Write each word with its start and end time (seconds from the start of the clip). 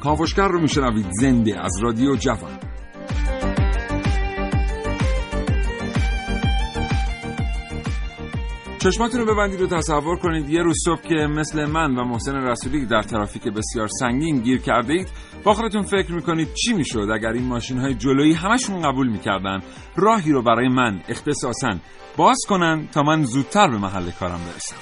کاوشگر 0.00 0.48
رو 0.48 0.60
میشنوید. 0.60 1.06
زنده 1.20 1.64
از 1.64 1.72
رادیو 1.82 2.16
جوان. 2.16 2.58
چشماتون 8.78 9.20
رو 9.20 9.34
ببندید 9.34 9.60
و 9.60 9.66
تصور 9.66 10.18
کنید 10.18 10.50
یه 10.50 10.62
روز 10.62 10.76
صبح 10.84 11.02
که 11.02 11.14
مثل 11.14 11.66
من 11.66 11.96
و 11.96 12.04
محسن 12.04 12.34
رسولی 12.34 12.86
در 12.86 13.02
ترافیک 13.02 13.42
بسیار 13.42 13.88
سنگین 13.88 14.40
گیر 14.40 14.60
کرده 14.60 14.92
اید 14.92 15.08
با 15.44 15.54
خودتون 15.54 15.82
فکر 15.82 16.12
می‌کنید 16.12 16.48
چی 16.54 16.72
می‌شد 16.72 17.08
اگر 17.14 17.28
این 17.28 17.44
ماشین 17.44 17.78
های 17.78 17.94
جلویی 17.94 18.32
همشون 18.32 18.82
قبول 18.82 19.08
می‌کردن؟ 19.08 19.60
راهی 19.96 20.32
رو 20.32 20.42
برای 20.42 20.68
من 20.68 21.00
اختصاصا 21.08 21.70
باز 22.16 22.38
کنن 22.48 22.88
تا 22.92 23.02
من 23.02 23.24
زودتر 23.24 23.70
به 23.70 23.78
محل 23.78 24.10
کارم 24.10 24.40
برسم. 24.52 24.76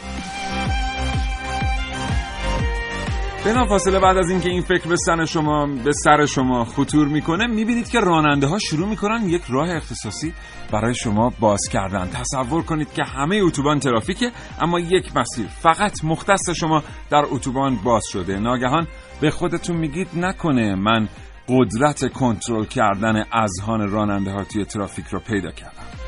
بنا 3.45 3.67
فاصله 3.67 4.01
بعد 4.01 4.17
از 4.17 4.31
اینکه 4.31 4.49
این 4.49 4.63
فکر 4.63 4.89
به 4.89 4.97
سن 4.97 5.25
شما 5.25 5.67
به 5.85 5.93
سر 5.93 6.27
شما 6.27 6.65
خطور 6.65 7.09
می‌کنه 7.09 7.47
می‌بینید 7.47 7.89
که 7.89 8.01
راننده 8.01 8.47
ها 8.47 8.59
شروع 8.59 8.89
می‌کنن 8.89 9.29
یک 9.29 9.43
راه 9.49 9.71
اختصاصی 9.71 10.35
برای 10.73 10.95
شما 10.95 11.33
باز 11.41 11.61
کردن. 11.73 12.09
تصور 12.11 12.63
کنید 12.63 12.93
که 12.93 13.05
همه 13.05 13.37
اتوبان 13.37 13.79
ترافیکه 13.79 14.33
اما 14.61 14.81
یک 14.81 15.17
مسیر 15.17 15.47
فقط 15.47 16.05
مختص 16.05 16.51
شما 16.51 16.83
در 17.11 17.25
اتوبان 17.31 17.77
باز 17.85 18.05
شده. 18.13 18.39
ناگهان 18.39 18.87
به 19.21 19.31
خودتون 19.31 19.77
میگید 19.77 20.09
نکنه 20.17 20.75
من 20.75 21.09
قدرت 21.49 22.13
کنترل 22.13 22.65
کردن 22.65 23.25
اذهان 23.33 23.91
راننده 23.91 24.31
ها 24.31 24.45
توی 24.45 24.65
ترافیک 24.65 25.07
رو 25.07 25.21
پیدا 25.21 25.51
کردم. 25.51 26.08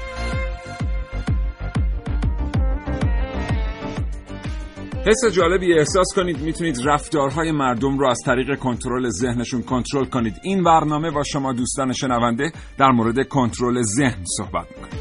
حس 5.07 5.33
جالبی 5.33 5.79
احساس 5.79 6.07
کنید 6.17 6.41
می‌تونید 6.41 6.77
رفتارهای 6.85 7.53
مردم 7.53 7.99
رو 7.99 8.09
از 8.09 8.19
طریق 8.27 8.59
کنترل 8.59 9.09
ذهنشون 9.09 9.63
کنترل 9.63 10.05
کنید. 10.05 10.35
این 10.43 10.65
برنامه 10.65 11.11
با 11.11 11.23
شما 11.23 11.53
دوستان 11.53 11.93
شنونده 11.93 12.53
در 12.79 12.91
مورد 12.91 13.29
کنترل 13.29 13.83
ذهن 13.83 14.25
صحبت 14.25 14.67
می‌کنید 14.69 15.01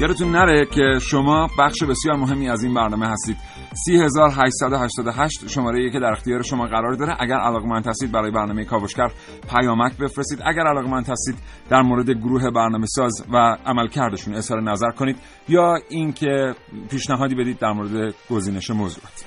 یادتون 0.00 0.30
نره 0.30 0.66
که 0.66 0.98
شما 1.02 1.48
بخش 1.58 1.82
بسیار 1.82 2.16
مهمی 2.16 2.48
از 2.50 2.64
این 2.64 2.74
برنامه 2.74 3.06
هستید. 3.06 3.36
3888 3.74 5.48
شماره 5.48 5.90
که 5.90 6.00
در 6.00 6.12
اختیار 6.12 6.42
شما 6.42 6.66
قرار 6.66 6.94
داره. 6.94 7.16
اگر 7.20 7.34
علاقمند 7.34 7.86
هستید 7.86 8.12
برای 8.12 8.30
برنامه 8.30 8.64
کاوشگر 8.64 9.10
پیامک 9.50 9.96
بفرستید. 9.96 10.38
اگر 10.46 10.66
علاقمند 10.66 11.08
هستید 11.08 11.34
در 11.70 11.82
مورد 11.82 12.10
گروه 12.10 12.50
برنامه 12.50 12.86
ساز 12.86 13.24
و 13.32 13.56
عملکردشون 13.66 14.34
اظهار 14.34 14.62
نظر 14.62 14.90
کنید 14.90 15.16
یا 15.48 15.74
اینکه 15.88 16.54
پیشنهادی 16.90 17.34
بدید 17.34 17.58
در 17.58 17.72
مورد 17.72 18.14
گزینش 18.30 18.70
موضوعات. 18.70 19.24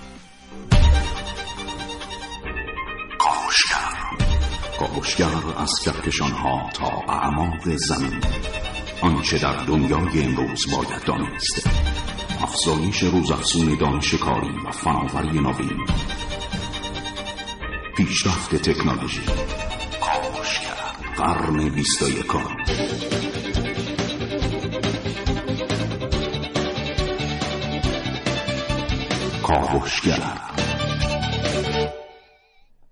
کاوشگر. 4.79 5.27
از 5.57 5.71
کهکشان 5.85 6.31
ها 6.31 6.69
تا 6.73 7.13
اعماق 7.13 7.75
زمین. 7.75 8.21
آنچه 9.01 9.37
در 9.37 9.65
دنیای 9.65 10.23
امروز 10.23 10.65
باید 10.71 11.03
دانست 11.05 11.69
افزایش 12.41 13.03
روزافزون 13.03 13.77
دانش 13.77 14.13
کاری 14.13 14.51
و 14.65 14.71
فناوری 14.71 15.39
نوین. 15.39 15.85
پیشرفت 17.97 18.55
تکنولوژی. 18.55 19.21
کاوشگر 20.01 20.77
قرن 21.17 21.69
بیست 21.69 22.01
و 22.01 22.09
یکم 22.09 22.43
کاوشگر. 29.43 30.46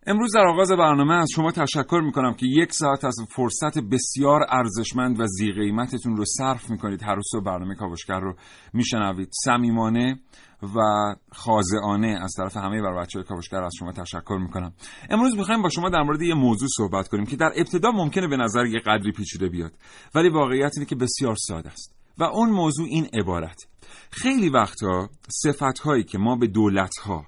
امروز 0.07 0.35
در 0.35 0.47
آغاز 0.47 0.71
برنامه 0.71 1.15
از 1.15 1.29
شما 1.35 1.51
تشکر 1.51 2.01
می‌کنم 2.05 2.33
که 2.33 2.45
یک 2.45 2.73
ساعت 2.73 3.05
از 3.05 3.15
فرصت 3.29 3.79
بسیار 3.79 4.41
ارزشمند 4.49 5.19
و 5.19 5.27
زی 5.27 5.51
قیمتتون 5.51 6.17
رو 6.17 6.25
صرف 6.25 6.69
می‌کنید. 6.69 7.03
هر 7.03 7.15
روز 7.15 7.43
برنامه 7.45 7.75
کاوشگر 7.75 8.19
رو 8.19 8.35
میشنوید. 8.73 9.29
صمیمانه 9.31 10.19
و 10.61 10.79
خاضعانه 11.31 12.07
از 12.07 12.33
طرف 12.37 12.57
همه 12.57 12.81
بر 12.81 13.01
بچه 13.01 13.19
های 13.19 13.27
کاوشگر 13.27 13.63
از 13.63 13.73
شما 13.79 13.91
تشکر 13.91 14.37
می‌کنم. 14.41 14.73
امروز 15.09 15.37
می‌خوایم 15.37 15.61
با 15.61 15.69
شما 15.69 15.89
در 15.89 16.01
مورد 16.01 16.21
یه 16.21 16.33
موضوع 16.33 16.69
صحبت 16.77 17.07
کنیم 17.07 17.25
که 17.25 17.35
در 17.35 17.51
ابتدا 17.55 17.91
ممکنه 17.91 18.27
به 18.27 18.37
نظر 18.37 18.65
یه 18.65 18.79
قدری 18.79 19.11
پیچیده 19.11 19.49
بیاد 19.49 19.71
ولی 20.15 20.29
واقعیت 20.29 20.71
اینه 20.75 20.85
که 20.85 20.95
بسیار 20.95 21.35
ساده 21.35 21.69
است 21.69 21.95
و 22.17 22.23
اون 22.23 22.49
موضوع 22.49 22.87
این 22.89 23.07
عبارت. 23.13 23.67
خیلی 24.11 24.49
وقتا 24.49 25.09
صفت 25.43 25.79
هایی 25.79 26.03
که 26.03 26.17
ما 26.17 26.35
به 26.35 26.47
دولت 26.47 26.97
ها 26.97 27.25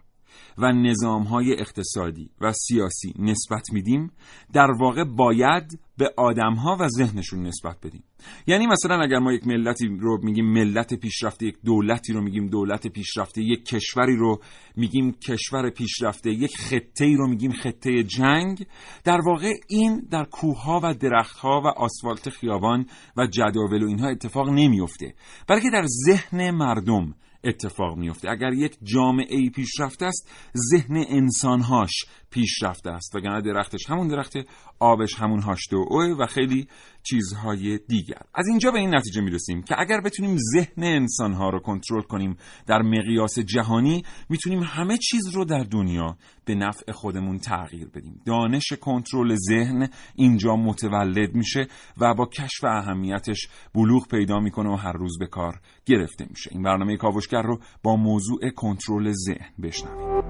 و 0.58 0.72
نظام 0.72 1.24
های 1.24 1.59
اقتصادی 1.59 2.30
و 2.42 2.53
سیاسی 2.53 3.14
نسبت 3.20 3.74
میدیم 3.74 4.12
در 4.53 4.72
واقع 4.80 5.03
باید 5.03 5.80
به 5.98 6.14
آدم 6.18 6.53
ها 6.53 6.78
و 6.80 6.88
ذهنشون 6.88 7.48
نسبت 7.48 7.78
بدیم. 7.84 8.03
یعنی 8.48 8.68
مثلا 8.68 9.02
اگر 9.02 9.20
ما 9.20 9.34
یک 9.34 9.48
ملتی 9.48 9.88
رو 10.00 10.20
میگیم 10.24 10.46
ملت 10.46 10.94
پیشرفته 10.94 11.46
یک 11.46 11.58
دولتی 11.66 12.14
رو 12.14 12.22
میگیم 12.22 12.50
دولت 12.50 12.88
پیشرفته 12.88 13.42
یک 13.42 13.66
کشوری 13.66 14.16
رو 14.16 14.40
میگیم 14.75 15.12
کشور 15.12 15.70
پیشرفته 15.70 16.31
یک 16.31 16.58
خطه 16.58 17.06
ای 17.06 17.16
رو 17.16 17.28
میگیم 17.28 17.52
خطه 17.52 18.04
جنگ 18.04 18.66
در 19.04 19.22
واقع 19.25 19.54
این 19.68 20.08
در 20.12 20.25
کوه 20.25 20.80
و 20.84 20.94
درخت 20.94 21.38
ها 21.38 21.62
و 21.66 21.68
آسفالت 21.68 22.30
خیابان 22.30 22.86
و 23.18 23.28
جداول 23.28 23.84
و 23.84 23.88
اینها 23.88 24.08
اتفاق 24.08 24.50
نمیفته 24.50 25.14
بلکه 25.48 25.69
در 25.74 25.86
ذهن 26.06 26.52
مردم 26.52 27.14
اتفاق 27.47 27.97
میفته 27.97 28.30
اگر 28.30 28.53
یک 28.53 28.78
جامعه 28.84 29.38
ای 29.38 29.50
پیشرفته 29.50 30.06
است 30.06 30.30
ذهن 30.72 31.06
انسانهاش 31.09 32.06
پیشرفته 32.31 32.90
است. 32.90 33.16
وگرنه 33.16 33.41
درختش 33.41 33.90
همون 33.90 34.08
درخت 34.08 34.34
آبش 34.80 35.16
همون 35.16 35.44
اوه 35.74 36.18
و 36.19 36.25
خیلی 36.25 36.68
چیزهای 37.09 37.79
دیگر. 37.88 38.22
از 38.34 38.47
اینجا 38.47 38.72
به 38.72 38.79
این 38.79 38.95
نتیجه 38.95 39.22
می‌رسیم 39.22 39.63
که 39.63 39.75
اگر 39.79 40.01
بتونیم 40.01 40.38
ذهن 40.53 40.84
انسانها 40.84 41.50
رو 41.50 41.59
کنترل 41.59 42.01
کنیم 42.01 42.38
در 42.68 42.81
مقیاس 42.81 43.40
جهانی 43.40 44.03
می‌تونیم 44.29 44.63
همه 44.63 44.97
چیز 44.97 45.28
رو 45.28 45.45
در 45.45 45.63
دنیا 45.63 46.18
به 46.45 46.56
نفع 46.56 46.91
خودمون 46.91 47.38
تغییر 47.38 47.88
بدیم. 47.88 48.22
دانش 48.25 48.73
کنترل 48.81 49.35
ذهن 49.35 49.90
اینجا 50.16 50.56
متولد 50.56 51.35
میشه 51.35 51.68
و 51.97 52.13
با 52.13 52.25
کشف 52.25 52.63
اهمیتش 52.63 53.47
بلوغ 53.75 54.07
پیدا 54.07 54.39
می‌کنه 54.39 54.69
و 54.69 54.75
هر 54.75 54.94
روز 54.94 55.18
به 55.19 55.28
کار 55.28 55.59
گرفته 55.85 56.25
میشه. 56.29 56.50
این 56.53 56.63
برنامه 56.63 56.97
کاوشگر 56.97 57.41
رو 57.41 57.59
با 57.84 57.95
موضوع 57.95 58.50
کنترل 58.56 59.12
ذهن 59.12 59.50
بشنویم. 59.62 60.24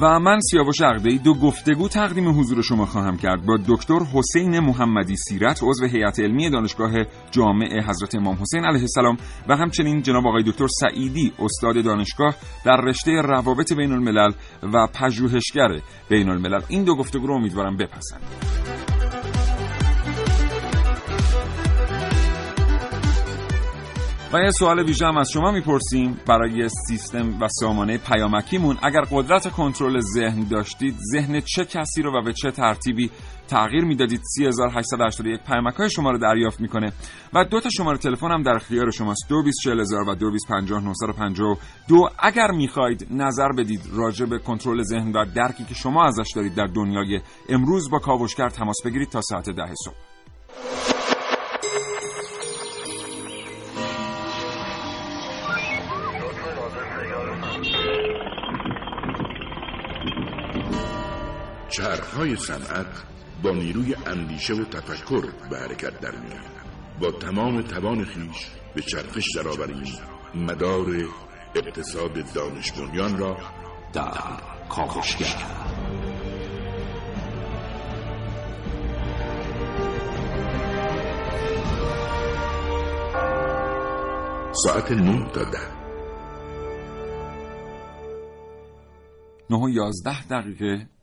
و 0.00 0.18
من 0.18 0.40
سیاوش 0.40 0.80
عقده‌ای 0.80 1.18
دو 1.18 1.34
گفتگو 1.34 1.88
تقدیم 1.88 2.40
حضور 2.40 2.62
شما 2.62 2.86
خواهم 2.86 3.16
کرد 3.16 3.46
با 3.46 3.58
دکتر 3.68 3.98
حسین 4.14 4.58
محمدی 4.60 5.16
سیرت 5.16 5.60
عضو 5.62 5.86
هیئت 5.86 6.20
علمی 6.20 6.50
دانشگاه 6.50 6.92
جامع 7.30 7.82
حضرت 7.88 8.14
امام 8.14 8.38
حسین 8.40 8.64
علیه 8.64 8.80
السلام 8.80 9.16
و 9.48 9.56
همچنین 9.56 10.02
جناب 10.02 10.26
آقای 10.26 10.42
دکتر 10.42 10.66
سعیدی 10.80 11.32
استاد 11.38 11.84
دانشگاه 11.84 12.34
در 12.64 12.80
رشته 12.80 13.10
روابط 13.10 13.72
بین 13.72 13.92
الملل 13.92 14.32
و 14.72 14.86
پژوهشگر 14.86 15.80
بین 16.08 16.28
الملل 16.28 16.60
این 16.68 16.84
دو 16.84 16.96
گفتگو 16.96 17.26
رو 17.26 17.34
امیدوارم 17.34 17.76
بپسندید. 17.76 18.77
و 24.32 24.38
یه 24.38 24.50
سوال 24.50 24.82
ویژه 24.82 25.06
هم 25.06 25.16
از 25.16 25.30
شما 25.30 25.50
می‌پرسیم 25.50 26.20
برای 26.26 26.68
سیستم 26.68 27.42
و 27.42 27.48
سامانه 27.48 27.98
پیامکیمون. 27.98 28.78
اگر 28.82 29.00
قدرت 29.10 29.52
کنترل 29.52 30.00
ذهن 30.00 30.48
داشتید 30.48 30.94
ذهن 31.12 31.40
چه 31.40 31.64
کسی 31.64 32.02
رو 32.02 32.18
و 32.18 32.22
به 32.22 32.32
چه 32.32 32.50
ترتیبی 32.50 33.10
تغییر 33.48 33.84
می‌دادید؟ 33.84 34.20
3881 34.36 35.40
پیامک 35.46 35.74
های 35.74 35.90
شما 35.90 36.10
رو 36.10 36.18
دریافت 36.18 36.60
می‌کنه. 36.60 36.92
و 37.34 37.44
دو 37.44 37.60
تا 37.60 37.70
شماره 37.70 37.98
تلفن 37.98 38.30
هم 38.30 38.42
در 38.42 38.56
اختیار 38.56 38.90
شماست. 38.90 39.28
224000 39.28 40.08
و 40.08 40.14
225952 40.14 42.10
اگر 42.18 42.50
می‌خواید 42.50 43.06
نظر 43.10 43.48
بدید 43.58 43.80
راجع 43.92 44.26
به 44.26 44.38
کنترل 44.38 44.82
ذهن 44.82 45.12
و 45.12 45.24
درکی 45.34 45.64
که 45.64 45.74
شما 45.74 46.06
ازش 46.06 46.32
دارید 46.36 46.54
در 46.54 46.66
دنیای 46.66 47.20
امروز 47.48 47.90
با 47.90 47.98
کاوشگر 47.98 48.48
تماس 48.48 48.76
بگیرید 48.84 49.08
تا 49.08 49.20
ساعت 49.20 49.50
ده 49.50 49.74
صبح. 49.84 50.97
چرخهای 61.68 62.36
صنعت 62.36 62.86
با 63.42 63.50
نیروی 63.50 63.94
اندیشه 64.06 64.54
و 64.54 64.64
تفکر 64.64 65.24
به 65.50 65.58
حرکت 65.58 66.00
در 66.00 66.12
با 67.00 67.10
تمام 67.10 67.62
توان 67.62 68.04
خیش 68.04 68.46
به 68.74 68.82
چرخش 68.82 69.24
درآوریم. 69.36 69.98
مدار 70.34 70.86
اقتصاد 71.54 72.32
دانش 72.32 72.72
بنیان 72.72 73.18
را 73.18 73.36
در 73.92 74.12
کاوشگر. 74.68 75.26
ساعت 84.52 84.92
نه 84.92 85.30
تا 85.32 85.44
ده. 85.44 85.58
9 89.50 89.56
و 89.56 89.68
11 89.68 90.26
دقیقه 90.28 90.97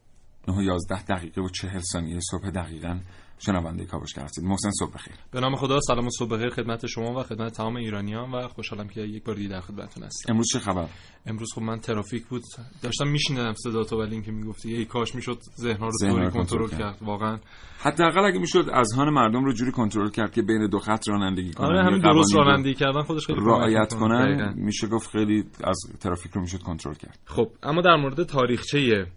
9 0.47 0.57
و 0.57 0.61
11 0.61 1.03
دقیقه 1.03 1.41
و 1.41 1.49
40 1.49 1.79
ثانیه 1.79 2.19
صبح 2.31 2.49
دقیقا. 2.49 2.99
شنونده 3.39 3.85
کاوشگر 3.85 4.23
هستید. 4.23 4.43
محسن 4.43 4.69
صبح 4.79 4.93
بخیر. 4.93 5.13
به 5.31 5.39
نام 5.39 5.55
خدا 5.55 5.79
سلام 5.79 6.05
و 6.05 6.09
صبح 6.09 6.29
بخیر 6.29 6.49
خدمت 6.49 6.85
شما 6.85 7.19
و 7.19 7.23
خدمت 7.23 7.53
تمام 7.53 7.75
ایرانیان 7.75 8.31
و 8.31 8.47
خوشحالم 8.47 8.87
که 8.87 9.01
یک 9.01 9.23
بار 9.23 9.35
دیگه 9.35 9.49
در 9.49 9.61
خدمتتون 9.61 10.03
هستم. 10.03 10.31
امروز 10.31 10.47
چه 10.53 10.59
خبر؟ 10.59 10.87
امروز 11.25 11.53
خب 11.53 11.61
من 11.61 11.79
ترافیک 11.79 12.25
بود. 12.25 12.41
داشتم 12.81 13.07
میشنیدم 13.07 13.53
صدا 13.53 13.83
تو 13.83 14.01
ولی 14.01 14.11
اینکه 14.11 14.31
می‌گفتی 14.31 14.75
ای 14.75 14.85
کاش 14.85 15.15
می‌شد 15.15 15.37
ذهنها 15.59 15.87
رو 15.87 16.09
طوری 16.09 16.29
کنترل 16.29 16.69
کرد. 16.69 16.79
کرد. 16.79 16.97
واقعا. 17.01 17.39
حداقل 17.79 18.25
اگه 18.25 18.39
می‌شد 18.39 18.69
اذهان 18.73 19.09
مردم 19.09 19.45
رو 19.45 19.53
جوری 19.53 19.71
کنترل 19.71 20.09
کرد 20.09 20.31
که 20.31 20.41
بین 20.41 20.67
دو 20.67 20.79
خط 20.79 21.09
رانندگی 21.09 21.53
کنن. 21.53 21.67
آره 21.67 21.83
همین 21.83 22.01
درست 22.01 22.35
رانندگی 22.35 22.73
کردن 22.73 23.01
خودش 23.01 23.27
خیلی 23.27 23.39
رعایت. 23.41 23.93
کنن. 23.93 24.53
میشه 24.57 24.87
گفت 24.87 25.09
خیلی 25.09 25.43
از 25.63 25.77
ترافیک 25.99 26.31
رو 26.31 26.41
می‌شد 26.41 26.61
کنترل 26.61 26.93
کرد. 26.95 27.19
خب 27.25 27.47
اما 27.63 27.81
در 27.81 27.95
مورد 27.95 28.23
تاریخچه 28.23 29.07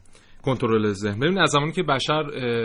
کنترل 0.43 0.93
ذهن. 0.93 1.21
ببین 1.21 1.39
از 1.39 1.51
زمانی 1.51 1.73
که 1.73 1.83
بشر 1.83 2.23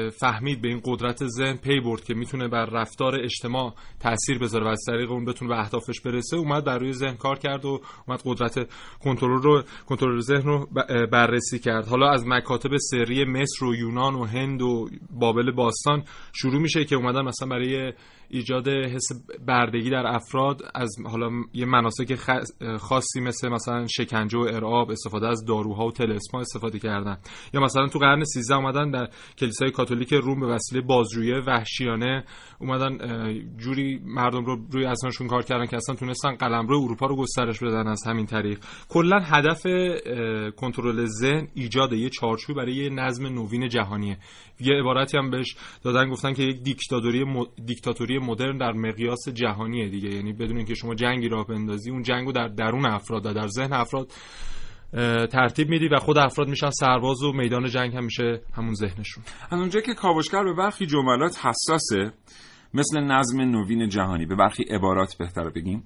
فهمید 0.10 0.62
به 0.62 0.68
این 0.68 0.82
قدرت 0.86 1.28
ذهن 1.28 1.58
پی 1.58 1.80
برد 1.80 2.04
که 2.04 2.14
می‌تونه 2.14 2.48
بر 2.48 2.66
رفتار 2.66 3.16
اجتماع 3.24 3.74
تاثیر 4.00 4.40
بذاره 4.40 4.66
و 4.66 4.68
از 4.68 4.82
طریق 4.88 5.12
اون 5.12 5.26
بتونه 5.26 5.50
به 5.50 5.60
اهدافش 5.60 6.02
برسه 6.02 6.38
اومد 6.38 6.66
بر 6.66 6.78
روی 6.78 6.94
ذهن 6.94 7.16
کار 7.16 7.40
کرد 7.40 7.66
و 7.66 7.82
اومد 8.08 8.22
قدرت 8.26 8.74
کنترل 9.04 9.42
رو 9.42 9.64
کنترل 9.86 10.20
ذهن 10.20 10.44
رو 10.44 10.68
بررسی 11.12 11.60
کرد. 11.60 11.88
حالا 11.88 12.10
از 12.10 12.28
مکاتب 12.28 12.78
سری 12.78 13.26
مصر 13.26 13.66
و 13.66 13.76
یونان 13.76 14.16
و 14.16 14.26
هند 14.26 14.62
و 14.62 14.90
بابل 15.20 15.52
باستان 15.52 16.04
شروع 16.34 16.62
میشه 16.62 16.86
که 16.86 16.96
اومدن 16.96 17.22
مثلا 17.22 17.48
برای 17.48 17.94
ایجاد 18.34 18.68
حس 18.68 19.08
بردگی 19.48 19.90
در 19.90 20.08
افراد 20.08 20.62
از 20.76 20.96
حالا 21.06 21.30
یه 21.54 21.66
مناسک 21.66 22.16
خاصی 22.78 23.22
مثل 23.22 23.50
مثلا 23.50 23.88
شکنجه 23.88 24.38
و 24.38 24.42
ارعاب 24.42 24.92
استفاده 24.92 25.28
از 25.28 25.46
داروها 25.46 25.86
و 25.86 25.92
تلسما 25.92 26.40
استفاده 26.40 26.80
کردن. 26.80 27.18
یا 27.54 27.62
مثلا 27.62 27.88
تو 27.88 28.00
قرن 28.00 28.24
13 28.24 28.56
اومدن 28.56 28.92
در 28.92 29.10
کلیسای 29.38 29.72
کاتولیک 29.72 30.14
روم 30.14 30.40
به 30.40 30.48
وسیله 30.48 30.82
بازجویی 30.82 31.34
وحشیانه 31.34 32.24
اومدن 32.60 32.98
جوری 33.58 34.02
مردم 34.06 34.46
رو 34.46 34.68
روی 34.72 34.86
اذهانشون 34.86 35.28
کار 35.28 35.44
کردن 35.44 35.66
که 35.66 35.78
اصلا 35.78 35.96
تونستن 35.96 36.36
قلمرو 36.36 36.82
اروپا 36.84 37.06
رو 37.06 37.16
گسترش 37.16 37.60
بدن 37.60 37.88
از 37.88 38.04
همین 38.08 38.26
طریق. 38.26 38.60
کلا 38.90 39.20
هدف 39.20 39.64
کنترل 40.56 41.06
ذهن 41.06 41.48
ایجاد 41.54 41.94
یه 41.94 42.10
چارچوب 42.10 42.58
برای 42.58 42.76
یه 42.76 42.90
نظم 42.90 43.28
نوین 43.28 43.70
جهانیه. 43.70 44.18
یه 44.60 44.74
عبارتی 44.80 45.18
هم 45.18 45.30
بهش 45.30 45.56
دادن 45.84 46.10
گفتن 46.10 46.34
که 46.34 46.44
یک 46.44 46.64
دیکتاتوری 46.64 47.24
م... 47.24 47.46
دیکتاتوری 47.66 48.20
مدرن 48.24 48.58
در 48.58 48.72
مقیاس 48.72 49.30
جهانیه 49.30 49.90
دیگه. 49.90 50.10
یعنی 50.16 50.34
بدون 50.34 50.58
اینکه 50.58 50.74
شما 50.74 50.96
جنگی 50.96 51.30
راه 51.30 51.48
بندازی 51.48 51.92
اون 51.92 52.02
جنگو 52.04 52.32
در 52.32 52.48
درون 52.48 52.86
افراد 52.86 53.26
و 53.26 53.34
در 53.34 53.48
ذهن 53.48 53.74
افراد 53.74 54.12
ترتیب 55.32 55.70
میدی 55.70 55.88
و 55.88 56.00
خود 56.00 56.18
افراد 56.18 56.48
میشن 56.48 56.70
سرباز 56.70 57.24
و 57.24 57.34
میدان 57.34 57.70
جنگ 57.70 57.96
هم 57.96 58.04
میشه 58.04 58.42
همون 58.54 58.74
ذهنشون. 58.74 59.24
از 59.52 59.60
اونجا 59.60 59.82
که 59.82 59.94
کاوشگر 59.94 60.44
به 60.44 60.54
برخی 60.54 60.86
جملات 60.86 61.46
حساسه 61.46 62.14
مثل 62.74 63.00
نظم 63.00 63.42
نوین 63.42 63.90
جهانی 63.90 64.26
به 64.26 64.36
برخی 64.36 64.64
عبارات 64.64 65.16
بهتر 65.20 65.50
بگیم. 65.50 65.84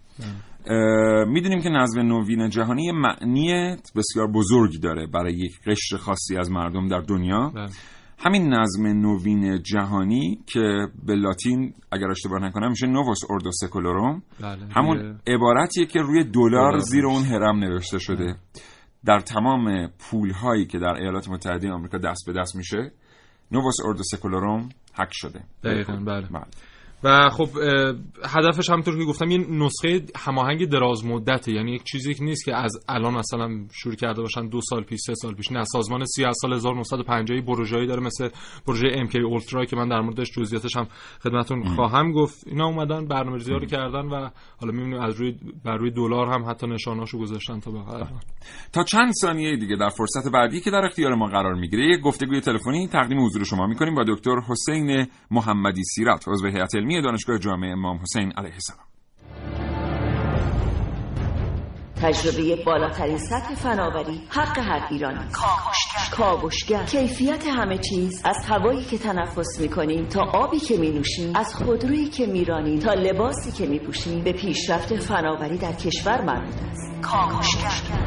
می‌دونیم 1.28 1.62
که 1.62 1.70
نظم 1.70 2.00
نوین 2.02 2.50
جهانی 2.50 2.86
یه 2.86 2.92
معنی 2.92 3.76
بسیار 3.96 4.32
بزرگی 4.32 4.80
داره 4.80 5.08
برای 5.08 5.34
یک 5.34 5.52
قشر 5.66 5.98
خاصی 5.98 6.38
از 6.38 6.52
مردم 6.52 6.88
در 6.88 7.00
دنیا. 7.00 7.52
بله. 7.56 7.70
همین 8.20 8.54
نظم 8.54 8.88
نوین 8.88 9.64
جهانی 9.64 10.40
که 10.46 10.88
به 11.06 11.16
لاتین 11.16 11.74
اگر 11.92 12.08
اشتباه 12.12 12.40
نکنم 12.42 12.70
میشه 12.70 12.88
نووس 12.88 13.20
اوردو 13.30 13.52
سکولوروم 13.52 14.24
بله 14.40 14.68
همون. 14.76 15.20
عبارتیه 15.28 15.86
که 15.86 16.00
روی 16.00 16.24
دلار 16.24 16.78
زیر 16.78 17.06
اون 17.06 17.24
هرم 17.24 17.60
نوشته 17.60 18.00
شده 18.00 18.36
در 19.06 19.20
تمام 19.20 19.88
پول 19.88 20.32
هایی 20.32 20.66
که 20.66 20.80
در 20.80 20.94
ایالات 20.94 21.30
متحده 21.30 21.72
آمریکا 21.72 21.98
دست 21.98 22.24
به 22.28 22.34
دست 22.34 22.56
میشه 22.56 22.92
نووس 23.52 23.76
اوردو 23.86 24.04
سکولوروم 24.04 24.70
حک 24.94 25.10
شده 25.12 25.44
دقیقاً، 25.64 25.94
بله. 25.94 26.28
بله. 26.28 26.46
و 27.04 27.30
خب 27.30 27.50
هدفش 28.26 28.70
همونطور 28.70 28.98
که 28.98 29.06
گفتم 29.06 29.32
یه 29.32 29.38
نسخه 29.38 30.02
هماهنگ 30.16 30.66
دراز 30.66 31.06
مدته 31.06 31.52
یعنی 31.52 31.72
یک 31.72 31.84
چیزی 31.84 32.14
که 32.14 32.24
نیست 32.24 32.46
که 32.46 32.56
از 32.56 32.72
الان 32.90 33.14
مثلا 33.14 33.50
شروع 33.74 33.96
کرده 33.96 34.22
باشن 34.22 34.48
دو 34.48 34.62
سال 34.62 34.84
پیش 34.84 35.00
سه 35.00 35.14
سال 35.16 35.34
پیش. 35.34 35.52
نه 35.52 35.64
سازمان 35.64 36.06
سی 36.06 36.26
از 36.26 36.36
سال 36.42 36.54
1950 36.54 37.42
پروژه‌ای 37.42 37.88
داره 37.88 38.02
مثل 38.02 38.30
پروژه 38.68 38.88
ام 38.94 39.08
کی 39.08 39.20
اولترا 39.20 39.66
که 39.66 39.76
من 39.76 39.88
در 39.88 40.02
موردش 40.02 40.32
جزئیاتش 40.32 40.78
هم 40.78 40.88
خدمتتون 41.24 41.64
خواهم 41.76 42.12
گفت. 42.12 42.48
اینا 42.48 42.66
اومدن 42.66 43.08
برنامه‌ریزی 43.08 43.52
رو 43.52 43.66
کردن 43.66 44.06
و 44.06 44.30
حالا 44.62 44.72
می‌بینیم 44.74 45.00
از 45.00 45.16
روی 45.16 45.36
بر 45.66 45.78
روی 45.78 45.92
دلار 45.92 46.28
هم 46.28 46.50
حتی 46.50 46.68
نشاناشو 46.68 47.20
گذاشتن 47.20 47.60
تا 47.60 47.72
به 47.72 47.90
الان 47.90 48.20
تا 48.74 48.84
چند 48.84 49.12
ثانیه 49.22 49.58
دیگه 49.58 49.76
در 49.76 49.90
فرصت 49.90 50.32
بعدی 50.32 50.62
که 50.62 50.72
در 50.72 50.86
اختیار 50.86 51.16
ما 51.16 51.28
قرار 51.28 51.54
می‌گیره 51.54 51.86
یک 51.86 52.02
گفتگوی 52.02 52.42
تلفنی 52.42 52.88
تقدیم 52.88 53.26
حضور 53.26 53.44
شما 53.44 53.68
می‌کنیم 53.68 53.96
با 53.96 54.04
دکتر 54.08 54.36
حسین 54.50 55.08
محمدی 55.32 55.84
سیرت 55.84 56.28
عضو 56.28 56.48
هیئت 56.48 56.76
علمی 56.88 57.02
دانشگاه 57.02 57.38
جامعه 57.38 57.72
امام 57.72 58.00
حسین 58.02 58.32
علیه 58.32 58.54
السلام. 58.54 58.88
تجربه 62.02 62.64
بالاترین 62.66 63.18
سطح 63.18 63.56
فناوری 63.56 64.22
حق 64.30 64.60
هر 64.60 64.88
ایرانی 64.92 65.20
کاوشگر. 66.12 66.86
کیفیت 66.86 67.48
همه 67.48 67.78
چیز. 67.78 68.22
از 68.26 68.46
هوایی 68.46 68.86
که 68.86 68.98
تنفس 68.98 69.60
می‌کنیم 69.60 70.06
تا 70.06 70.22
آبی 70.22 70.60
که 70.60 70.78
می 70.78 70.92
نوشیم 70.92 71.36
از 71.36 71.56
خودرویی 71.56 72.10
که 72.10 72.26
میرانیم 72.26 72.80
تا 72.80 72.94
لباسی 72.94 73.52
که 73.52 73.66
می 73.66 73.80
پوشیم 73.80 74.24
به 74.24 74.34
پیشرفت 74.34 74.96
فناوری 74.96 75.58
در 75.58 75.74
کشور 75.74 76.22
مربوط 76.22 76.56
است. 76.72 77.02
کاوشگر. 77.02 78.07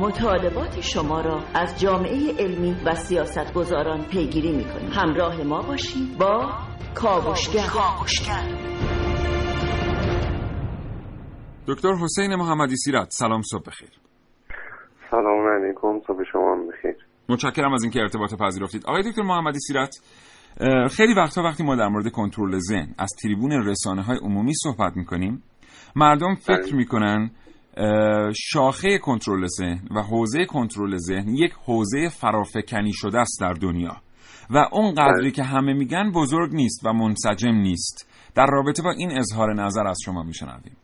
مطالبات 0.00 0.80
شما 0.80 1.20
را 1.20 1.42
از 1.54 1.80
جامعه 1.80 2.32
علمی 2.38 2.76
و 2.86 2.94
سیاستگزاران 2.94 4.04
پیگیری 4.04 4.52
می‌کنیم. 4.56 4.90
همراه 4.92 5.42
ما 5.42 5.62
باشید 5.62 6.18
با 6.18 6.52
کاوشگر. 6.94 7.62
دکتر 11.68 11.94
حسین 11.94 12.34
محمدی 12.34 12.76
سیرت 12.76 13.10
سلام 13.10 13.42
صبح 13.42 13.62
بخیر. 13.66 13.88
سلام 15.10 15.48
علیکم 15.48 16.00
صبح 16.06 16.24
شما 16.32 16.52
هم 16.52 16.68
بخیر. 16.68 16.96
متشکرم 17.28 17.72
از 17.72 17.82
اینکه 17.82 18.00
ارتباط 18.00 18.34
پذیرفتید. 18.34 18.86
آقای 18.86 19.02
دکتر 19.02 19.22
محمدی 19.22 19.58
سیرت 19.58 19.94
خیلی 20.90 21.14
وقتا 21.14 21.42
وقتی 21.42 21.62
ما 21.64 21.76
در 21.76 21.88
مورد 21.88 22.08
کنترل 22.08 22.58
ذهن 22.58 22.94
از 22.98 23.08
تریبون 23.22 23.52
رسانه 23.52 24.02
های 24.02 24.18
عمومی 24.22 24.52
صحبت 24.54 24.96
می‌کنیم 24.96 25.42
مردم 25.96 26.34
فکر 26.34 26.62
بله. 26.62 26.76
می‌کنن 26.76 27.30
شاخه 28.36 28.98
کنترل 28.98 29.46
ذهن 29.46 29.88
و 29.96 30.00
حوزه 30.00 30.44
کنترل 30.44 30.96
ذهن 30.96 31.28
یک 31.28 31.52
حوزه 31.66 32.08
فرافکنی 32.20 32.92
شده 32.92 33.18
است 33.18 33.40
در 33.40 33.52
دنیا. 33.52 33.96
و 34.54 34.58
اون 34.72 34.94
قدری 34.94 35.20
بله. 35.20 35.30
که 35.30 35.42
همه 35.42 35.72
میگن 35.72 36.12
بزرگ 36.14 36.50
نیست 36.54 36.86
و 36.86 36.92
منسجم 36.92 37.54
نیست. 37.54 38.10
در 38.36 38.46
رابطه 38.46 38.82
با 38.82 38.90
این 38.98 39.10
اظهار 39.18 39.54
نظر 39.54 39.86
از 39.86 39.98
شما 40.04 40.22
میشنویم. 40.22 40.76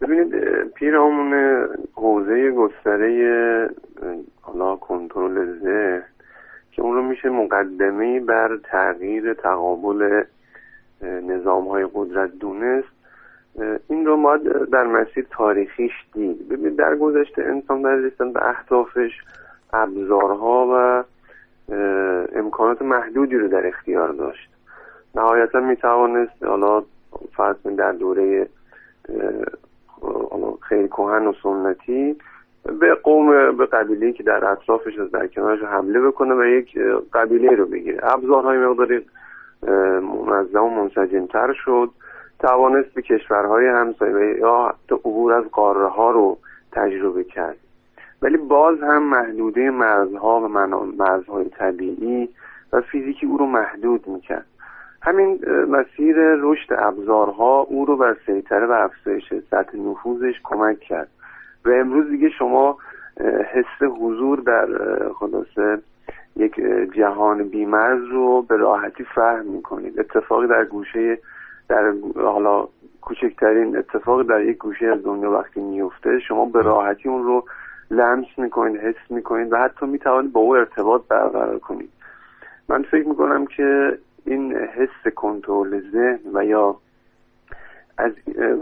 ببینید 0.00 0.32
پیرامون 0.74 1.34
حوزه 1.94 2.50
گستره 2.50 3.68
حالا 4.40 4.76
کنترل 4.76 5.58
ذهن 5.58 6.02
که 6.72 6.82
اون 6.82 6.94
رو 6.94 7.02
میشه 7.08 7.28
مقدمه 7.28 8.20
بر 8.20 8.58
تغییر 8.72 9.34
تقابل 9.34 10.24
نظام 11.02 11.68
های 11.68 11.86
قدرت 11.94 12.30
دونست. 12.30 12.99
این 13.88 14.06
رو 14.06 14.16
ما 14.16 14.36
در 14.72 14.86
مسیر 14.86 15.26
تاریخیش 15.30 15.92
دید. 16.12 16.48
ببینید 16.48 16.76
در 16.76 16.96
گذشته 16.96 17.42
انسان 17.42 17.82
در 17.82 17.94
رسیدن 17.94 18.32
به 18.32 18.48
اهدافش 18.48 19.10
ابزارها 19.72 20.66
و 20.72 21.04
امکانات 22.32 22.82
محدودی 22.82 23.36
رو 23.36 23.48
در 23.48 23.66
اختیار 23.66 24.12
داشت. 24.12 24.50
نهایتا 25.14 25.60
می 25.60 25.76
توانست 25.76 26.42
حالا 26.42 26.82
فرض 27.36 27.56
در 27.78 27.92
دوره 27.92 28.48
خیلی 30.60 30.88
کهن 30.88 31.26
و 31.26 31.32
سنتی 31.42 32.16
به 32.80 32.94
قوم 32.94 33.56
به 33.56 33.66
قبیله 33.66 34.12
که 34.12 34.22
در 34.22 34.44
اطرافش 34.44 34.98
از 34.98 35.10
در 35.10 35.26
کنارش 35.26 35.62
حمله 35.62 36.00
بکنه 36.00 36.34
و 36.34 36.44
یک 36.44 36.78
قبیله 37.12 37.50
رو 37.50 37.66
بگیره. 37.66 37.98
ابزارهای 38.02 38.58
مقداری 38.58 39.06
منظم 40.26 40.64
و 40.64 40.70
منسجمتر 40.70 41.52
شد. 41.52 41.90
توانست 42.40 42.94
به 42.94 43.02
کشورهای 43.02 43.66
همسایه 43.66 44.38
یا 44.38 44.68
حتی 44.68 44.94
عبور 44.94 45.32
از 45.32 45.44
قاره 45.44 45.86
ها 45.86 46.10
رو 46.10 46.38
تجربه 46.72 47.24
کرد. 47.24 47.56
ولی 48.22 48.36
باز 48.36 48.82
هم 48.82 49.02
محدوده 49.02 49.70
مرزها 49.70 50.40
و 50.40 50.48
مرزهای 50.98 51.44
طبیعی 51.44 52.28
و 52.72 52.80
فیزیکی 52.80 53.26
او 53.26 53.36
رو 53.36 53.46
محدود 53.46 54.08
می‌کرد. 54.08 54.46
همین 55.02 55.40
مسیر 55.68 56.16
رشد 56.18 56.72
ابزارها 56.78 57.60
او 57.60 57.84
رو 57.84 57.96
بر 57.96 58.16
سیطره 58.26 58.66
و 58.66 58.72
افزایش 58.72 59.34
سطح 59.50 59.78
نفوذش 59.78 60.34
کمک 60.44 60.80
کرد. 60.80 61.08
و 61.64 61.70
امروز 61.70 62.10
دیگه 62.10 62.28
شما 62.28 62.78
حس 63.52 63.82
حضور 64.00 64.40
در 64.40 64.66
خلاصه 65.12 65.78
یک 66.36 66.54
جهان 66.94 67.48
بیمرز 67.48 68.04
رو 68.04 68.42
به 68.42 68.56
راحتی 68.56 69.04
فهم 69.04 69.46
می‌کنید. 69.46 70.00
اتفاقی 70.00 70.46
در 70.46 70.64
گوشه 70.64 71.18
در 71.70 71.92
حالا 72.16 72.68
کوچکترین 73.00 73.76
اتفاق 73.76 74.22
در 74.22 74.44
یک 74.44 74.58
گوشه 74.58 74.86
از 74.86 75.04
دنیا 75.04 75.30
وقتی 75.30 75.60
میفته 75.60 76.18
شما 76.18 76.44
به 76.44 76.62
راحتی 76.62 77.08
اون 77.08 77.24
رو 77.24 77.44
لمس 77.90 78.26
می‌کنید 78.36 78.80
حس 78.80 79.10
می‌کنید 79.10 79.52
و 79.52 79.56
حتی 79.56 79.86
می‌توانید 79.86 80.32
با 80.32 80.40
او 80.40 80.56
ارتباط 80.56 81.02
برقرار 81.08 81.58
کنید. 81.58 81.90
من 82.68 82.82
فکر 82.82 83.08
می‌کنم 83.08 83.46
که 83.46 83.98
این 84.24 84.52
حس 84.54 85.12
کنترل 85.14 85.80
ذهن 85.92 86.18
و 86.34 86.44
یا 86.44 86.76
از 87.98 88.12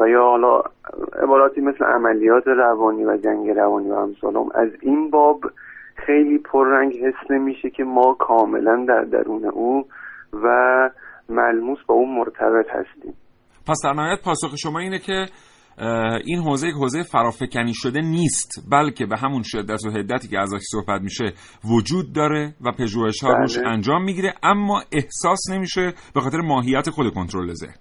و 0.01 0.09
یا 0.09 0.23
حالا 0.23 0.63
عباراتی 1.23 1.61
مثل 1.61 1.85
عملیات 1.85 2.47
روانی 2.47 3.05
و 3.05 3.17
جنگ 3.17 3.51
روانی 3.51 3.91
و 3.91 3.95
همسالم 3.95 4.47
از 4.55 4.69
این 4.81 5.11
باب 5.11 5.41
خیلی 5.95 6.39
پررنگ 6.39 6.97
حس 6.97 7.31
نمیشه 7.31 7.71
که 7.71 7.85
ما 7.85 8.15
کاملا 8.15 8.85
در 8.89 9.05
درون 9.05 9.45
او 9.45 9.87
و 10.43 10.91
ملموس 11.29 11.79
با 11.87 11.95
اون 11.95 12.19
مرتبط 12.19 12.67
هستیم. 12.71 13.15
پس 13.69 13.77
در 13.85 13.93
نهایت 13.93 14.19
پاسخ 14.25 14.57
شما 14.57 14.79
اینه 14.79 14.99
که 14.99 15.27
این 16.25 16.39
حوزه 16.39 16.69
یک 16.69 16.75
حوزه 16.75 17.03
فرافکنی 17.03 17.73
شده 17.75 18.01
نیست 18.01 18.51
بلکه 18.73 19.07
به 19.07 19.17
همون 19.17 19.43
شدت 19.45 19.87
و 19.87 19.91
حدتی 19.91 20.29
که 20.29 20.39
ازش 20.39 20.61
صحبت 20.61 21.01
میشه 21.03 21.25
وجود 21.77 22.07
داره 22.17 22.55
و 22.67 22.73
پژوهش 22.79 23.25
ها 23.25 23.33
روش 23.33 23.59
بله. 23.59 23.69
انجام 23.69 24.05
می‌گیره 24.05 24.35
اما 24.43 24.83
احساس 24.93 25.39
نمیشه 25.53 25.93
به 26.15 26.21
خاطر 26.21 26.41
ماهیت 26.41 26.91
خود 26.91 27.15
کنترل 27.15 27.53
ذهن. 27.53 27.75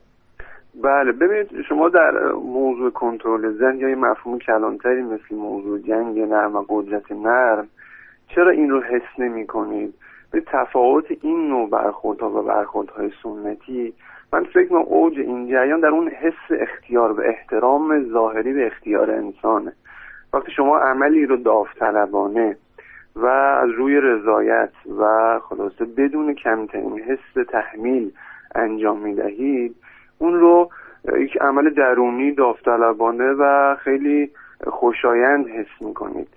بله 0.83 1.11
ببینید 1.11 1.65
شما 1.69 1.89
در 1.89 2.11
موضوع 2.33 2.91
کنترل 2.91 3.57
ذهن 3.57 3.77
یا 3.77 3.87
مفهوم 3.97 4.39
کلانتری 4.39 5.01
مثل 5.01 5.35
موضوع 5.35 5.79
جنگ 5.79 6.19
نرم 6.19 6.55
و 6.55 6.63
قدرت 6.69 7.11
نرم 7.11 7.67
چرا 8.35 8.51
این 8.51 8.69
رو 8.69 8.83
حس 8.83 9.19
نمی 9.19 9.47
کنید 9.47 9.93
تفاوت 10.41 11.05
این 11.21 11.47
نوع 11.47 11.69
برخوردها 11.69 12.29
و 12.29 12.43
برخوردهای 12.43 13.11
سنتی 13.23 13.93
من 14.33 14.43
فکر 14.43 14.59
می‌کنم 14.59 14.81
اوج 14.81 15.19
این 15.19 15.47
جریان 15.47 15.79
در 15.79 15.87
اون 15.87 16.07
حس 16.07 16.59
اختیار 16.59 17.11
و 17.11 17.21
احترام 17.21 18.03
ظاهری 18.11 18.53
به 18.53 18.67
اختیار 18.67 19.11
انسانه. 19.11 19.73
وقتی 20.33 20.51
شما 20.51 20.77
عملی 20.77 21.25
رو 21.25 21.37
داوطلبانه 21.37 22.57
و 23.15 23.25
از 23.25 23.69
روی 23.69 24.01
رضایت 24.01 24.71
و 24.99 25.39
خلاصه 25.39 25.85
بدون 25.97 26.33
کمترین 26.33 26.99
حس 26.99 27.45
تحمیل 27.49 28.11
انجام 28.55 28.99
می‌دهید 28.99 29.75
اون 30.19 30.33
رو 30.33 30.69
یک 31.19 31.37
عمل 31.41 31.69
درونی 31.69 32.31
داوطلبانه 32.31 33.31
و 33.31 33.75
خیلی 33.75 34.31
خوشایند 34.67 35.47
حس 35.47 35.81
می‌کنید. 35.81 36.27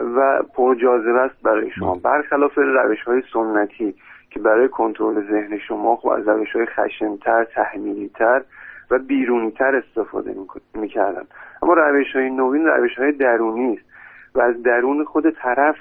و 0.00 0.42
پرجاذبه 0.54 1.20
است 1.20 1.42
برای 1.42 1.70
شما. 1.70 1.94
برخلاف 1.94 2.58
روش 2.58 3.02
های 3.02 3.22
سنتی 3.32 3.94
که 4.30 4.40
برای 4.40 4.68
کنترل 4.68 5.30
ذهن 5.30 5.58
شما 5.58 5.96
خب 5.96 6.08
از 6.08 6.28
روش 6.28 6.56
های 6.56 6.66
خشنتر 6.66 7.44
تحمیلیتر 7.44 8.42
و 8.90 8.98
بیرونیتر 8.98 9.76
استفاده 9.76 10.34
می‌کردن. 10.74 11.24
اما 11.62 11.74
روش 11.74 12.16
های 12.16 12.30
نوین 12.30 12.66
روش 12.66 12.98
های 12.98 13.12
درونی 13.12 13.72
است 13.72 13.86
و 14.34 14.40
از 14.40 14.62
درون 14.62 15.04
خود 15.04 15.30
طرف 15.30 15.76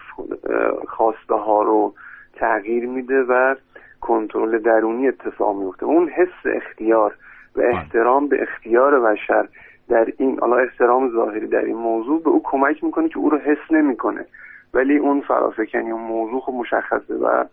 خواسته 0.87 1.35
ها 1.35 1.61
رو 1.61 1.93
تغییر 2.33 2.85
میده 2.85 3.23
و 3.23 3.55
کنترل 4.01 4.59
درونی 4.59 5.07
اتفاق 5.07 5.55
میفته 5.57 5.85
اون 5.85 6.09
حس 6.09 6.45
اختیار 6.45 7.15
و 7.55 7.61
بله. 7.61 7.75
احترام 7.75 8.27
به 8.27 8.41
اختیار 8.41 8.99
بشر 8.99 9.47
در 9.89 10.05
این 10.17 10.39
حالا 10.41 10.55
احترام 10.55 11.11
ظاهری 11.11 11.47
در 11.47 11.65
این 11.65 11.77
موضوع 11.77 12.23
به 12.23 12.29
او 12.29 12.41
کمک 12.43 12.83
می‌کنه 12.83 13.09
که 13.09 13.17
او 13.17 13.29
رو 13.29 13.37
حس 13.37 13.71
نمی‌کنه. 13.71 14.25
ولی 14.73 14.97
اون 14.97 15.21
فرافکنی 15.21 15.91
اون 15.91 16.01
موضوع 16.01 16.41
خب 16.41 16.53
مشخصه 16.53 17.13
و 17.13 17.45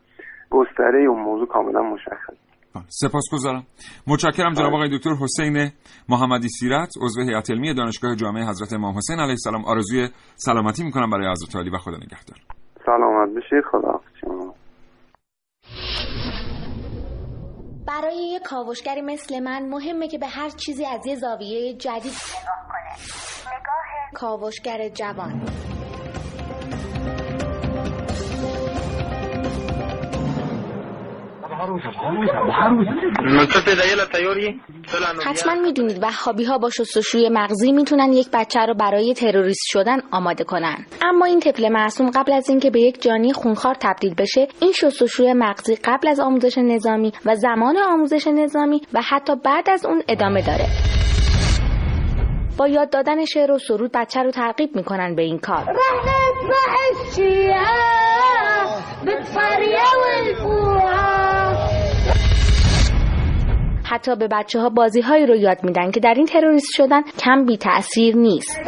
گستره 0.51 1.05
اون 1.09 1.23
موضوع 1.23 1.47
کاملا 1.47 1.83
مشخص 1.83 2.35
سپاس 2.89 3.25
گذارم 3.33 3.63
متشکرم 4.07 4.53
جناب 4.53 4.75
آقای 4.75 4.99
دکتر 4.99 5.11
حسین 5.11 5.71
محمدی 6.09 6.49
سیرت 6.49 6.89
عضو 7.03 7.23
هیئت 7.23 7.51
علمی 7.51 7.75
دانشگاه 7.75 8.17
جامعه 8.17 8.49
حضرت 8.49 8.73
امام 8.73 8.97
حسین 8.97 9.17
علیه 9.17 9.31
السلام. 9.31 9.65
آرزوی 9.65 10.09
سلامتی 10.35 10.85
می‌کنم 10.85 11.11
برای 11.11 11.31
حضرت 11.31 11.57
علی 11.57 11.71
و 11.71 11.79
خدا 11.79 11.97
نگهدار. 11.97 12.39
سلامت 12.87 13.35
بشید 13.35 13.65
خدا 13.71 14.01
برای 17.93 18.17
یه 18.17 18.41
کاوشگری 18.41 19.01
مثل 19.01 19.41
من 19.41 19.69
مهمه 19.69 20.09
که 20.09 20.19
به 20.19 20.27
هر 20.27 20.51
چیزی 20.51 20.87
از 20.87 21.07
یه 21.07 21.17
زاویه 21.17 21.75
جدید 21.75 22.13
نگاه 22.13 22.69
کنه. 22.69 22.93
نگاه 23.47 24.13
کاوشگر 24.15 24.89
جوان. 24.89 25.43
حتما 35.25 35.55
می‌دونید 35.55 36.03
وهابی 36.03 36.45
ها 36.45 36.59
با 36.59 36.71
شستشوی 36.71 37.29
مغزی 37.29 37.73
می‌تونن 37.73 38.13
یک 38.13 38.29
بچه 38.33 38.61
رو 38.61 38.75
برای 38.75 39.15
تروریست 39.15 39.65
شدن 39.65 40.01
آماده 40.11 40.45
کنن. 40.45 40.87
اما 41.03 41.27
این 41.27 41.41
طفل 41.41 41.69
معصوم 41.69 42.11
قبل 42.11 42.33
از 42.33 42.49
اینکه 42.49 42.71
به 42.71 42.81
یک 42.81 43.03
جانی 43.03 43.33
خونخوار 43.33 43.75
تبدیل 43.81 44.15
بشه 44.15 44.49
این 44.61 44.73
شستشوی 44.73 45.33
مغزی 45.33 45.77
قبل 45.85 46.09
از 46.09 46.21
آموزش 46.21 46.59
نظامی 46.59 47.13
و 47.27 47.35
زمان 47.35 47.77
آموزش 47.79 48.27
نظامی 48.27 48.81
و 48.95 49.01
حتی 49.09 49.33
بعد 49.45 49.71
از 49.71 49.87
اون 49.87 50.03
ادامه 50.09 50.43
داره. 50.43 50.67
با 52.59 52.69
یاد 52.69 52.91
دادن 52.91 53.25
شعر 53.25 53.51
و 53.51 53.59
سرود 53.59 53.91
بچه 53.95 54.23
رو 54.23 54.31
ترغیب 54.31 54.77
می‌کنن 54.77 55.15
به 55.15 55.23
این 55.23 55.39
کار. 55.39 55.65
حتی 63.93 64.17
به 64.17 64.29
بچه 64.29 64.61
ها 64.61 64.69
بازی 64.69 65.01
هایی 65.01 65.27
رو 65.27 65.37
یاد 65.37 65.65
میدن 65.65 65.91
که 65.91 66.01
در 66.01 66.15
این 66.17 66.27
تروریست 66.27 66.73
شدن 66.73 67.03
کم 67.03 67.45
بی 67.45 67.57
تأثیر 67.57 68.17
نیست 68.17 68.61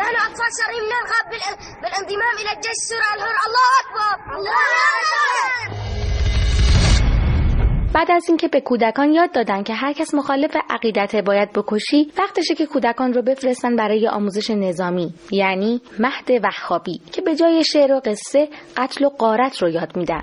بعد 7.95 8.11
از 8.11 8.25
اینکه 8.29 8.49
به 8.49 8.61
کودکان 8.61 9.13
یاد 9.13 9.33
دادن 9.33 9.63
که 9.63 9.75
هر 9.75 9.93
کس 9.93 10.15
مخالف 10.15 10.57
عقیدت 10.71 11.17
باید 11.17 11.53
بکشی 11.53 12.13
وقتشه 12.19 12.55
که 12.55 12.67
کودکان 12.67 13.13
رو 13.13 13.23
بفرستن 13.23 13.77
برای 13.77 14.09
آموزش 14.09 14.51
نظامی 14.51 15.15
یعنی 15.31 15.81
مهد 15.99 16.45
وهابی 16.45 17.01
که 17.13 17.23
به 17.23 17.37
جای 17.37 17.65
شعر 17.65 17.93
و 17.93 18.01
قصه 18.05 18.49
قتل 18.77 19.05
و 19.05 19.09
قارت 19.09 19.63
رو 19.63 19.69
یاد 19.69 19.97
میدن. 19.97 20.23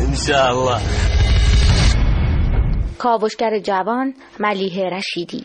انشاءالله. 0.00 0.80
کاوشگر 2.98 3.58
جوان 3.58 4.14
ملیه 4.40 4.90
رشیدی. 4.90 5.44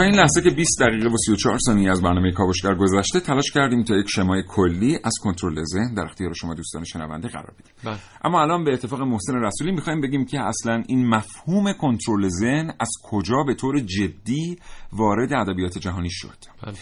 تا 0.00 0.04
این 0.06 0.14
لحظه 0.14 0.42
که 0.42 0.50
20 0.50 0.82
دقیقه 0.82 1.08
و 1.08 1.16
34 1.16 1.58
ثانیه 1.58 1.90
از 1.90 2.02
برنامه 2.02 2.32
کاوشگر 2.32 2.74
گذشته 2.74 3.20
تلاش 3.20 3.50
کردیم 3.50 3.84
تا 3.84 3.96
یک 3.96 4.06
شمای 4.08 4.42
کلی 4.48 4.98
از 5.04 5.12
کنترل 5.22 5.64
ذهن 5.64 5.94
در 5.94 6.02
اختیار 6.02 6.32
شما 6.32 6.54
دوستان 6.54 6.84
شنونده 6.84 7.28
قرار 7.28 7.54
بدیم. 7.58 7.72
بله. 7.84 7.98
اما 8.24 8.42
الان 8.42 8.64
به 8.64 8.72
اتفاق 8.72 9.00
محسن 9.00 9.34
رسولی 9.34 9.72
می‌خوایم 9.72 10.00
بگیم 10.00 10.24
که 10.24 10.40
اصلا 10.40 10.82
این 10.86 11.08
مفهوم 11.08 11.72
کنترل 11.72 12.28
ذهن 12.28 12.72
از 12.80 12.90
کجا 13.02 13.42
به 13.46 13.54
طور 13.54 13.80
جدی 13.80 14.58
وارد 14.92 15.32
ادبیات 15.32 15.78
جهانی 15.78 16.10
شد؟ 16.10 16.38
بله. 16.62 16.74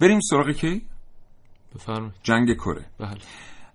بریم 0.00 0.20
سراغ 0.20 0.50
کی؟ 0.50 0.82
بفرمایید. 1.74 2.14
جنگ 2.22 2.54
کره. 2.54 2.86
بله. 2.98 3.18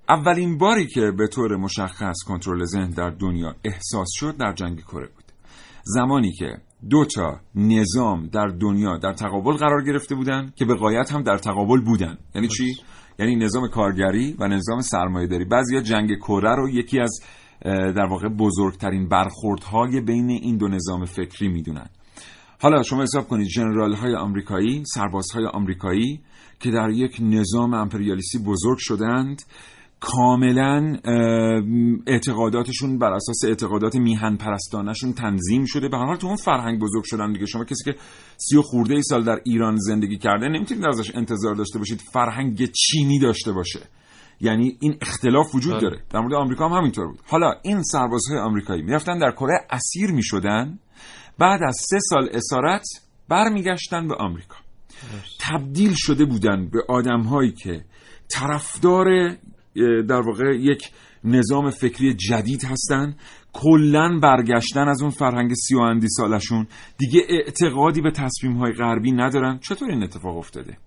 اولین 0.09 0.57
باری 0.57 0.87
که 0.87 1.11
به 1.17 1.27
طور 1.27 1.55
مشخص 1.55 2.15
کنترل 2.27 2.65
ذهن 2.65 2.89
در 2.89 3.09
دنیا 3.09 3.55
احساس 3.63 4.07
شد 4.13 4.37
در 4.37 4.53
جنگ 4.53 4.81
کره 4.81 5.07
بود. 5.07 5.25
زمانی 5.83 6.31
که 6.31 6.57
دو 6.89 7.05
تا 7.05 7.39
نظام 7.55 8.27
در 8.27 8.47
دنیا 8.47 8.97
در 8.97 9.13
تقابل 9.13 9.51
قرار 9.51 9.83
گرفته 9.83 10.15
بودند 10.15 10.55
که 10.55 10.65
به 10.65 10.75
قایت 10.75 11.11
هم 11.11 11.23
در 11.23 11.37
تقابل 11.37 11.81
بودن. 11.81 12.17
یعنی 12.35 12.47
چی؟ 12.47 12.75
یعنی 13.19 13.35
نظام 13.35 13.67
کارگری 13.67 14.35
و 14.39 14.47
نظام 14.47 14.81
سرمایه‌داری. 14.81 15.45
بعضیا 15.45 15.81
جنگ 15.81 16.17
کره 16.17 16.55
رو 16.55 16.69
یکی 16.69 16.99
از 16.99 17.19
در 17.95 18.05
واقع 18.05 18.27
بزرگترین 18.27 19.09
برخوردهای 19.09 20.01
بین 20.01 20.29
این 20.29 20.57
دو 20.57 20.67
نظام 20.67 21.05
فکری 21.05 21.47
می‌دونن. 21.47 21.89
حالا 22.61 22.83
شما 22.83 23.01
حساب 23.03 23.27
کنید 23.27 23.47
جنرال 23.47 23.93
های 23.93 24.15
آمریکایی 24.15 24.83
سربازهای 24.85 25.45
آمریکایی 25.45 26.21
که 26.59 26.71
در 26.71 26.89
یک 26.89 27.17
نظام 27.21 27.73
امپریالیستی 27.73 28.39
بزرگ 28.39 28.77
شدند 28.79 29.41
کاملا 29.99 30.97
اعتقاداتشون 32.07 32.99
بر 32.99 33.13
اساس 33.13 33.45
اعتقادات 33.47 33.95
میهن 33.95 34.35
پرستانشون 34.37 35.13
تنظیم 35.13 35.65
شده. 35.65 35.89
به 35.89 35.97
هر 35.97 36.05
حال 36.05 36.17
تو 36.17 36.27
اون 36.27 36.35
فرهنگ 36.35 36.79
بزرگ 36.79 37.03
شدن 37.03 37.33
دیگه. 37.33 37.45
شما 37.45 37.63
کسی 37.63 37.83
که 37.83 37.95
سی 38.37 38.57
و 38.57 38.61
خورده 38.61 38.93
ای 38.93 39.01
سال 39.01 39.23
در 39.23 39.39
ایران 39.45 39.75
زندگی 39.77 40.17
کرده 40.17 40.47
نمی‌تونید 40.47 40.85
ازش 40.85 41.15
انتظار 41.15 41.55
داشته 41.55 41.79
باشید 41.79 42.01
فرهنگ 42.13 42.71
چینی 42.71 43.19
داشته 43.19 43.51
باشه. 43.51 43.79
یعنی 44.41 44.77
این 44.81 44.97
اختلاف 45.01 45.55
وجود 45.55 45.73
بله. 45.73 45.81
داره. 45.81 46.01
در 46.09 46.19
مورد 46.19 46.33
آمریکا 46.33 46.69
هم 46.69 46.77
همینطور 46.77 47.07
بود. 47.07 47.19
حالا 47.27 47.53
این 47.63 47.83
سربازهای 47.83 48.39
آمریکایی 48.39 48.81
می‌رفتن 48.81 49.17
در 49.17 49.31
کره 49.31 49.67
اسیر 49.69 50.11
می‌شدن. 50.11 50.79
بعد 51.37 51.59
از 51.67 51.77
سه 51.89 51.99
سال 51.99 52.29
اسارت 52.33 52.85
برمیگشتن 53.29 54.07
به 54.07 54.15
آمریکا. 54.15 54.55
تبدیل 55.39 55.93
شده 55.95 56.25
بودن 56.25 56.69
به 56.69 56.79
آدمهایی 56.89 57.51
که 57.51 57.85
طرفدار 58.29 59.37
در 60.07 60.21
واقع 60.21 60.55
یک 60.55 60.91
نظام 61.23 61.69
فکری 61.69 62.13
جدید 62.13 62.63
هستن. 62.63 63.15
کلا 63.53 64.19
برگشتن 64.23 64.87
از 64.87 65.01
اون 65.01 65.11
فرهنگ 65.11 65.53
سی 65.53 65.75
و 65.75 65.79
اندی 65.79 66.07
سالشون. 66.09 66.67
دیگه 66.97 67.21
اعتقادی 67.29 68.01
به 68.01 68.11
تصمیم 68.11 68.57
های 68.57 68.71
غربی 68.73 69.11
ندارن. 69.11 69.59
چطور 69.59 69.89
این 69.89 70.03
اتفاق 70.03 70.37
افتاده؟ 70.37 70.77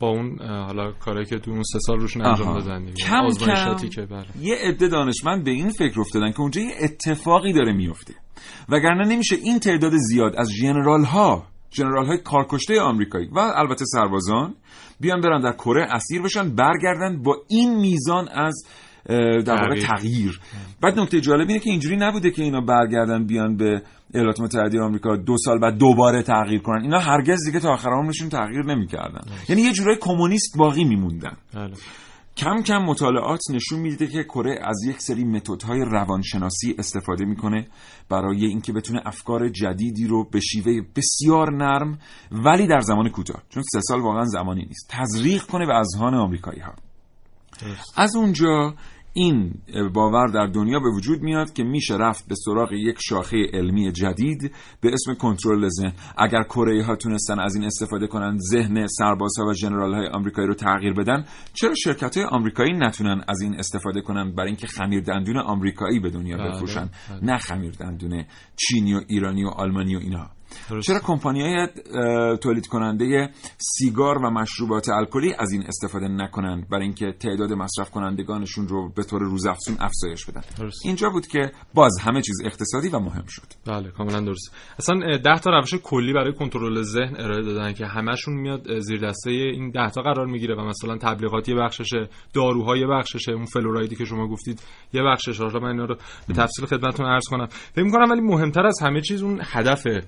با 0.00 0.08
اون 0.08 0.38
حالا 0.42 0.92
کاری 0.92 1.24
که 1.24 1.38
تو 1.38 1.50
اون 1.50 1.62
سه 1.62 1.78
سال 1.78 2.00
روشون 2.00 2.26
انجام. 2.26 2.58
دادن. 2.58 2.92
کم 2.94 3.28
کم 3.28 3.88
که 3.88 4.02
بله 4.02 4.26
یه 4.40 4.56
عده 4.56 4.88
دانشمند 4.88 5.44
به 5.44 5.50
این 5.50 5.68
فکر 5.68 6.00
افتادن 6.00 6.32
که 6.32 6.40
اونجا 6.40 6.60
یه 6.60 6.74
اتفاقی 6.80 7.52
داره 7.52 7.72
میفته. 7.72 8.14
وگرنه 8.68 9.08
نمیشه 9.08 9.36
این 9.36 9.58
تعداد 9.58 9.92
زیاد 9.96 10.34
از 10.36 10.50
ژنرال 10.50 11.04
ها 11.04 11.46
ژنرال 11.74 12.06
های 12.06 12.18
کارکشته 12.18 12.80
آمریکایی 12.80 13.28
و 13.32 13.38
البته 13.38 13.84
سربازان 13.84 14.54
بیان 15.00 15.20
برن 15.20 15.40
در 15.40 15.52
کره 15.52 15.86
اسیر 15.90 16.22
بشن 16.22 16.54
برگردن 16.54 17.22
با 17.22 17.36
این 17.48 17.80
میزان 17.80 18.28
از 18.28 18.64
در 19.06 19.54
واقع 19.54 19.74
تغییر. 19.74 19.86
تغییر. 19.86 20.40
بعد 20.82 20.98
نکته 20.98 21.20
جالب 21.20 21.48
اینه 21.48 21.60
که 21.60 21.70
اینجوری 21.70 21.96
نبوده 21.96 22.30
که 22.30 22.42
اینا 22.42 22.60
برگردن 22.60 23.26
بیان 23.26 23.56
به 23.56 23.82
ایالات 24.14 24.40
متحده 24.40 24.80
آمریکا 24.80 25.16
دو 25.16 25.36
سال 25.38 25.58
بعد 25.58 25.78
دوباره 25.78 26.22
تغییر 26.22 26.60
کنن. 26.60 26.82
اینا 26.82 26.98
هرگز 26.98 27.44
دیگه 27.46 27.60
تا 27.60 27.72
آخر 27.72 27.88
عمرشون 27.88 28.28
تغییر 28.28 28.64
نمی‌کردن. 28.64 29.20
یعنی 29.48 29.62
یه 29.62 29.72
جورای 29.72 29.96
کمونیست 30.00 30.58
باقی 30.58 30.84
میموندن. 30.84 31.36
بله. 31.54 31.72
کم 32.36 32.62
کم 32.62 32.78
مطالعات 32.78 33.40
نشون 33.50 33.78
میده 33.78 34.06
که 34.06 34.24
کره 34.24 34.58
از 34.62 34.84
یک 34.86 35.00
سری 35.00 35.24
متدهای 35.24 35.80
روانشناسی 35.80 36.74
استفاده 36.78 37.24
می‌کنه 37.24 37.66
برای 38.08 38.46
اینکه 38.46 38.72
بتونه 38.72 39.02
افکار 39.04 39.48
جدیدی 39.48 40.06
رو 40.06 40.24
به 40.24 40.40
شیوه 40.40 40.80
بسیار 40.96 41.52
نرم 41.52 41.98
ولی 42.32 42.66
در 42.66 42.80
زمان 42.80 43.08
کوتاه 43.08 43.42
چون 43.48 43.62
سه 43.72 43.80
سال 43.80 44.00
واقعا 44.00 44.24
زمانی 44.24 44.64
نیست 44.64 44.86
تزریق 44.88 45.42
کنه 45.42 45.66
به 45.66 45.74
اذهان 45.74 46.14
آمریکایی 46.14 46.60
ها. 46.60 46.72
از 47.96 48.16
اونجا 48.16 48.74
این 49.16 49.54
باور 49.94 50.26
در 50.26 50.46
دنیا 50.46 50.80
به 50.80 50.88
وجود 50.96 51.22
میاد 51.22 51.52
که 51.52 51.64
میشه 51.64 51.94
رفت 51.96 52.28
به 52.28 52.34
سراغ 52.34 52.72
یک 52.72 52.96
شاخه 53.00 53.36
علمی 53.52 53.92
جدید 53.92 54.52
به 54.80 54.92
اسم 54.92 55.14
کنترل 55.14 55.68
ذهن. 55.68 55.92
اگر 56.18 56.42
کره 56.42 56.84
ها 56.84 56.96
تونستن 56.96 57.40
از 57.40 57.54
این 57.54 57.64
استفاده 57.64 58.06
کنن 58.06 58.38
ذهن 58.50 58.86
سربازها 58.86 59.44
و 59.46 59.54
ژنرال 59.54 59.94
های 59.94 60.06
آمریکایی 60.06 60.48
رو 60.48 60.54
تغییر 60.54 60.92
بدن 60.92 61.24
چرا 61.52 61.74
شرکت 61.74 62.16
های 62.16 62.26
آمریکایی 62.26 62.72
نتونن 62.72 63.24
از 63.28 63.40
این 63.40 63.54
استفاده 63.54 64.00
کنن 64.00 64.34
برای 64.34 64.48
اینکه 64.48 64.66
خمیر 64.66 65.00
دندون 65.00 65.38
آمریکایی 65.38 66.00
به 66.00 66.10
دنیا 66.10 66.36
بله، 66.36 66.50
بفروشن؟ 66.50 66.90
بله. 67.10 67.24
نه 67.24 67.38
خمیر 67.38 67.72
دندون 67.80 68.24
چینی 68.56 68.94
و 68.94 69.00
ایرانی 69.08 69.44
و 69.44 69.48
آلمانی 69.48 69.96
و 69.96 69.98
اینها. 69.98 70.30
درست. 70.70 70.86
چرا 70.86 70.98
کمپانی 70.98 71.42
های 71.42 71.68
تولید 72.36 72.66
کننده 72.66 73.30
سیگار 73.58 74.18
و 74.18 74.30
مشروبات 74.30 74.88
الکلی 74.88 75.34
از 75.38 75.52
این 75.52 75.64
استفاده 75.66 76.08
نکنند 76.08 76.68
برای 76.68 76.84
اینکه 76.84 77.12
تعداد 77.20 77.52
مصرف 77.52 77.90
کنندگانشون 77.90 78.68
رو 78.68 78.92
به 78.96 79.02
طور 79.02 79.22
روزافزون 79.22 79.76
افزایش 79.80 80.24
بدن؟ 80.24 80.42
درست. 80.58 80.86
اینجا 80.86 81.10
بود 81.10 81.26
که 81.26 81.52
باز 81.74 81.98
همه 82.00 82.22
چیز 82.22 82.36
اقتصادی 82.44 82.88
و 82.88 82.98
مهم 82.98 83.24
شد. 83.28 83.46
بله 83.66 83.90
کاملا 83.90 84.20
درست. 84.20 84.54
اصلا 84.78 85.00
اه، 85.06 85.18
ده 85.18 85.38
تا 85.38 85.50
روش 85.50 85.74
کلی 85.74 86.12
برای 86.12 86.32
کنترل 86.32 86.82
ذهن 86.82 87.16
ارائه 87.18 87.42
دادن 87.42 87.72
که 87.72 87.86
همشون 87.86 88.34
میاد 88.34 88.78
زیر 88.78 89.08
دسته 89.08 89.30
این 89.30 89.70
ده 89.70 89.90
تا 89.90 90.02
قرار 90.02 90.26
می‌گیره 90.26 90.54
و 90.54 90.60
مثلا 90.60 90.98
تبلیغات 90.98 91.48
یه 91.48 91.54
بخششه 91.54 92.08
داروها 92.34 92.76
یه 92.76 92.86
بخششه 92.86 93.32
اون 93.32 93.44
فلورایدی 93.44 93.96
که 93.96 94.04
شما 94.04 94.28
گفتید 94.28 94.62
یه 94.92 95.02
بخشش 95.02 95.40
حالا 95.40 95.60
من 95.60 95.68
اینا 95.68 95.84
رو 95.84 95.96
به 96.28 96.34
تفصیل 96.34 96.66
خدمتتون 96.66 97.06
عرض 97.06 97.24
کنم. 97.30 97.46
فکر 97.46 97.84
می‌کنم 97.84 98.10
ولی 98.10 98.20
مهمتر 98.20 98.66
از 98.66 98.78
همه 98.82 99.00
چیز 99.00 99.22
اون 99.22 99.40
هدفه 99.42 100.02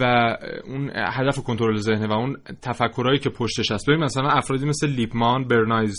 و 0.00 0.36
اون 0.64 0.90
هدف 0.94 1.38
کنترل 1.38 1.76
ذهنه 1.76 2.06
و 2.06 2.12
اون 2.12 2.36
تفکرهایی 2.62 3.18
که 3.18 3.30
پشتش 3.30 3.70
هست. 3.70 3.88
ببین 3.88 4.04
مثلا 4.04 4.28
افرادی 4.28 4.66
مثل 4.66 4.88
لیپمان 4.88 5.44
برنایز 5.48 5.96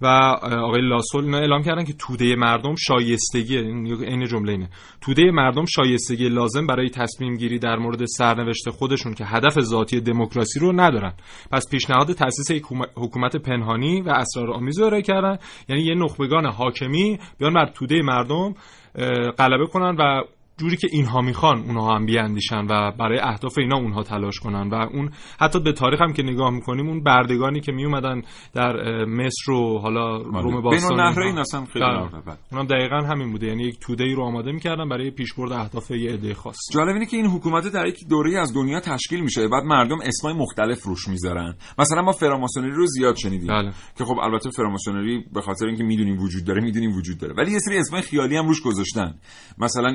و 0.00 0.06
آقای 0.06 0.80
لاسول 0.80 1.24
اینا 1.24 1.38
اعلام 1.38 1.62
کردن 1.62 1.84
که 1.84 1.92
توده 1.92 2.36
مردم 2.36 2.74
شایستگی 2.74 3.58
این 3.58 4.26
جمله 4.26 4.52
اینه. 4.52 4.68
توده 5.00 5.30
مردم 5.30 5.64
شایستگی 5.64 6.28
لازم 6.28 6.66
برای 6.66 6.90
تصمیم 6.90 7.36
گیری 7.36 7.58
در 7.58 7.76
مورد 7.76 8.04
سرنوشت 8.04 8.70
خودشون 8.70 9.14
که 9.14 9.24
هدف 9.24 9.60
ذاتی 9.60 10.00
دموکراسی 10.00 10.60
رو 10.60 10.72
ندارن. 10.72 11.12
پس 11.52 11.70
پیشنهاد 11.70 12.12
تاسیس 12.12 12.50
یک 12.50 12.62
حکومت- 12.96 13.36
پنهانی 13.36 14.00
و 14.00 14.08
اسرارآمیز 14.08 14.78
رو 14.78 14.86
ارائه 14.86 15.02
کردن. 15.02 15.38
یعنی 15.68 15.82
یه 15.82 15.94
نخبگان 15.94 16.46
حاکمی 16.46 17.18
بیان 17.38 17.54
بر 17.54 17.66
توده 17.66 18.02
مردم 18.02 18.54
غلبه 19.38 19.66
کنن 19.66 19.96
و 19.98 20.22
جوری 20.60 20.76
که 20.76 20.88
اینها 20.92 21.20
می‌خوان 21.20 21.58
اونها 21.58 21.94
هم 21.96 22.06
بیاندیشن 22.06 22.66
و 22.70 22.92
برای 22.98 23.18
اهداف 23.18 23.58
اینا 23.58 23.76
اونها 23.76 24.02
تلاش 24.02 24.38
کنن. 24.38 24.68
و 24.68 24.74
اون 24.74 25.10
حتی 25.40 25.60
به 25.60 25.72
تاریخ 25.72 26.00
هم 26.00 26.12
که 26.12 26.22
نگاه 26.22 26.50
می‌کنیم 26.50 26.88
اون 26.88 27.02
بردگانی 27.02 27.60
که 27.60 27.72
میومدن 27.72 28.22
در 28.54 29.04
مصر 29.04 29.52
و 29.52 29.78
حالا 29.78 30.16
روم 30.16 30.52
بین 30.52 30.60
باستان 30.60 31.00
اینها. 31.00 31.40
اصلا 31.40 31.64
خیلی 31.64 31.84
بله. 31.84 32.22
بله. 32.26 32.36
اونم 32.52 32.66
دقیقا 32.66 32.96
همین 32.96 33.32
بوده. 33.32 33.46
یعنی 33.46 33.62
یک 33.62 33.78
توده 33.80 34.04
ای 34.04 34.14
رو 34.14 34.22
آماده 34.22 34.52
می‌کردن 34.52 34.88
برای 34.88 35.10
پیشبرد 35.10 35.52
اهداف 35.52 35.90
یه 35.90 36.12
عده 36.12 36.34
خاص. 36.34 36.56
جالب 36.72 36.94
اینه 36.94 37.06
که 37.06 37.16
این 37.16 37.26
حکومت 37.26 37.72
در 37.72 37.86
یک 37.86 38.08
دوره 38.10 38.40
از 38.40 38.54
دنیا 38.54 38.80
تشکیل 38.80 39.20
میشه 39.20 39.48
بعد 39.48 39.64
مردم 39.64 39.98
اسمای 40.04 40.34
مختلف 40.34 40.82
روش 40.82 41.08
می‌ذارن. 41.08 41.54
مثلا 41.78 42.02
ما 42.02 42.12
فراماسونری 42.12 42.72
رو 42.72 42.86
زیاد 42.86 43.16
شنیدیم. 43.16 43.48
بله. 43.48 43.72
که 43.98 44.04
خب 44.04 44.18
البته 44.22 44.50
فراماسونری 44.50 45.24
به 45.34 45.40
خاطر 45.40 45.66
اینکه 45.66 45.84
می‌دونیم 45.84 46.18
وجود 46.18 46.44
داره 46.44 46.60
می‌دونیم 46.60 46.92
وجود 46.96 47.18
داره. 47.18 47.34
ولی 47.38 47.52
یه 47.52 47.58
سری 47.58 47.78
اسمای 47.78 48.02
خیالی 48.02 48.36
هم 48.36 48.46
روش 48.46 48.62
گذاشتن. 48.62 49.14
مثلا 49.58 49.88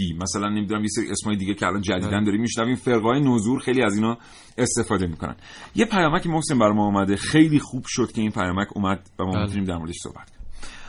ایلومیناتی 0.00 0.22
مثلا 0.22 0.48
نمی‌دونم 0.48 0.82
یه 0.82 0.88
سری 0.88 1.10
اسمای 1.10 1.36
دیگه 1.36 1.54
که 1.54 1.66
الان 1.66 1.80
جدیدن 1.80 2.10
بله. 2.10 2.24
داریم 2.24 2.40
میشنویم. 2.40 2.74
فرقای 2.74 3.20
نوزور 3.20 3.60
خیلی 3.60 3.82
از 3.82 3.94
اینا 3.94 4.18
استفاده 4.58 5.06
می‌کنن. 5.06 5.36
یه 5.74 5.84
پیامک 5.84 6.26
محسن 6.26 6.58
بر 6.58 6.72
ما 6.72 6.84
اومده. 6.84 7.16
خیلی 7.16 7.58
خوب 7.58 7.84
شد 7.86 8.12
که 8.12 8.20
این 8.20 8.30
پیامک 8.30 8.68
اومد 8.74 9.10
و 9.18 9.24
ما 9.24 9.32
بله. 9.32 9.42
می‌تونیم 9.42 9.64
در 9.64 9.76
موردش 9.76 9.96
صحبت 10.02 10.30
کنیم. 10.30 10.40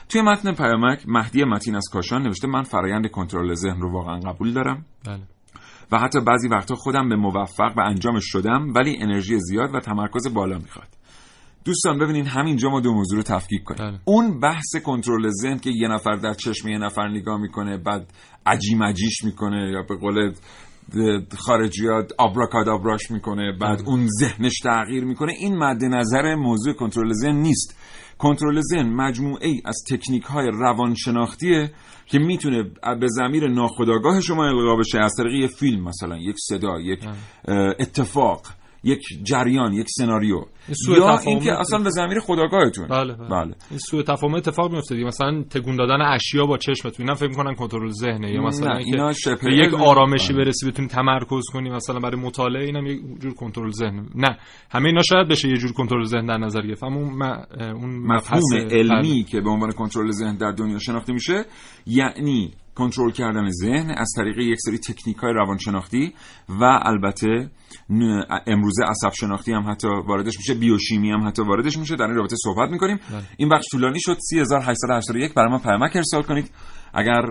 توی 0.09 0.21
متن 0.21 0.53
پیامک 0.53 1.03
مهدی 1.07 1.43
متین 1.43 1.75
از 1.75 1.85
کاشان 1.91 2.23
نوشته 2.23 2.47
من 2.47 2.63
فرایند 2.63 3.11
کنترل 3.11 3.53
ذهن 3.53 3.81
رو 3.81 3.93
واقعا 3.93 4.19
قبول 4.19 4.53
دارم 4.53 4.85
بله. 5.05 5.19
و 5.91 5.99
حتی 5.99 6.19
بعضی 6.19 6.47
وقتا 6.47 6.75
خودم 6.75 7.09
به 7.09 7.15
موفق 7.15 7.77
و 7.77 7.81
انجامش 7.81 8.23
شدم 8.25 8.73
ولی 8.75 8.97
انرژی 9.01 9.39
زیاد 9.39 9.75
و 9.75 9.79
تمرکز 9.79 10.33
بالا 10.33 10.57
می‌خواد. 10.57 10.87
دوستان 11.65 11.99
ببینین 11.99 12.25
همینجا 12.25 12.69
ما 12.69 12.79
دو 12.79 12.93
موضوع 12.93 13.17
رو 13.17 13.23
تفکیک 13.23 13.63
کنیم. 13.63 13.91
بله. 13.91 13.99
اون 14.05 14.39
بحث 14.39 14.75
کنترل 14.85 15.29
ذهن 15.29 15.59
که 15.59 15.69
یه 15.69 15.87
نفر 15.87 16.15
در 16.15 16.33
چشم 16.33 16.67
یه 16.67 16.77
نفر 16.77 17.07
نگاه 17.07 17.41
می‌کنه 17.41 17.77
بعد 17.77 18.13
عجی 18.45 18.75
مجیش 18.75 19.23
می‌کنه 19.23 19.71
یا 19.71 19.81
به 19.89 19.95
قول 19.95 20.33
خارجی 21.37 21.87
ها 21.87 22.03
آبراکادابراش 22.17 23.11
می‌کنه 23.11 23.57
بعد 23.61 23.81
اون 23.85 24.07
ذهنش 24.19 24.59
تغییر 24.63 25.03
می‌کنه. 25.03 25.33
این 25.33 25.57
مد 25.57 25.83
نظر 25.83 26.35
موضوع 26.35 26.73
کنترل 26.73 27.13
ذهن 27.13 27.35
نیست. 27.35 27.79
کنترل 28.17 28.61
ذهن 28.61 28.89
مجموعه 28.89 29.47
ای 29.47 29.61
از 29.65 29.75
تکنیک 29.89 30.23
های 30.23 30.47
روانشناختیه 30.47 31.71
که 32.05 32.19
می‌تونه 32.19 32.63
به 32.99 33.07
زمیر 33.07 33.47
ناخودآگاه 33.47 34.21
شما 34.21 34.45
القا 34.45 34.75
بشه. 34.75 34.99
از 34.99 35.13
طریق 35.17 35.33
یه 35.33 35.47
فیلم 35.47 35.83
مثلا 35.83 36.17
یک 36.17 36.35
صدا 36.39 36.79
یک 36.79 36.99
اتفاق. 37.79 38.41
یک 38.85 39.01
جریان 39.23 39.73
یک 39.73 39.87
سناریو. 39.89 40.41
یا 40.87 41.17
اینکه 41.17 41.53
اصلا 41.59 41.79
به 41.79 41.89
زمیر 41.89 42.19
خداگاهتون. 42.19 42.87
بله, 42.87 43.13
بله. 43.13 43.27
بله. 43.29 43.55
این 43.69 43.79
سوء 43.79 44.03
تفاهم 44.03 44.33
اتفاق 44.35 44.71
میفته 44.71 44.95
مثلا 44.95 45.43
تکون 45.49 45.75
دادن 45.75 46.01
اشیا 46.01 46.45
با 46.45 46.57
چشمت 46.57 46.99
اینا 46.99 47.13
فکر 47.13 47.29
می‌کنن 47.29 47.55
کنترل 47.55 47.89
ذهنه. 47.89 48.31
یا 48.31 48.41
مثلا 48.41 48.77
اینا 48.77 49.11
به 49.43 49.55
یک 49.55 49.73
آرامشی 49.73 50.33
برسی 50.33 50.71
بتونی 50.71 50.87
تمرکز 50.87 51.43
کنی 51.53 51.69
مثلا 51.69 51.99
برای 51.99 52.21
مطالعه 52.21 52.65
اینم 52.65 52.85
یک 52.85 52.99
جور 53.19 53.33
کنترل 53.33 53.71
ذهن. 53.71 54.09
نه. 54.15 54.37
همه 54.71 54.85
اینا 54.85 55.01
شاید 55.01 55.27
بشه 55.27 55.49
یه 55.49 55.57
جور 55.57 55.73
کنترل 55.73 56.03
ذهن 56.03 56.25
در 56.25 56.37
نظر 56.37 56.61
گرفت. 56.61 56.83
اما 56.83 56.99
اون, 56.99 57.23
اون 57.61 58.15
مفهوم 58.15 58.67
علمی 58.71 59.23
که 59.23 59.41
به 59.41 59.49
عنوان 59.49 59.71
کنترل 59.71 60.11
ذهن 60.11 60.37
در 60.37 60.51
دنیا 60.51 60.79
شناخته 60.79 61.13
میشه 61.13 61.45
یعنی 61.85 62.53
کنترل 62.75 63.11
کردن 63.11 63.49
ذهن 63.49 63.91
از 63.97 64.11
طریق 64.15 64.37
یک 64.37 64.57
سری 64.59 64.77
تکنیک 64.77 65.17
های 65.17 65.33
روانشناختی 65.33 66.13
و 66.49 66.79
البته 66.83 67.49
امروزه 68.47 68.83
عصب 68.83 69.13
شناختی 69.13 69.53
هم 69.53 69.71
حتی 69.71 69.87
واردش 69.87 70.37
میشه 70.37 70.53
بیوشیمی 70.53 71.11
هم 71.11 71.27
حتی 71.27 71.41
واردش 71.41 71.77
میشه 71.77 71.95
در 71.95 72.05
این 72.05 72.15
رابطه 72.15 72.35
صحبت 72.43 72.69
می‌کنیم. 72.69 72.99
بله. 73.11 73.23
این 73.37 73.49
بخش 73.49 73.65
طولانی 73.71 73.99
شد. 73.99 74.17
3881 74.19 75.33
برای 75.33 75.51
ما 75.51 75.57
پیامک 75.57 75.95
ارسال 75.95 76.23
کنید. 76.23 76.51
اگر 76.93 77.21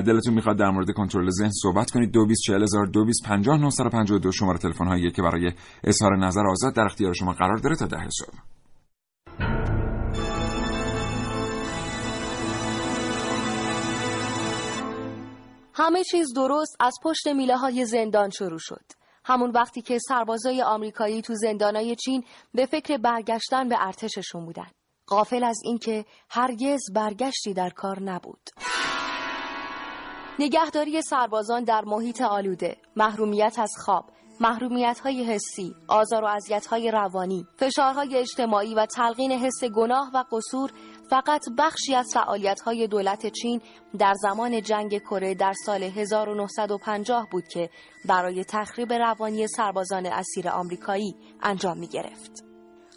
دلتون 0.00 0.34
می‌خواد 0.34 0.58
در 0.58 0.70
مورد 0.70 0.90
کنترل 0.90 1.30
ذهن 1.30 1.50
صحبت 1.62 1.90
کنید 1.90 2.12
224000 2.12 4.32
شماره 4.32 4.58
تلفن 4.58 4.86
هایی 4.86 5.10
که 5.10 5.22
برای 5.22 5.52
اظهار 5.84 6.16
نظر 6.16 6.42
آزاد 6.50 6.74
در 6.74 6.84
اختیار 6.84 7.12
شما 7.12 7.32
قرار 7.32 7.56
داره 7.56 7.76
تا 7.76 7.86
ده 7.86 8.08
صبح. 8.10 8.49
همه 15.80 16.04
چیز 16.04 16.32
درست 16.34 16.76
از 16.80 16.94
پشت 17.02 17.28
میله 17.28 17.56
های 17.56 17.86
زندان 17.86 18.30
شروع 18.30 18.58
شد. 18.58 18.84
همون 19.24 19.50
وقتی 19.50 19.82
که 19.82 19.98
سربازای 20.08 20.62
آمریکایی 20.62 21.22
تو 21.22 21.34
زندانای 21.34 21.96
چین 21.96 22.24
به 22.54 22.66
فکر 22.66 22.96
برگشتن 22.96 23.68
به 23.68 23.86
ارتششون 23.86 24.44
بودن. 24.44 24.70
غافل 25.08 25.44
از 25.44 25.58
اینکه 25.64 26.04
هرگز 26.30 26.80
برگشتی 26.94 27.54
در 27.54 27.70
کار 27.70 28.02
نبود. 28.02 28.40
نگهداری 30.38 31.02
سربازان 31.02 31.64
در 31.64 31.84
محیط 31.84 32.22
آلوده، 32.22 32.76
محرومیت 32.96 33.58
از 33.58 33.72
خواب، 33.84 34.04
محرومیت 34.40 35.00
های 35.00 35.24
حسی، 35.24 35.74
آزار 35.88 36.24
و 36.24 36.26
اذیت 36.26 36.66
های 36.66 36.90
روانی، 36.90 37.46
فشارهای 37.56 38.16
اجتماعی 38.16 38.74
و 38.74 38.86
تلقین 38.86 39.32
حس 39.32 39.64
گناه 39.64 40.10
و 40.14 40.24
قصور 40.32 40.70
فقط 41.10 41.44
بخشی 41.58 41.94
از 41.94 42.10
فعالیت 42.14 42.60
های 42.60 42.86
دولت 42.86 43.26
چین 43.26 43.60
در 43.98 44.14
زمان 44.22 44.62
جنگ 44.62 44.98
کره 44.98 45.34
در 45.34 45.52
سال 45.66 45.82
1950 45.82 47.26
بود 47.32 47.48
که 47.48 47.70
برای 48.04 48.44
تخریب 48.44 48.92
روانی 48.92 49.46
سربازان 49.46 50.06
اسیر 50.06 50.48
آمریکایی 50.48 51.14
انجام 51.42 51.78
می 51.78 51.88
گرفت. 51.88 52.44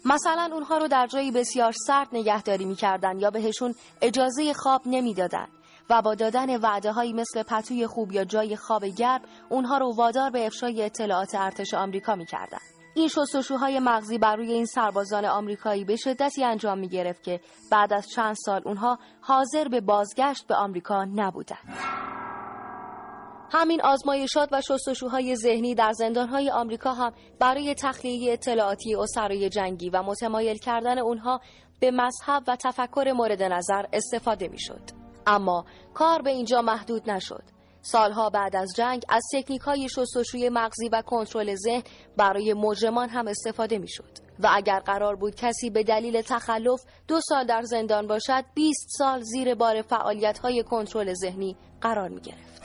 مثلا 0.04 0.50
اونها 0.52 0.78
رو 0.78 0.88
در 0.88 1.06
جایی 1.06 1.30
بسیار 1.30 1.72
سرد 1.86 2.08
نگهداری 2.12 2.64
می‌کردند 2.64 3.22
یا 3.22 3.30
بهشون 3.30 3.74
اجازه 4.02 4.52
خواب 4.52 4.82
نمی‌دادند 4.86 5.48
و 5.90 6.02
با 6.02 6.14
دادن 6.14 6.56
وعده 6.56 6.92
هایی 6.92 7.12
مثل 7.12 7.42
پتوی 7.42 7.86
خوب 7.86 8.12
یا 8.12 8.24
جای 8.24 8.56
خواب 8.56 8.84
گرم 8.84 9.20
اونها 9.48 9.78
رو 9.78 9.94
وادار 9.94 10.30
به 10.30 10.46
افشای 10.46 10.82
اطلاعات 10.82 11.34
ارتش 11.34 11.74
آمریکا 11.74 12.14
می‌کردند. 12.14 12.60
این 12.94 13.08
شستشوهای 13.08 13.78
مغزی 13.78 14.18
بر 14.18 14.36
روی 14.36 14.52
این 14.52 14.66
سربازان 14.66 15.24
آمریکایی 15.24 15.84
به 15.84 15.96
شدتی 15.96 16.44
انجام 16.44 16.78
می 16.78 16.88
گرفت 16.88 17.22
که 17.22 17.40
بعد 17.70 17.92
از 17.92 18.08
چند 18.08 18.34
سال 18.34 18.62
اونها 18.64 18.98
حاضر 19.20 19.68
به 19.68 19.80
بازگشت 19.80 20.46
به 20.46 20.54
آمریکا 20.54 21.04
نبودند. 21.04 21.76
همین 23.52 23.82
آزمایشات 23.82 24.48
و 24.52 24.60
شستشوهای 24.60 25.36
ذهنی 25.36 25.74
در 25.74 25.92
زندانهای 25.92 26.50
آمریکا 26.50 26.94
هم 26.94 27.12
برای 27.40 27.74
تخلیه 27.74 28.32
اطلاعاتی 28.32 28.94
اسرای 28.94 29.48
جنگی 29.48 29.90
و 29.90 30.02
متمایل 30.02 30.56
کردن 30.56 30.98
اونها 30.98 31.40
به 31.80 31.90
مذهب 31.90 32.42
و 32.46 32.56
تفکر 32.56 33.12
مورد 33.16 33.42
نظر 33.42 33.86
استفاده 33.92 34.48
می 34.48 34.58
شد. 34.58 35.03
اما 35.26 35.64
کار 35.94 36.22
به 36.22 36.30
اینجا 36.30 36.62
محدود 36.62 37.10
نشد. 37.10 37.42
سالها 37.82 38.30
بعد 38.30 38.56
از 38.56 38.72
جنگ 38.76 39.02
از 39.08 39.22
تکنیک 39.32 39.60
های 39.60 39.88
شستشوی 39.88 40.48
مغزی 40.48 40.88
و 40.88 41.02
کنترل 41.02 41.54
ذهن 41.54 41.82
برای 42.16 42.54
مجرمان 42.54 43.08
هم 43.08 43.28
استفاده 43.28 43.78
می 43.78 43.88
شد. 43.88 44.24
و 44.38 44.48
اگر 44.52 44.80
قرار 44.80 45.16
بود 45.16 45.34
کسی 45.34 45.70
به 45.70 45.82
دلیل 45.82 46.22
تخلف 46.22 46.80
دو 47.08 47.20
سال 47.20 47.46
در 47.46 47.62
زندان 47.62 48.06
باشد 48.06 48.44
20 48.54 48.88
سال 48.98 49.20
زیر 49.22 49.54
بار 49.54 49.82
فعالیت 49.82 50.38
های 50.38 50.62
کنترل 50.62 51.14
ذهنی 51.14 51.56
قرار 51.80 52.08
می 52.08 52.20
گرفت. 52.20 52.62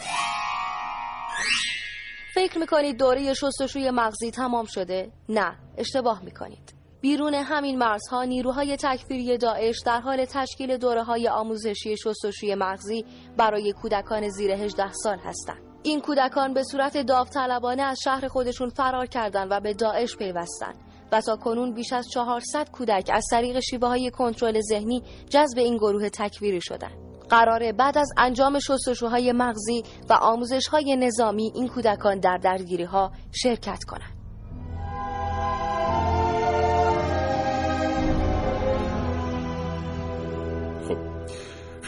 فکر 2.33 2.57
می 2.57 2.67
کنید 2.67 2.97
دوره 2.97 3.33
شستشوی 3.33 3.91
مغزی 3.91 4.31
تمام 4.31 4.65
شده؟ 4.65 5.11
نه، 5.29 5.57
اشتباه 5.77 6.23
می 6.23 6.31
کنید. 6.31 6.78
بیرون 7.01 7.33
همین 7.33 7.77
مرزها 7.77 8.23
نیروهای 8.23 8.77
تکفیری 8.77 9.37
داعش 9.37 9.81
در 9.85 9.99
حال 9.99 10.25
تشکیل 10.25 10.77
دوره 10.77 11.03
های 11.03 11.27
آموزشی 11.27 11.97
شستشوی 11.97 12.55
مغزی 12.55 13.05
برای 13.37 13.73
کودکان 13.73 14.29
زیر 14.29 14.51
18 14.51 14.91
سال 14.91 15.17
هستند. 15.17 15.61
این 15.83 16.01
کودکان 16.01 16.53
به 16.53 16.63
صورت 16.63 16.97
داوطلبانه 16.97 17.83
از 17.83 17.99
شهر 18.03 18.27
خودشون 18.27 18.69
فرار 18.69 19.05
کردند 19.05 19.47
و 19.51 19.59
به 19.59 19.73
داعش 19.73 20.15
پیوستند 20.17 20.75
و 21.11 21.21
تا 21.21 21.35
کنون 21.35 21.73
بیش 21.73 21.93
از 21.93 22.09
400 22.09 22.69
کودک 22.71 23.09
از 23.13 23.25
طریق 23.31 23.59
شیوه 23.59 23.87
های 23.87 24.11
کنترل 24.11 24.61
ذهنی 24.61 25.03
جذب 25.29 25.57
این 25.57 25.77
گروه 25.77 26.09
تکفیری 26.09 26.61
شدند. 26.61 26.97
قراره 27.29 27.71
بعد 27.71 27.97
از 27.97 28.09
انجام 28.17 28.59
شستشوهای 28.59 29.31
مغزی 29.31 29.83
و 30.09 30.13
آموزش 30.13 30.67
های 30.67 30.95
نظامی 30.95 31.51
این 31.55 31.67
کودکان 31.67 32.19
در 32.19 32.37
درگیری 32.37 32.83
ها 32.83 33.11
شرکت 33.31 33.83
کنند. 33.83 34.18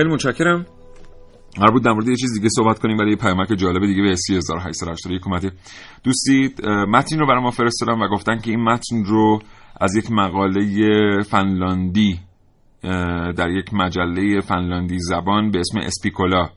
خیلی 0.02 0.14
متشکرم. 0.14 0.66
قرار 1.56 1.72
بود 1.72 1.84
در 1.84 1.92
مورد 1.92 2.08
یه 2.08 2.16
چیز 2.16 2.34
دیگه 2.34 2.50
صحبت 2.50 2.80
کنیم 2.80 2.98
برای 2.98 3.16
پیامک 3.16 3.48
جالب 3.58 3.86
دیگه 3.86 4.02
به 4.02 4.16
3881 4.16 5.28
اومده. 5.28 5.52
دوستی 6.04 6.56
متن 6.88 7.20
رو 7.20 7.28
برای 7.28 7.52
فرستادن 7.52 8.02
و 8.02 8.08
گفتن 8.08 8.38
که 8.38 8.52
این 8.52 8.64
متن 8.64 9.04
رو 9.06 9.40
از 9.82 9.96
یک 9.96 10.12
مقاله 10.12 11.22
فنلاندی 11.22 12.20
در 13.38 13.50
یک 13.50 13.74
مجله 13.74 14.40
فنلاندی 14.42 14.98
زبان 15.00 15.52
به 15.52 15.60
اسم 15.60 15.80
اسپیکولا 15.80 16.50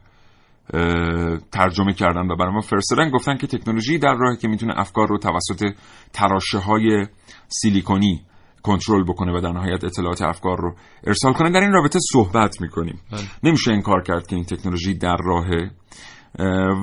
ترجمه 1.53 1.93
کردن 1.93 2.31
و 2.31 2.37
برای 2.37 2.55
ما 2.55 2.61
فرستادن. 2.61 3.11
گفتن 3.11 3.37
که 3.37 3.47
تکنولوژی 3.47 3.99
در 3.99 4.15
راهی 4.15 4.37
که 4.37 4.49
می‌تونه 4.49 4.75
افکار 4.77 5.09
رو 5.09 5.19
توسط 5.19 5.75
تراشه 6.13 6.59
های 6.59 7.07
سیلیکونی 7.49 8.23
کنترل 8.65 9.05
بکنه 9.05 9.39
و 9.39 9.41
در 9.41 9.53
نهایت 9.53 9.85
اطلاعات 9.85 10.23
افکار 10.23 10.57
رو 10.61 10.75
ارسال 11.07 11.33
کنه 11.33 11.51
در 11.51 11.61
این 11.61 11.73
رابطه 11.73 11.99
صحبت 12.13 12.61
می‌کنیم 12.61 13.01
بله. 13.13 13.21
نمیشه 13.43 13.73
انکار 13.73 14.03
کرد 14.03 14.27
که 14.27 14.37
این 14.37 14.45
تکنولوژی 14.45 14.95
در 14.95 15.17
راهه 15.25 15.71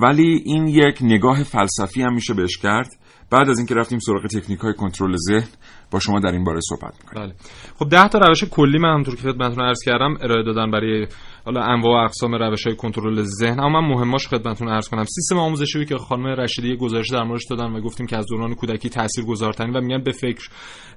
ولی 0.01 0.41
این 0.45 0.67
یک 0.67 0.97
نگاه 1.01 1.43
فلسفی 1.43 2.01
هم 2.01 2.13
میشه 2.13 2.33
بهش 2.33 2.57
کرد 2.57 2.89
بعد 3.31 3.49
از 3.49 3.57
اینکه 3.57 3.75
رفتیم 3.75 3.99
سراغ 3.99 4.27
تکنیک 4.27 4.59
های 4.59 4.73
کنترل 4.73 5.15
ذهن 5.15 5.49
با 5.91 5.99
شما 5.99 6.19
در 6.19 6.31
این 6.31 6.43
باره 6.43 6.59
صحبت 6.69 6.93
می‌کنیم 7.03 7.27
بله. 7.27 7.35
خب 7.79 7.89
ده 7.89 8.07
تا 8.07 8.19
روش 8.19 8.43
کلی 8.43 8.77
من 8.79 8.89
همونطور 8.89 9.15
که 9.15 9.21
خدمتتون 9.21 9.63
عرض 9.65 9.79
کردم 9.85 10.17
ارائه 10.21 10.43
دادن 10.43 10.71
برای 10.71 11.07
حالا 11.45 11.62
انواع 11.62 12.01
و 12.01 12.06
اقسام 12.06 12.36
روش 12.36 12.67
های 12.67 12.75
کنترل 12.75 13.21
ذهن 13.21 13.60
اما 13.60 13.82
من 13.82 13.88
مهماش 13.88 14.27
خدمتتون 14.27 14.69
عرض 14.69 14.89
کنم. 14.89 15.04
سیستم 15.04 15.38
آموزشی 15.38 15.86
که 15.86 15.97
خانم 15.97 16.27
رشیدی 16.27 16.75
گزارش 16.75 17.10
در 17.10 17.23
موردش 17.23 17.45
دادن 17.49 17.71
و 17.71 17.82
گفتیم 17.82 18.08
که 18.08 18.17
از 18.17 18.25
دوران 18.30 18.56
کودکی 18.56 18.89
تاثیرگذارترین 18.89 19.75
و 19.75 19.82
میگن 19.82 20.04
به 20.04 20.12
فکر 20.12 20.49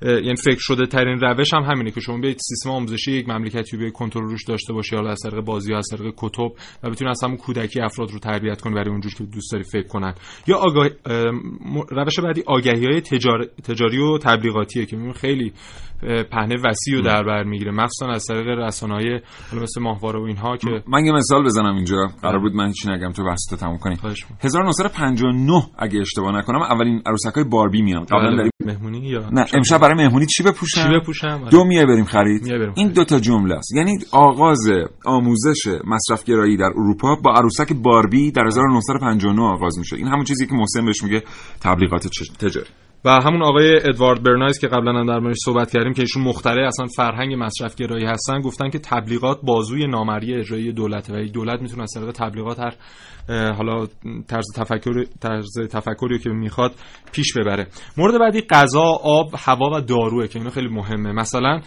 یعنی 0.02 0.37
فکر 0.37 0.61
شده 0.61 0.87
ترین 0.87 1.20
روش 1.20 1.54
هم 1.54 1.62
همینه 1.62 1.90
که 1.90 2.00
شما 2.00 2.18
بیاید 2.18 2.38
سیستم 2.38 2.70
آموزشی 2.70 3.12
یک 3.12 3.28
مملکتی 3.28 3.76
به 3.76 3.90
کنترل 3.90 4.22
روش 4.22 4.44
داشته 4.44 4.72
باشی 4.72 4.96
حالا 4.96 5.11
از 5.11 5.20
طریق 5.22 5.44
بازی 5.44 5.74
از 5.74 5.87
طریق 5.90 6.14
کتب 6.16 6.52
و 6.83 6.90
بتونی 6.90 7.11
از 7.11 7.24
همون 7.24 7.37
کودکی 7.37 7.80
افراد 7.80 8.11
رو 8.11 8.18
تربیت 8.18 8.61
کنی 8.61 8.74
برای 8.74 8.90
اونجوری 8.90 9.14
که 9.14 9.24
دوست 9.24 9.52
داری 9.52 9.64
فکر 9.64 9.88
کنن. 9.88 10.14
یا 10.46 10.57
آگاه... 10.57 10.88
روش 11.90 12.20
بعدی 12.20 12.42
آگهی 12.46 12.87
های 12.87 13.00
تجار... 13.00 13.44
تجاری 13.44 13.98
و 13.98 14.18
تبلیغاتیه 14.18 14.87
که 14.87 14.96
خیلی 15.20 15.52
پهنه 16.30 16.56
وسیع 16.64 16.98
و 16.98 17.02
در 17.02 17.22
بر 17.22 17.42
می‌گیره. 17.42 17.72
مخصوصا 17.72 18.12
از 18.12 18.24
طریق 18.24 18.48
رسانه‌های 18.48 19.20
مثل 19.62 19.82
ماهواره 19.82 20.20
و 20.20 20.22
اینها 20.22 20.56
که 20.56 20.82
من 20.88 21.04
یه 21.04 21.12
مثال 21.12 21.44
بزنم 21.44 21.74
اینجا. 21.74 21.96
قرار 22.22 22.38
بود 22.38 22.54
من 22.54 22.66
هیچی 22.66 22.88
نگم 22.88 23.12
تو 23.12 23.24
بحث 23.24 23.46
تموم 23.60 23.78
کنی 23.78 23.96
1959 24.40 25.66
اگه 25.78 26.00
اشتباه 26.00 26.38
نکنم 26.38 26.62
اولین 26.62 27.02
عروسکای 27.06 27.44
باربی 27.44 27.82
میان. 27.82 28.04
قبلا 28.04 28.26
بله. 28.26 28.36
داریم 28.36 28.50
مهمونی 28.64 28.98
یا 28.98 29.30
نه 29.30 29.46
امشب 29.54 29.78
برای 29.78 29.94
مهمونی 29.94 30.26
چی 30.26 30.42
بپوشم 30.42 30.82
چی 30.82 30.88
بپوشم. 31.00 31.48
دو 31.50 31.64
میای 31.64 31.86
بریم 31.86 32.04
خرید. 32.04 32.42
میای 32.44 32.58
بریم 32.58 32.72
این 32.76 32.88
دوتا 32.88 33.20
جمله 33.20 33.54
است. 33.54 33.74
یعنی 33.74 33.98
آغاز 34.12 34.70
آموزش 35.04 35.66
مصرفگرایی 35.84 36.56
در 36.56 36.70
اروپا 36.76 37.16
با 37.24 37.32
عروسک 37.32 37.72
باربی 37.72 38.30
در 38.30 38.46
1959 38.46 39.42
آغاز 39.42 39.78
میشه. 39.78 39.96
این 39.96 40.08
همون 40.08 40.24
چیزی 40.24 40.46
که 40.46 40.54
محسن 40.54 40.84
بهش 40.84 41.02
میگه 41.02 41.22
تبلیغات 41.60 42.08
تجاری. 42.38 42.66
و 43.04 43.10
همون 43.10 43.42
آقای 43.42 43.76
ادوارد 43.76 44.22
برنایز 44.22 44.58
که 44.58 44.66
قبلا 44.66 44.92
هم 44.92 45.06
در 45.06 45.18
موردش 45.18 45.36
صحبت 45.44 45.70
کردیم 45.70 45.92
که 45.92 46.02
ایشون 46.02 46.22
مخترع 46.22 46.66
اصلا 46.66 46.86
فرهنگ 46.86 47.34
مصرف 47.38 47.76
گرایی 47.76 48.04
هستن 48.04 48.40
گفتن 48.40 48.70
که 48.70 48.78
تبلیغات 48.78 49.40
بازوی 49.42 49.86
نامری 49.86 50.34
اجرایی 50.34 50.72
دولته 50.72 51.14
و 51.14 51.16
یک 51.16 51.32
دولت 51.32 51.62
می‌تونه 51.62 51.82
از 51.82 51.90
طریق 51.94 52.10
تبلیغات 52.10 52.60
هر 52.60 52.74
حالا 53.28 53.86
طرز 54.28 54.44
تفکر 54.56 55.04
طرز 55.20 55.58
تفکری 55.70 56.18
که 56.18 56.30
می‌خواد 56.30 56.72
پیش 57.12 57.36
ببره. 57.36 57.66
مورد 57.96 58.20
بعدی 58.20 58.40
غذا 58.40 58.84
آب 59.02 59.30
هوا 59.38 59.70
و 59.76 59.80
داروه 59.80 60.26
که 60.26 60.38
اینو 60.38 60.50
خیلی 60.50 60.68
مهمه. 60.68 61.12
مثلا 61.12 61.60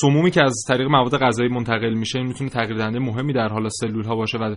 سمومی 0.00 0.30
که 0.30 0.44
از 0.44 0.64
طریق 0.68 0.86
مواد 0.86 1.18
غذایی 1.18 1.48
منتقل 1.48 1.94
میشه 1.94 2.18
این 2.18 2.28
می‌تونه 2.28 2.50
تغییر 2.50 2.76
دهنده 2.76 2.98
مهمی 2.98 3.32
در 3.32 3.48
حال 3.48 3.68
سلول 3.68 4.04
ها 4.04 4.16
باشه 4.16 4.38
و 4.38 4.54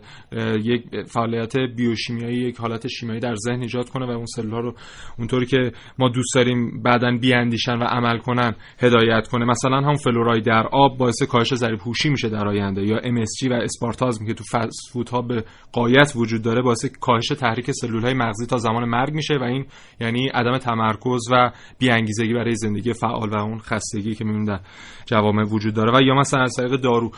یک 0.64 0.84
فعالیت 1.08 1.58
بیوشیمیایی 1.58 2.38
یک 2.38 2.58
حالت 2.58 2.88
شیمیایی 2.88 3.22
در 3.22 3.36
ذهن 3.36 3.62
ایجاد 3.62 3.90
کنه 3.90 4.06
و 4.06 4.10
اون 4.10 4.26
سلول 4.26 4.52
ها 4.52 4.60
رو 4.60 4.74
اونطوری 5.20 5.46
که 5.46 5.72
ما 6.04 6.10
دوست 6.10 6.36
داریم 6.36 6.82
بعدا 6.82 7.18
بیاندیشن 7.22 7.74
و 7.74 7.84
عمل 7.84 8.18
کنن 8.18 8.56
هدایت 8.80 9.28
کنه. 9.28 9.46
مثلا 9.46 9.78
هم 9.78 9.96
فلوراید 9.96 10.46
در 10.46 10.68
آب 10.72 10.98
باعث 10.98 11.24
کاهش 11.24 11.54
ضریب 11.54 11.80
هوشی 11.80 12.10
میشه 12.10 12.30
در 12.30 12.48
آینده 12.48 12.82
یا 12.84 12.98
MSG 12.98 13.52
و 13.52 13.54
اسپارتازم 13.54 14.26
که 14.26 14.34
تو 14.34 14.44
فست 14.52 14.92
فودها 14.92 15.22
به 15.22 15.44
قایت 15.72 16.14
وجود 16.16 16.42
داره 16.42 16.62
باعث 16.62 16.86
کاهش 16.86 17.28
تحریک 17.28 17.72
سلول 17.72 18.02
های 18.02 18.14
مغزی 18.14 18.46
تا 18.46 18.58
زمان 18.58 18.86
مرگ 18.86 19.14
میشه 19.14 19.34
و 19.38 19.44
این 19.44 19.66
یعنی 20.00 20.28
عدم 20.28 20.58
تمرکز 20.58 21.22
و 21.32 21.52
بیانگیزگی 21.80 22.34
برای 22.34 22.56
زندگی 22.56 22.94
فعال 22.94 23.30
و 23.30 23.36
اون 23.36 23.60
خستگی 23.60 24.16
که 24.16 24.26
می‌بینیم 24.26 24.46
در 24.46 24.60
جوامع 25.06 25.44
وجود 25.44 25.74
داره. 25.74 25.98
و 25.98 26.02
یا 26.02 26.16
مثلا 26.16 26.42
از 26.42 26.54
طریق 26.58 26.72
دارو 26.72 27.12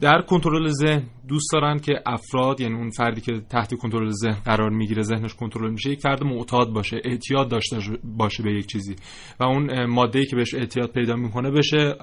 در 0.00 0.22
کنترل 0.22 0.68
ذهن 0.68 1.02
دوست 1.28 1.52
دارن 1.52 1.78
که 1.78 1.92
افراد 2.06 2.60
یعنی 2.60 2.74
اون 2.74 2.90
فردی 2.90 3.20
که 3.20 3.40
تحت 3.50 3.74
کنترل 3.74 4.10
ذهن 4.10 4.40
قرار 4.44 4.70
می‌گیره 4.70 5.02
ذهنش 5.02 5.34
کنترل 5.34 5.70
میشه 5.70 5.90
یک 5.90 6.00
فرد 6.00 6.24
معتاد 6.24 6.72
باشه 6.72 7.00
اعتیاد 7.04 7.48
داشته 7.48 7.76
باشه 8.04 8.42
به 8.42 8.52
یک 8.52 8.66
چیزی. 8.66 8.96
و 9.40 9.44
اون 9.44 9.86
ماده 9.86 10.18
ای 10.18 10.26
که 10.26 10.36
بهش 10.36 10.54
اعتیاد 10.54 10.90
پیدا 10.92 11.16
می‌کنه 11.16 11.50
بشه 11.50 11.94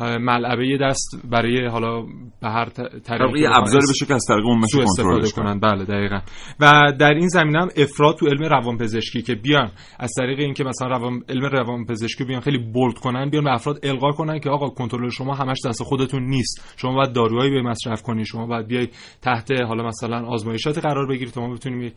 ملعبه 0.00 0.78
دست 0.80 1.20
برای 1.30 1.66
حالا 1.66 2.02
به 2.40 2.48
هر 2.48 2.68
طریقی 3.04 3.46
ابزاری 3.46 3.86
بشه 3.90 4.06
که 4.06 4.14
از 4.14 4.24
طریق 4.28 4.46
اون 4.46 4.60
بشه 4.60 4.78
استفاده 4.82 5.30
کنن. 5.30 5.60
بله 5.60 5.84
دقیقا. 5.84 6.20
و 6.60 6.92
در 7.00 7.10
این 7.10 7.28
زمینه 7.28 7.60
هم 7.60 7.68
افراد 7.76 8.16
تو 8.16 8.26
علم 8.26 8.44
روانپزشکی 8.44 9.22
که 9.22 9.34
بیان 9.34 9.70
از 9.98 10.12
طریق 10.18 10.38
اینکه 10.38 10.64
مثلا 10.64 10.88
روان 10.88 11.22
علم 11.28 11.44
روانپزشکی 11.44 12.24
بیان 12.24 12.40
خیلی 12.40 12.58
بولد 12.58 12.98
کنن 12.98 13.30
بیان 13.30 13.44
به 13.44 13.52
افراد 13.52 13.78
القا 13.82 14.12
کنن 14.12 14.40
که 14.40 14.50
آقا 14.50 14.68
کنترل 14.68 15.08
شما 15.08 15.34
همش 15.34 15.58
دست 15.66 15.82
خودتون 15.82 16.22
نیست. 16.22 16.74
شما 16.76 16.94
باید 16.94 17.12
داروهایی 17.42 17.62
به 17.62 17.70
مصرف 17.70 18.02
کنی. 18.02 18.24
شما 18.24 18.46
باید 18.46 18.66
بیای 18.66 18.88
تحت 19.22 19.52
حالا 19.68 19.84
مثلا 19.84 20.26
آزمایشاتی 20.26 20.80
قرار 20.80 21.06
بگیری 21.06 21.30
تا 21.30 21.40
ما 21.40 21.54
بتونیم 21.54 21.82
یک 21.82 21.94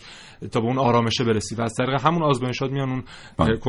تا 0.52 0.62
به 0.62 0.68
اون 0.68 0.78
آرامشه 0.78 1.24
برسی. 1.24 1.56
و 1.56 1.62
از 1.62 1.74
طریق 1.78 2.02
همون 2.06 2.24
آزمایشات 2.24 2.72
میان 2.72 2.90
اون 2.90 3.04
بله. 3.40 3.60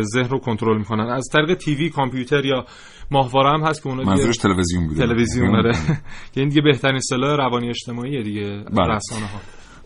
ذهن 0.00 0.28
رو 0.28 0.38
کنترل 0.38 0.78
می‌کنن. 0.78 1.06
از 1.10 1.28
طریق 1.32 1.54
تیوی 1.54 1.90
کامپیوتر 1.90 2.44
یا 2.44 2.64
ماهواره 3.10 3.50
هم 3.50 3.66
هست 3.66 3.82
که 3.82 3.88
اونا 3.88 4.02
منظورش 4.02 4.36
تلویزیون 4.36 4.86
بوده. 4.86 5.06
تلویزیون 5.06 5.62
داره 5.62 5.72
که 6.32 6.40
این 6.40 6.48
دیگه 6.48 6.62
بهترین 6.62 7.00
سلاح 7.00 7.36
روانی 7.36 7.68
اجتماعی 7.68 8.22
دیگه 8.22 8.64
بله. 8.72 8.94
رسانه 8.94 9.26
ها 9.26 9.40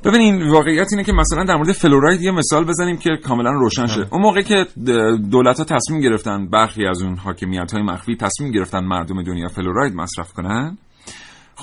ببینین 0.04 0.50
واقعیت 0.50 0.86
اینه 0.92 1.04
که 1.04 1.12
مثلا 1.12 1.44
در 1.44 1.56
مورد 1.56 1.72
فلوراید 1.72 2.22
یه 2.22 2.30
مثال 2.30 2.64
بزنیم 2.64 2.96
که 2.96 3.10
کاملا 3.24 3.50
روشن 3.50 3.86
شه. 3.86 4.06
اون 4.10 4.22
موقعی 4.22 4.42
که 4.42 4.66
دولت 5.30 5.58
ها 5.58 5.64
تصمیم 5.64 6.00
گرفتن 6.00 6.46
برخی 6.46 6.86
از 6.86 7.02
اون 7.02 7.16
حاکمیت 7.16 7.72
های 7.72 7.82
مخفی 7.82 8.16
تصمیم 8.16 8.50
گرفتن 8.50 8.84
مردم 8.84 9.22
دنیا 9.22 9.48
فلوراید 9.48 9.94
مصرف 9.94 10.32
کنن 10.32 10.78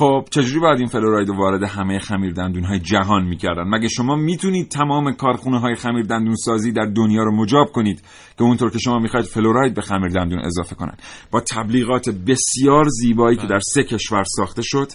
خب 0.01 0.25
چجوری 0.31 0.59
باید 0.59 0.79
این 0.79 0.87
فلوراید 0.87 1.27
رو 1.27 1.37
وارد 1.37 1.63
همه 1.63 1.99
خمیر 1.99 2.33
دندون 2.33 2.63
های 2.63 2.79
جهان 2.79 3.23
می‌کردن؟ 3.23 3.63
مگه 3.67 3.87
شما 3.87 4.15
می‌تونید 4.15 4.69
تمام 4.69 5.13
کارخونه 5.13 5.59
های 5.59 5.75
خمیر 5.75 6.05
دندون 6.05 6.35
سازی 6.35 6.71
در 6.71 6.85
دنیا 6.85 7.23
رو 7.23 7.35
مجاب 7.35 7.71
کنید 7.71 8.01
که 8.37 8.43
اونطور 8.43 8.71
که 8.71 8.79
شما 8.79 8.99
می‌خواید 8.99 9.25
فلوراید 9.25 9.73
به 9.73 9.81
خمیر 9.81 10.09
دندون 10.09 10.39
اضافه 10.39 10.75
کنن؟ 10.75 10.97
با 11.31 11.41
تبلیغات 11.41 12.09
بسیار 12.09 12.85
زیبایی 12.89 13.37
که 13.37 13.47
در 13.47 13.59
سه 13.59 13.83
کشور 13.83 14.23
ساخته 14.23 14.61
شد 14.61 14.87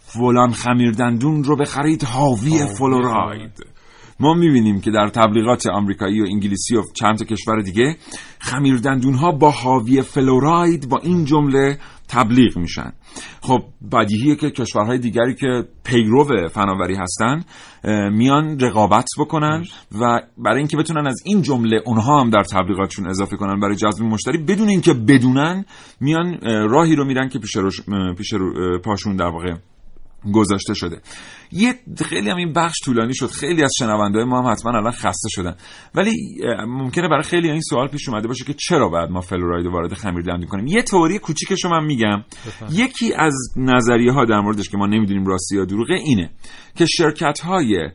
فلان 0.00 0.52
خمیر 0.52 0.90
دندون 0.90 1.44
رو 1.44 1.56
بخرید 1.56 2.04
حاوی 2.04 2.66
فلوراید 2.78 3.78
ما 4.20 4.34
می‌بینیم 4.34 4.80
که 4.80 4.90
در 4.90 5.08
تبلیغات 5.08 5.66
آمریکایی 5.66 6.20
و 6.20 6.24
انگلیسی 6.24 6.76
و 6.76 6.82
چند 6.94 7.18
تا 7.18 7.24
کشور 7.24 7.62
دیگه 7.62 7.96
خمیر 8.38 8.76
دندون 8.76 9.14
ها 9.14 9.32
با 9.32 9.50
حاوی 9.50 10.02
فلوراید 10.02 10.88
با 10.88 10.98
این 10.98 11.24
جمله 11.24 11.78
تبلیغ 12.08 12.58
میشن. 12.58 12.92
خب 13.40 13.62
بدیهیه 13.92 14.36
که 14.36 14.50
کشورهای 14.50 14.98
دیگری 14.98 15.34
که 15.34 15.64
پیرو 15.84 16.48
فناوری 16.48 16.94
هستن 16.94 17.44
میان 18.12 18.60
رقابت 18.60 19.06
بکنن 19.18 19.64
و 20.00 20.20
برای 20.38 20.58
اینکه 20.58 20.76
بتونن 20.76 21.06
از 21.06 21.22
این 21.24 21.42
جمله 21.42 21.82
اونها 21.86 22.20
هم 22.20 22.30
در 22.30 22.42
تبلیغاتشون 22.42 23.08
اضافه 23.08 23.36
کنن 23.36 23.60
برای 23.60 23.76
جذب 23.76 24.02
مشتری 24.04 24.38
بدون 24.38 24.68
اینکه 24.68 24.94
بدونن 24.94 25.64
میان 26.00 26.26
اه، 26.26 26.66
راهی 26.66 26.96
رو 26.96 27.04
میرن 27.04 27.28
که 27.28 27.38
پیش, 27.38 27.56
پیش 28.18 28.32
رو- 28.32 28.78
پاشون 28.78 29.16
در 29.16 29.28
واقع 29.28 29.54
گذاشته 30.32 30.74
شده. 30.74 31.00
یه 31.52 31.74
خیلی 32.04 32.30
هم 32.30 32.36
این 32.36 32.52
بخش 32.52 32.76
طولانی 32.84 33.14
شد. 33.14 33.26
خیلی 33.26 33.62
از 33.62 33.72
شنونده 33.78 34.24
ما 34.24 34.42
هم 34.42 34.52
حتما 34.52 34.72
الان 34.72 34.92
خسته 34.92 35.28
شدن. 35.28 35.56
ولی 35.94 36.12
ممکنه 36.66 37.08
برای 37.08 37.22
خیلی 37.22 37.50
این 37.50 37.60
سوال 37.60 37.88
پیش 37.88 38.08
اومده 38.08 38.28
باشه 38.28 38.44
که 38.44 38.54
چرا 38.54 38.88
باید 38.88 39.10
ما 39.10 39.20
فلوراید 39.20 39.66
وارد 39.66 39.94
خمیر 39.94 40.22
دندون 40.22 40.46
کنیم. 40.46 40.66
یه 40.66 40.82
تئوری 40.82 41.18
کوچیکش 41.18 41.64
رو 41.64 41.70
من 41.70 41.84
میگم. 41.84 42.24
یکی 42.72 43.14
از 43.14 43.34
نظریه 43.56 44.12
ها 44.12 44.24
در 44.24 44.40
موردش 44.40 44.68
که 44.68 44.76
ما 44.76 44.86
نمی‌دونیم 44.86 45.26
راستی 45.26 45.56
یا 45.56 45.64
دروغه 45.64 45.94
اینه 45.94 46.30
که 46.74 46.86
شرکت 46.86 47.40
های 47.40 47.90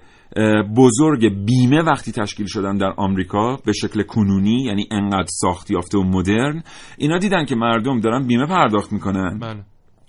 بزرگ 0.77 1.45
بیمه 1.45 1.81
وقتی 1.83 2.11
تشکیل 2.11 2.45
شدن 2.47 2.77
در 2.77 2.93
آمریکا 2.97 3.57
به 3.65 3.73
شکل 3.73 4.03
کنونی 4.03 4.63
یعنی 4.63 4.87
انقدر 4.91 5.27
ساخت 5.29 5.71
یافته 5.71 5.97
و 5.97 6.03
مدرن 6.03 6.63
اینا 6.97 7.17
دیدن 7.17 7.45
که 7.45 7.55
مردم 7.55 7.99
دارن 7.99 8.27
بیمه 8.27 8.45
پرداخت 8.47 8.91
می‌کنن. 8.91 9.39
بله. 9.39 9.63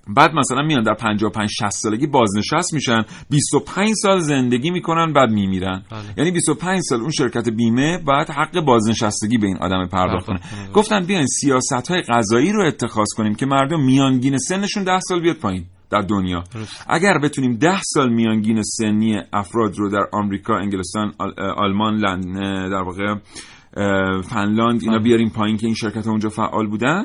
بعد 0.08 0.30
مثلا 0.34 0.62
میان 0.62 0.82
در 0.82 0.94
55 0.94 1.48
60 1.50 1.70
سالگی 1.70 2.06
بازنشست 2.06 2.74
میشن 2.74 3.04
25 3.30 3.92
سال 3.94 4.18
زندگی 4.18 4.70
می‌کنن 4.70 5.12
بعد 5.12 5.30
میمیرن. 5.30 5.82
بله. 5.90 6.00
یعنی 6.16 6.30
25 6.30 6.80
سال 6.80 7.00
اون 7.00 7.10
شرکت 7.10 7.48
بیمه 7.48 7.98
باید 7.98 8.28
حق 8.30 8.60
بازنشستگی 8.60 9.38
به 9.38 9.46
این 9.46 9.56
آدم 9.56 9.86
پرداخت 9.92 10.26
کنه. 10.26 10.40
گفتن 10.74 11.00
بیاین 11.06 11.26
سیاست 11.26 11.88
های 11.90 12.02
غذایی 12.02 12.52
رو 12.52 12.66
اتخاذ 12.66 13.08
کنیم 13.16 13.34
که 13.34 13.46
مردم 13.46 13.84
میانگین 13.84 14.38
سنشون 14.38 14.84
10 14.84 15.00
سال 15.00 15.20
بیاد 15.20 15.36
پایین 15.36 15.64
در 15.90 16.00
دنیا. 16.00 16.44
اگر 16.88 17.18
بتونیم 17.18 17.56
10 17.56 17.80
سال 17.82 18.12
میانگین 18.12 18.62
سنی 18.62 19.16
افراد 19.32 19.76
رو 19.78 19.90
در 19.90 20.06
آمریکا 20.12 20.56
انگلستان 20.56 21.12
آل- 21.18 21.40
آلمان 21.56 21.94
لند 21.96 22.36
در 22.70 22.82
واقع 22.82 23.14
فنلاند 24.22 24.82
اینا 24.82 24.98
بیاریم 24.98 25.28
پایین 25.30 25.56
که 25.56 25.66
این 25.66 25.74
شرکت 25.74 26.04
ها 26.04 26.10
اونجا 26.10 26.28
فعال 26.28 26.66
بودن. 26.66 27.04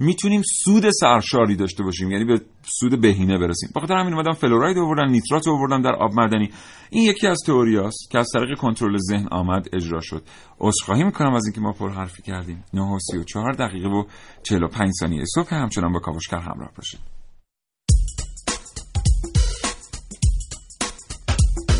می‌تونیم 0.00 0.42
سود 0.64 0.90
سرشاری 0.90 1.56
داشته 1.56 1.82
باشیم 1.82 2.10
یعنی 2.10 2.24
به 2.24 2.40
سود 2.62 3.00
بهینه 3.00 3.38
برسیم. 3.38 3.70
بخاطر 3.76 3.94
همین 3.94 4.14
اومدن 4.14 4.32
فلوراید 4.32 4.78
آوردن 4.78 5.08
نیترات 5.10 5.48
آوردن 5.48 5.80
در 5.80 5.92
آب 5.92 6.12
معدنی 6.14 6.50
این 6.90 7.02
یکی 7.02 7.26
از 7.26 7.38
تئوریاست 7.46 8.10
که 8.10 8.18
از 8.18 8.28
طریق 8.34 8.58
کنترل 8.58 8.96
ذهن 9.10 9.28
آمد 9.30 9.66
اجرا 9.72 10.00
شد. 10.00 10.22
عذرخواهی 10.60 11.04
می‌کنم 11.04 11.34
از 11.34 11.46
اینکه 11.46 11.60
ما 11.60 11.72
پر 11.72 11.90
حرفی 11.90 12.22
کردیم. 12.22 12.64
9 12.74 12.82
و 12.82 12.98
34 13.10 13.52
دقیقه 13.52 13.88
و 13.88 14.04
45 14.42 14.90
ثانیه 15.00 15.24
صبح 15.34 15.54
همچنان 15.54 15.92
با 15.92 15.98
کاوشگر 15.98 16.38
همراه 16.38 16.70
باشید. 16.76 17.00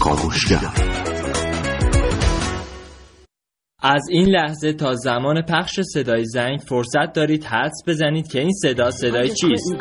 کاوشگر. 0.01 1.10
از 3.83 4.03
این 4.11 4.29
لحظه 4.29 4.73
تا 4.73 4.95
زمان 4.95 5.43
پخش 5.43 5.81
صدای 5.81 6.25
زنگ 6.25 6.59
فرصت 6.59 7.13
دارید 7.15 7.45
حدس 7.45 7.83
بزنید 7.87 8.33
که 8.33 8.41
این 8.41 8.53
صدا 8.53 8.91
صدای 8.91 9.29
چیست. 9.29 9.75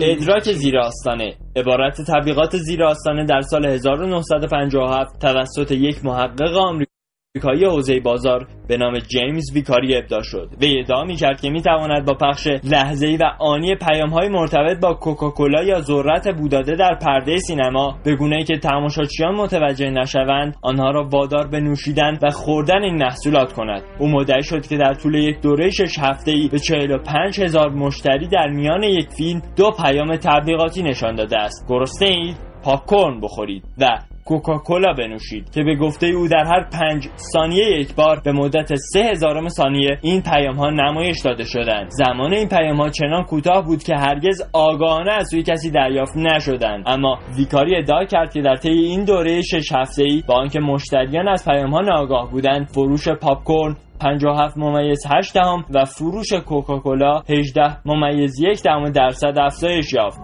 ادراک 0.00 0.52
زیر 0.52 0.78
آستانه. 0.78 1.34
عبارت 1.56 2.00
تبلیغات 2.08 2.56
زیر 2.56 2.84
آستانه 2.84 3.26
در 3.26 3.40
سال 3.40 3.66
1957 3.66 5.18
توسط 5.20 5.70
یک 5.70 6.04
محقق 6.04 6.56
آمریکایی. 6.56 6.91
آمریکایی 7.36 7.64
حوزه 7.64 8.00
بازار 8.00 8.46
به 8.68 8.76
نام 8.76 8.98
جیمز 8.98 9.52
ویکاری 9.54 9.96
ابدا 9.96 10.22
شد 10.22 10.50
و 10.62 10.64
ادعا 10.80 11.04
می‌کرد 11.04 11.40
که 11.40 11.50
می‌تواند 11.50 12.04
با 12.04 12.14
پخش 12.14 12.48
لحظه‌ای 12.64 13.16
و 13.16 13.22
آنی 13.38 13.74
پیام‌های 13.74 14.28
مرتبط 14.28 14.80
با 14.80 14.94
کوکاکولا 14.94 15.62
یا 15.62 15.80
ذرت 15.80 16.28
بوداده 16.28 16.76
در 16.76 16.94
پرده 16.94 17.38
سینما 17.38 17.98
به 18.04 18.16
گونه‌ای 18.16 18.44
که 18.44 18.58
تماشاچیان 18.58 19.34
متوجه 19.34 19.90
نشوند 19.90 20.56
آنها 20.62 20.90
را 20.90 21.08
وادار 21.12 21.48
به 21.48 21.60
نوشیدن 21.60 22.18
و 22.22 22.30
خوردن 22.30 22.82
این 22.82 22.96
محصولات 22.96 23.52
کند. 23.52 23.82
او 23.98 24.08
مدعی 24.08 24.42
شد 24.42 24.66
که 24.66 24.76
در 24.76 24.94
طول 24.94 25.14
یک 25.14 25.40
دوره 25.40 25.70
شش 25.70 25.98
هفته‌ای 25.98 26.48
به 26.48 26.58
45 26.58 27.40
هزار 27.40 27.70
مشتری 27.70 28.28
در 28.28 28.48
میان 28.48 28.82
یک 28.82 29.08
فیلم 29.08 29.42
دو 29.56 29.70
پیام 29.70 30.16
تبلیغاتی 30.16 30.82
نشان 30.82 31.14
داده 31.14 31.38
است. 31.38 31.66
گرسنه 31.68 32.08
اید؟ 32.08 32.36
پاپ 32.64 32.94
بخورید. 33.22 33.64
و 33.78 34.11
کوکاکولا 34.24 34.92
بنوشید 34.92 35.50
که 35.50 35.62
به 35.62 35.76
گفته 35.76 36.06
او 36.06 36.28
در 36.28 36.44
هر 36.44 36.68
پنج 36.72 37.08
ثانیه 37.32 37.66
یک 37.80 37.94
بار 37.94 38.20
به 38.24 38.32
مدت 38.32 38.74
سه 38.74 39.00
هزارم 39.00 39.48
ثانیه 39.48 39.98
این 40.02 40.22
پیام 40.22 40.56
ها 40.56 40.70
نمایش 40.70 41.16
داده 41.24 41.44
شدند. 41.44 41.90
زمان 41.90 42.34
این 42.34 42.48
پیام 42.48 42.76
ها 42.76 42.88
چنان 42.88 43.24
کوتاه 43.24 43.64
بود 43.64 43.82
که 43.82 43.96
هرگز 43.96 44.42
آگاهانه 44.52 45.12
از 45.12 45.28
سوی 45.30 45.42
کسی 45.42 45.70
دریافت 45.70 46.16
نشدند. 46.16 46.84
اما 46.86 47.18
ویکاری 47.36 47.76
ادعا 47.76 48.04
کرد 48.04 48.32
که 48.32 48.42
در 48.42 48.56
طی 48.56 48.68
این 48.68 49.04
دوره 49.04 49.42
شش 49.42 49.72
هفته 49.72 50.02
ای 50.02 50.22
با 50.28 50.34
آنکه 50.34 50.60
مشتریان 50.60 51.28
از 51.28 51.44
پیام 51.44 51.70
ها 51.70 51.80
ناآگاه 51.80 52.30
بودند 52.30 52.68
فروش 52.68 53.08
پاپ 53.08 53.44
کورن 53.44 53.76
57 54.00 54.58
ممیز 54.58 55.06
8 55.10 55.34
دهم 55.34 55.64
و 55.70 55.84
فروش 55.84 56.32
کوکاکولا 56.32 57.22
18 57.28 57.88
ممیز 57.88 58.40
1 58.40 58.62
دهم 58.62 58.90
درصد 58.90 59.38
افزایش 59.38 59.92
یافت. 59.92 60.20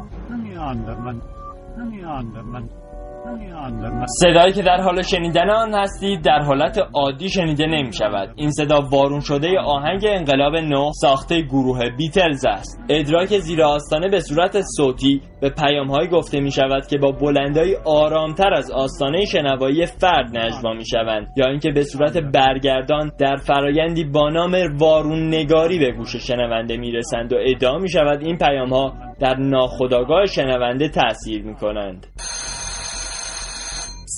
صدایی 4.07 4.53
که 4.53 4.62
در 4.62 4.81
حال 4.81 5.03
شنیدن 5.03 5.51
آن 5.51 5.75
هستید 5.75 6.25
در 6.25 6.38
حالت 6.38 6.79
عادی 6.95 7.31
شنیده 7.31 7.67
نمی 7.67 7.93
شود 7.93 8.33
این 8.37 8.51
صدا 8.51 8.81
وارون 8.93 9.21
شده 9.21 9.61
آهنگ 9.61 10.07
انقلاب 10.07 10.57
نو 10.57 10.91
ساخته 11.01 11.43
گروه 11.43 11.79
بیتلز 11.99 12.45
است. 12.47 12.81
ادراک 12.88 13.38
زیر 13.38 13.62
آستانه 13.62 14.09
به 14.09 14.21
صورت 14.21 14.61
صوتی 14.77 15.23
به 15.41 15.51
پیام 15.51 15.91
های 15.91 16.09
گفته 16.09 16.41
می 16.41 16.51
شود 16.51 16.87
که 16.87 16.99
با 16.99 17.12
بلندای 17.12 17.77
آرامتر 17.85 18.55
از 18.55 18.71
آستانه 18.71 19.25
شنوایی 19.25 19.87
فرد 19.87 20.38
نجوا 20.38 20.73
می 20.73 20.87
شوند 20.87 21.27
یا 21.37 21.47
اینکه 21.47 21.71
به 21.71 21.83
صورت 21.83 22.19
برگردان 22.19 23.12
در 23.19 23.37
فرایندی 23.37 24.05
با 24.05 24.29
نام 24.29 24.57
وارون 24.79 25.29
نگاری 25.29 25.79
به 25.79 25.93
گوش 25.93 26.17
شنونده 26.17 26.77
می 26.77 26.93
رسند 26.93 27.33
و 27.33 27.37
ادعا 27.47 27.79
می 27.79 27.91
شود 27.91 28.23
این 28.23 28.37
پیام 28.37 28.69
ها 28.69 28.93
در 29.21 29.37
ناخودآگاه 29.37 30.27
شنونده 30.27 30.88
تاثیر 30.88 31.43
می 31.43 31.55
کنند 31.55 32.07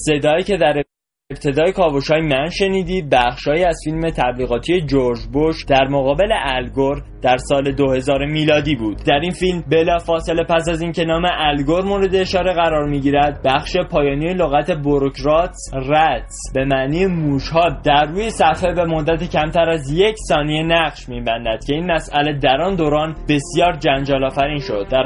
صدایی 0.07 0.45
که 0.45 0.57
در 0.57 0.83
ابتدای 1.31 1.73
کاوشای 1.73 2.21
من 2.21 2.49
شنیدی 2.49 3.03
بخشهایی 3.13 3.65
از 3.65 3.81
فیلم 3.85 4.11
تبلیغاتی 4.11 4.81
جورج 4.81 5.19
بوش 5.33 5.65
در 5.65 5.89
مقابل 5.89 6.33
الگور 6.33 7.03
در 7.23 7.37
سال 7.37 7.73
2000 7.73 8.27
میلادی 8.27 8.77
بود. 8.77 8.97
در 9.07 9.21
این 9.23 9.31
فیلم 9.31 9.65
بلا 9.71 9.99
فاصله 9.99 10.45
پس 10.45 10.69
از 10.69 10.83
اینکه 10.83 11.05
نام 11.05 11.23
الگور 11.39 11.85
مورد 11.85 12.15
اشاره 12.15 12.53
قرار 12.53 12.89
می‌گیرد 12.89 13.43
بخش 13.45 13.77
پایانی 13.77 14.35
لغت 14.35 14.71
بروکرات 14.71 15.55
رتس 15.73 16.39
به 16.55 16.65
معنی 16.65 17.07
موشها 17.07 17.69
در 17.85 18.05
روی 18.05 18.31
صفحه 18.31 18.75
به 18.75 18.85
مدت 18.85 19.31
کمتر 19.31 19.71
از 19.71 19.91
یک 19.91 20.17
ثانیه 20.29 20.63
نقش 20.63 21.09
میبندد 21.09 21.65
که 21.67 21.75
این 21.75 21.93
مسئله 21.93 22.39
در 22.39 22.61
آن 22.61 22.77
دوران 22.77 23.17
بسیار 23.29 23.73
جنجال 23.73 24.25
آفرین 24.25 24.59
شد. 24.59 24.87
در 24.91 25.03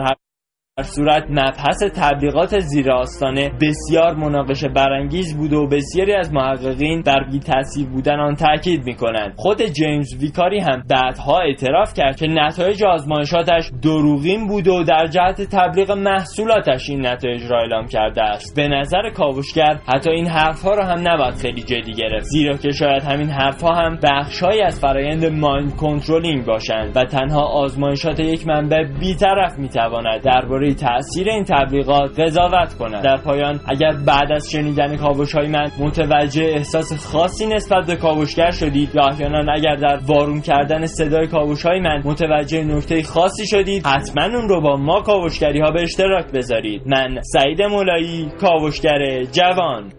در 0.77 0.85
صورت 0.85 1.25
مبحث 1.31 1.83
تبلیغات 1.83 2.59
زیر 2.59 2.93
آستانه 2.93 3.51
بسیار 3.61 4.15
مناقشه 4.15 4.69
برانگیز 4.69 5.37
بود 5.37 5.53
و 5.53 5.67
بسیاری 5.67 6.15
از 6.15 6.33
محققین 6.33 7.03
بر 7.03 7.25
بی 7.33 7.39
تاثیر 7.39 7.87
بودن 7.87 8.21
آن 8.21 8.35
تاکید 8.35 8.85
می‌کنند. 8.85 9.35
خود 9.37 9.63
جیمز 9.63 10.15
ویکاری 10.21 10.61
هم 10.61 10.83
بعدها 10.91 11.41
اعتراف 11.41 11.95
کرد 11.95 12.17
که 12.17 12.27
نتایج 12.27 12.85
آزمایشاتش 12.85 13.71
دروغین 13.83 14.47
بود 14.47 14.69
و 14.69 14.85
در 14.85 15.07
جهت 15.07 15.43
تبلیغ 15.43 15.91
محصولاتش 15.91 16.91
این 16.91 17.07
نتایج 17.07 17.43
را 17.51 17.61
اعلام 17.61 17.87
کرده 17.87 18.23
است. 18.23 18.57
به 18.57 18.69
نظر 18.69 19.11
کاوشگر 19.11 19.79
حتی 19.95 20.11
این 20.11 20.27
حرفها 20.27 20.75
را 20.75 20.85
هم 20.85 21.09
نباید 21.09 21.35
خیلی 21.35 21.63
جدی 21.63 21.93
گرفت 21.93 22.25
زیرا 22.25 22.57
که 22.57 22.71
شاید 22.71 23.03
همین 23.03 23.29
حرفها 23.29 23.75
هم 23.75 23.99
بخشهایی 24.03 24.63
از 24.63 24.81
فرایند 24.81 25.25
mind 25.25 25.77
controlling 25.77 26.45
باشند 26.45 26.97
و 26.97 27.05
تنها 27.05 27.43
آزمایشات 27.43 28.21
یک 28.21 28.47
منبع 28.47 28.85
بیطرف 29.01 29.59
می‌تواند 29.59 30.23
درباره 30.23 30.64
تاثیر 30.73 31.29
این 31.29 31.45
تبلیغات 31.45 32.21
قضاوت 32.21 32.75
کنند. 32.75 33.05
در 33.05 33.17
پایان 33.17 33.61
اگر 33.67 33.93
بعد 34.07 34.33
از 34.33 34.51
شنیدن 34.51 34.97
کاوش 34.97 35.35
های 35.35 35.49
من 35.49 35.71
متوجه 35.79 36.45
احساس 36.45 36.93
خاصی 36.93 37.47
نسبت 37.47 37.87
به 37.87 37.97
کاوشگر 37.97 38.51
شدید 38.51 38.91
یا 38.95 39.03
احیانا 39.07 39.53
اگر 39.53 39.77
در 39.77 40.01
وارون 40.07 40.41
کردن 40.41 40.87
صدای 40.87 41.27
کاوش 41.27 41.67
های 41.67 41.81
من 41.81 42.03
متوجه 42.05 42.65
نکته 42.65 43.03
خاصی 43.03 43.47
شدید 43.47 43.87
حتما 43.87 44.25
اون 44.25 44.49
رو 44.49 44.61
با 44.61 44.77
ما 44.77 45.01
کاوشگری 45.01 45.61
ها 45.61 45.71
به 45.71 45.83
اشتراک 45.83 46.33
بذارید. 46.33 46.83
من 46.87 47.21
سعید 47.23 47.63
مولایی 47.63 48.31
کاوشگر 48.41 49.25
جوان. 49.33 49.93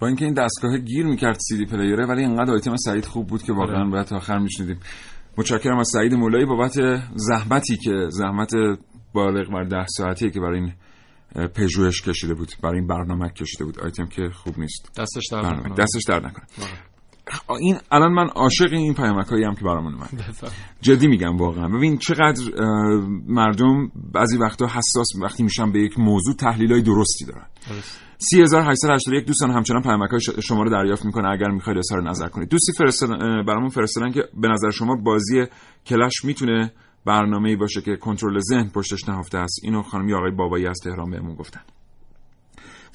با 0.00 0.06
اینکه 0.06 0.24
این 0.24 0.34
دستگاه 0.34 0.78
گیر 0.78 1.06
می‌کرد 1.06 1.38
سی 1.38 1.56
دی 1.58 1.66
پلیره 1.66 2.06
ولی 2.06 2.20
اینقدر 2.20 2.52
آیتم 2.52 2.76
سعید 2.76 3.04
خوب 3.04 3.26
بود 3.26 3.42
که 3.42 3.52
واقعا 3.52 3.84
باید 3.90 4.06
تا 4.06 4.16
آخر 4.16 4.38
میشنیدیم. 4.38 4.80
متشکرم 5.38 5.78
از 5.78 5.88
سعید 5.92 6.14
مولایی 6.14 6.46
بابت 6.46 6.74
زحمتی 7.14 7.76
که 7.76 8.06
زحمت 8.10 8.52
بالغ 9.14 9.50
بر 9.52 9.64
ده 9.64 9.86
ساعتی 9.86 10.30
که 10.30 10.40
برای 10.40 10.60
این 10.60 10.72
پژوهش 11.48 12.02
کشیده 12.02 12.34
بود 12.34 12.52
برای 12.62 12.78
این 12.78 12.86
برنامه 12.86 13.28
کشیده 13.28 13.64
بود. 13.64 13.80
آیتم 13.80 14.06
که 14.06 14.30
خوب 14.34 14.58
نیست. 14.58 14.90
دستش 15.00 15.22
در 15.32 15.40
نکنه. 15.40 15.74
دستش 15.74 16.02
در 16.08 16.18
نکنه. 16.18 16.46
این 17.60 17.76
الان 17.90 18.12
من 18.12 18.28
عاشق 18.28 18.72
این 18.72 18.94
پیامک 18.94 19.26
هایی 19.26 19.44
هم 19.44 19.54
که 19.54 19.64
برامون 19.64 19.94
اومد. 19.94 20.10
جدی 20.80 21.06
میگم 21.06 21.36
واقعا. 21.36 21.68
ببین 21.68 21.98
چقدر 21.98 22.42
مردم 23.28 23.90
بعضی 24.12 24.38
وقتا 24.38 24.66
حساس 24.66 25.06
وقتی 25.22 25.42
میشن 25.42 25.72
به 25.72 25.80
یک 25.80 25.98
موضوع 25.98 26.34
تحلیل 26.34 26.72
های 26.72 26.82
درستی 26.82 27.24
دارن. 27.24 27.46
3881 28.18 29.26
دوستان 29.26 29.50
همچنان 29.50 29.82
پیامک 29.82 30.10
های 30.10 30.20
شما 30.42 30.62
رو 30.62 30.70
دریافت 30.70 31.04
می‌کنه 31.04 31.28
اگر 31.28 31.48
می‌خواید 31.48 31.78
اظهار 31.78 32.02
نظر 32.10 32.28
کنید. 32.28 32.48
دوستی 32.48 32.72
فرستادن 32.78 33.44
برامون 33.44 33.68
فرستادن 33.68 34.12
که 34.12 34.24
به 34.40 34.48
نظر 34.48 34.70
شما 34.70 34.96
بازی 34.96 35.44
کلش 35.86 36.24
می‌تونه 36.24 36.72
برنامه 37.06 37.56
باشه 37.56 37.82
که 37.82 37.96
کنترل 37.96 38.40
ذهن 38.40 38.68
پشتش 38.74 39.08
نهفته 39.08 39.38
است؟ 39.38 39.60
اینو 39.62 39.82
خانم 39.82 40.14
آقای 40.14 40.30
بابایی 40.30 40.66
از 40.66 40.78
تهران 40.84 41.10
بهمون 41.10 41.34
گفتن. 41.34 41.60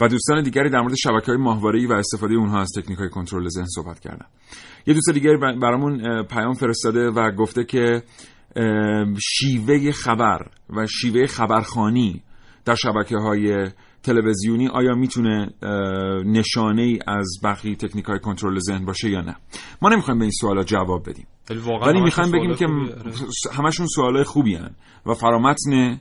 و 0.01 0.07
دوستان 0.07 0.43
دیگری 0.43 0.69
در 0.69 0.79
مورد 0.79 0.95
شبکه 0.95 1.25
های 1.25 1.37
ماهواره‌ای 1.37 1.85
و 1.85 1.93
استفاده 1.93 2.35
اونها 2.35 2.61
از 2.61 2.69
تکنیک 2.77 2.99
های 2.99 3.09
کنترل 3.09 3.47
ذهن 3.47 3.65
صحبت 3.65 3.99
کردن. 3.99 4.25
یه 4.87 4.93
دوست 4.93 5.09
دیگری 5.09 5.37
برامون 5.37 6.23
پیام 6.23 6.53
فرستاده 6.53 7.09
و 7.09 7.31
گفته 7.31 7.63
که 7.63 8.03
شیوه 9.19 9.91
خبر 9.91 10.47
و 10.69 10.87
شیوه 10.87 11.27
خبرخانی 11.27 12.23
در 12.65 12.75
شبکه 12.75 13.17
های 13.17 13.67
تلویزیونی 14.03 14.67
آیا 14.67 14.95
می‌تونه 14.95 15.49
نشانه 16.25 16.81
ای 16.81 16.99
از 17.07 17.27
بقیه 17.43 17.75
تکنیک 17.75 18.05
های 18.05 18.19
کنترل 18.19 18.59
ذهن 18.59 18.85
باشه 18.85 19.09
یا 19.09 19.21
نه؟ 19.21 19.35
ما 19.81 19.89
نمی‌خوایم 19.89 20.19
به 20.19 20.25
این 20.25 20.31
سوالا 20.41 20.63
جواب 20.63 21.09
بدیم. 21.09 21.27
ولی 21.85 22.01
می‌خوایم 22.01 22.31
بگیم 22.31 22.55
که 22.55 22.65
همشون 23.53 23.87
سوالای 23.87 24.23
خوبی 24.23 24.55
هن 24.55 24.75
و 25.05 25.13
فرامتن 25.13 25.99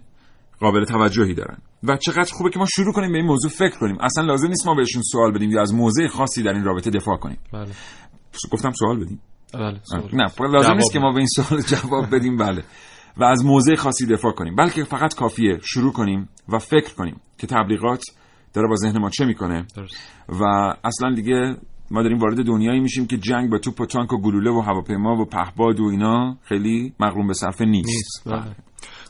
قابل 0.60 0.84
توجهی 0.84 1.34
دارن. 1.34 1.58
و 1.82 1.96
چقدر 1.96 2.32
خوبه 2.32 2.50
که 2.50 2.58
ما 2.58 2.66
شروع 2.76 2.92
کنیم 2.92 3.12
به 3.12 3.18
این 3.18 3.26
موضوع 3.26 3.50
فکر 3.50 3.78
کنیم. 3.78 3.96
اصلا 4.00 4.24
لازم 4.24 4.48
نیست 4.48 4.66
ما 4.66 4.74
بهشون 4.74 5.02
سوال 5.02 5.32
بدیم 5.32 5.50
یا 5.50 5.62
از 5.62 5.74
موضع 5.74 6.06
خاصی 6.06 6.42
در 6.42 6.52
این 6.52 6.64
رابطه 6.64 6.90
دفاع 6.90 7.16
کنیم. 7.16 7.38
بله. 7.52 7.70
گفتم 8.52 8.72
سوال 8.72 9.04
بدیم؟ 9.04 9.20
بله 9.54 9.80
سوال. 9.82 10.10
نه 10.12 10.48
لازم 10.52 10.74
نیست 10.74 10.92
که 10.92 10.98
ما 10.98 11.12
به 11.12 11.18
این 11.18 11.26
سوال 11.26 11.60
جواب 11.72 12.14
بدیم 12.14 12.36
بله. 12.36 12.64
و 13.16 13.24
از 13.24 13.44
موضع 13.44 13.74
خاصی 13.74 14.06
دفاع 14.06 14.32
کنیم. 14.32 14.54
بلکه 14.54 14.84
فقط 14.84 15.14
کافیه 15.14 15.58
شروع 15.62 15.92
کنیم 15.92 16.28
و 16.48 16.58
فکر 16.58 16.94
کنیم 16.94 17.20
که 17.38 17.46
تبلیغات 17.46 18.02
داره 18.54 18.68
با 18.68 18.76
ذهن 18.76 18.98
ما 18.98 19.10
چه 19.10 19.24
می‌کنه. 19.24 19.66
و 20.28 20.44
اصلا 20.84 21.14
دیگه 21.14 21.56
ما 21.90 22.02
داریم 22.02 22.18
وارد 22.18 22.46
دنیایی 22.46 22.80
میشیم 22.80 23.06
که 23.06 23.16
جنگ 23.16 23.50
با 23.50 23.58
توپ 23.58 23.80
و 23.80 23.86
تانک 23.86 24.12
و 24.12 24.20
گلوله 24.20 24.50
و 24.50 24.60
هواپیما 24.60 25.16
و 25.16 25.24
پهباد 25.24 25.80
و 25.80 25.84
اینا 25.84 26.36
خیلی 26.42 26.94
مقرون 27.00 27.26
به 27.26 27.34
صرفه 27.34 27.64
نیست, 27.64 28.26
نیست. 28.26 28.56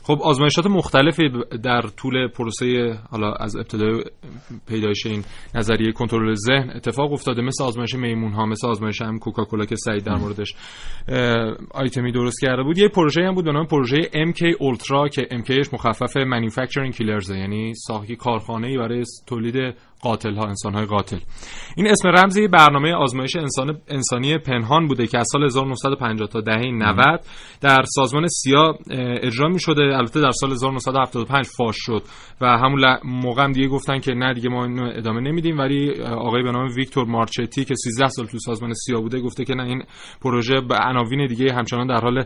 خب 0.07 0.19
آزمایشات 0.21 0.67
مختلفی 0.67 1.29
در 1.63 1.81
طول 1.81 2.27
پروسه 2.27 2.99
حالا 3.11 3.33
از 3.33 3.55
ابتدای 3.55 4.03
پیدایش 4.67 5.05
این 5.05 5.23
نظریه 5.55 5.91
کنترل 5.91 6.33
ذهن 6.33 6.69
اتفاق 6.75 7.13
افتاده 7.13 7.41
مثل 7.41 7.63
آزمایش 7.63 7.95
میمون 7.95 8.31
ها 8.31 8.45
مثل 8.45 8.67
آزمایش 8.67 9.01
هم 9.01 9.19
کوکاکولا 9.19 9.65
که 9.65 9.75
سعید 9.75 10.03
در 10.03 10.15
موردش 10.15 10.55
آیتمی 11.71 12.11
درست 12.11 12.41
کرده 12.41 12.63
بود. 12.63 12.77
یه 12.77 12.87
پروژه 12.87 13.21
هم 13.21 13.33
بود 13.35 13.45
به 13.45 13.51
نام 13.51 13.65
پروژه 13.65 14.01
MK 14.01 14.55
اولترا 14.59 15.07
که 15.07 15.21
MKش 15.21 15.73
مخفف 15.73 16.13
Manufacturing 16.17 16.95
Killers 16.95 17.29
یعنی 17.29 17.73
ساخت 17.75 18.11
کارخانه‌ای 18.11 18.77
برای 18.77 19.03
تولید 19.27 19.75
قاتل 20.01 20.35
ها 20.35 20.47
انسان 20.47 20.73
های 20.73 20.85
قاتل. 20.85 21.17
این 21.77 21.87
اسم 21.87 22.09
رمزی 22.09 22.47
برنامه 22.47 22.93
آزمایش 22.93 23.35
انسان 23.35 23.77
انسانی 23.87 24.37
پنهان 24.37 24.87
بوده 24.87 25.07
که 25.07 25.17
از 25.17 25.27
سال 25.31 25.43
1950 25.43 26.27
تا 26.27 26.41
دهه 26.41 26.71
90 26.71 27.19
در 27.61 27.83
سازمان 27.85 28.27
سیا 28.27 28.77
اجرا 29.21 29.47
می 29.49 29.59
شده 29.59 29.81
البته 29.81 30.21
در 30.21 30.31
سال 30.31 30.51
1975 30.51 31.45
فاش 31.45 31.75
شد 31.79 32.03
و 32.41 32.45
همون 32.45 32.97
موقع 33.03 33.43
هم 33.43 33.51
دیگه 33.51 33.67
گفتن 33.67 33.99
که 33.99 34.13
نه 34.13 34.33
دیگه 34.33 34.49
ما 34.49 34.65
اینو 34.65 34.91
ادامه 34.95 35.21
نمیدیم. 35.21 35.57
ولی 35.57 36.01
آقای 36.01 36.43
به 36.43 36.51
نام 36.51 36.69
ویکتور 36.75 37.05
مارچتی 37.05 37.65
که 37.65 37.75
13 37.75 38.07
سال 38.07 38.25
تو 38.25 38.39
سازمان 38.39 38.73
سیا 38.73 39.01
بوده 39.01 39.19
گفته 39.19 39.45
که 39.45 39.53
نه 39.53 39.63
این 39.63 39.83
پروژه 40.21 40.61
به 40.61 40.75
عناوین 40.75 41.27
دیگه 41.27 41.53
همچنان 41.53 41.87
در 41.87 42.01
حال 42.01 42.23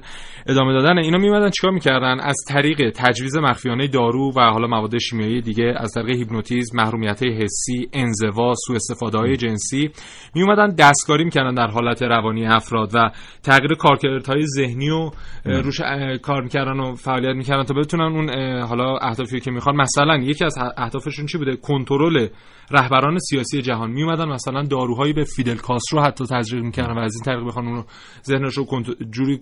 ادامه 0.48 0.74
دادن. 0.74 0.98
اینا 0.98 1.18
میمدن 1.18 1.50
چیکار 1.50 1.72
می‌کردن؟ 1.72 2.20
از 2.20 2.36
طریق 2.48 2.92
تجویز 2.96 3.38
مخفیانه 3.38 3.88
دارو 3.88 4.32
و 4.38 4.42
حالا 4.42 4.68
مواد 4.68 4.98
شیمیایی 4.98 5.42
دیگه 5.42 5.74
از 5.78 5.92
طریق 5.92 6.18
هیپنوتیزم 6.18 6.78
محرومیت 6.78 7.24
حسی 7.24 7.61
انزوا 7.94 8.54
سوء 8.68 8.76
استفاده 8.76 9.18
های 9.18 9.38
جنسی. 9.38 9.90
می 10.36 10.42
اومدن 10.42 10.76
دستکاری 10.76 11.24
می‌کردن 11.24 11.54
در 11.54 11.68
حالت 11.68 12.04
روانی 12.04 12.46
افراد 12.48 12.90
و 12.94 13.12
تغییر 13.44 13.74
کارکردهای 13.74 14.46
ذهنی 14.46 14.90
و 14.90 15.12
روش 15.46 15.82
کار 16.22 16.42
می‌کردن 16.42 16.80
و 16.80 16.96
فعالیت 16.96 17.36
می‌کردن 17.36 17.64
تا 17.64 17.74
بتونن 17.74 18.16
اون 18.16 18.30
حالا 18.62 18.98
اهدافی 18.98 19.40
که 19.40 19.52
می‌خوان. 19.52 19.76
مثلا 19.76 20.18
یکی 20.18 20.46
از 20.46 20.58
اهدافشون 20.78 21.26
چی 21.26 21.38
بوده؟ 21.38 21.56
کنترل 21.56 22.28
رهبران 22.74 23.18
سیاسی 23.20 23.62
جهان 23.62 23.92
می 23.92 24.04
اومدن 24.04 24.30
مثلا 24.30 24.64
داروهایی 24.64 25.14
به 25.14 25.24
فیدل 25.24 25.56
کاسترو 25.56 26.02
حتی 26.02 26.26
تزریق 26.26 26.64
می‌کردن 26.64 26.94
و 26.94 27.00
از 27.00 27.16
این 27.16 27.24
طریق 27.24 27.48
بخوان 27.48 27.68
اون 27.68 27.84
ذهنش 28.26 28.54
رو 28.58 28.66
جوری 29.12 29.40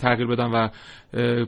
تغییر 0.00 0.26
بدن 0.26 0.50
و 0.50 0.68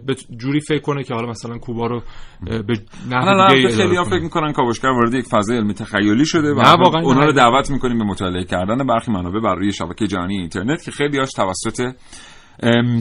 به 0.07 0.15
جوری 0.37 0.61
فکر 0.61 0.81
کنه 0.81 1.05
که 1.05 1.15
حالا 1.15 1.29
مثلا 1.29 1.59
کوبا 1.59 1.87
رو 1.87 2.03
به 2.47 2.75
نحو 3.11 3.55
دیگه 3.55 3.69
خیلی 3.69 4.05
فکر 4.05 4.23
می‌کنن 4.23 4.53
کاوشگر 4.53 4.89
وارد 4.89 5.15
یک 5.15 5.25
فضای 5.25 5.57
علمی 5.57 5.75
تخیلی 5.75 6.27
شده 6.27 6.55
و 6.55 6.61
اونا 7.03 7.25
رو 7.25 7.33
دعوت 7.33 7.71
می‌کنیم 7.71 7.99
به 7.99 8.05
مطالعه 8.05 8.45
کردن 8.45 8.87
برخی 8.87 9.13
منابع 9.13 9.41
بر 9.41 9.55
روی 9.55 9.73
شبکه 9.73 10.07
جهانی 10.07 10.39
اینترنت 10.39 10.83
که 10.85 10.91
خیلی 10.91 11.19
هاش 11.19 11.31
توسط 11.37 11.95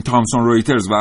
تامسون 0.04 0.44
رویترز 0.44 0.90
و 0.90 0.94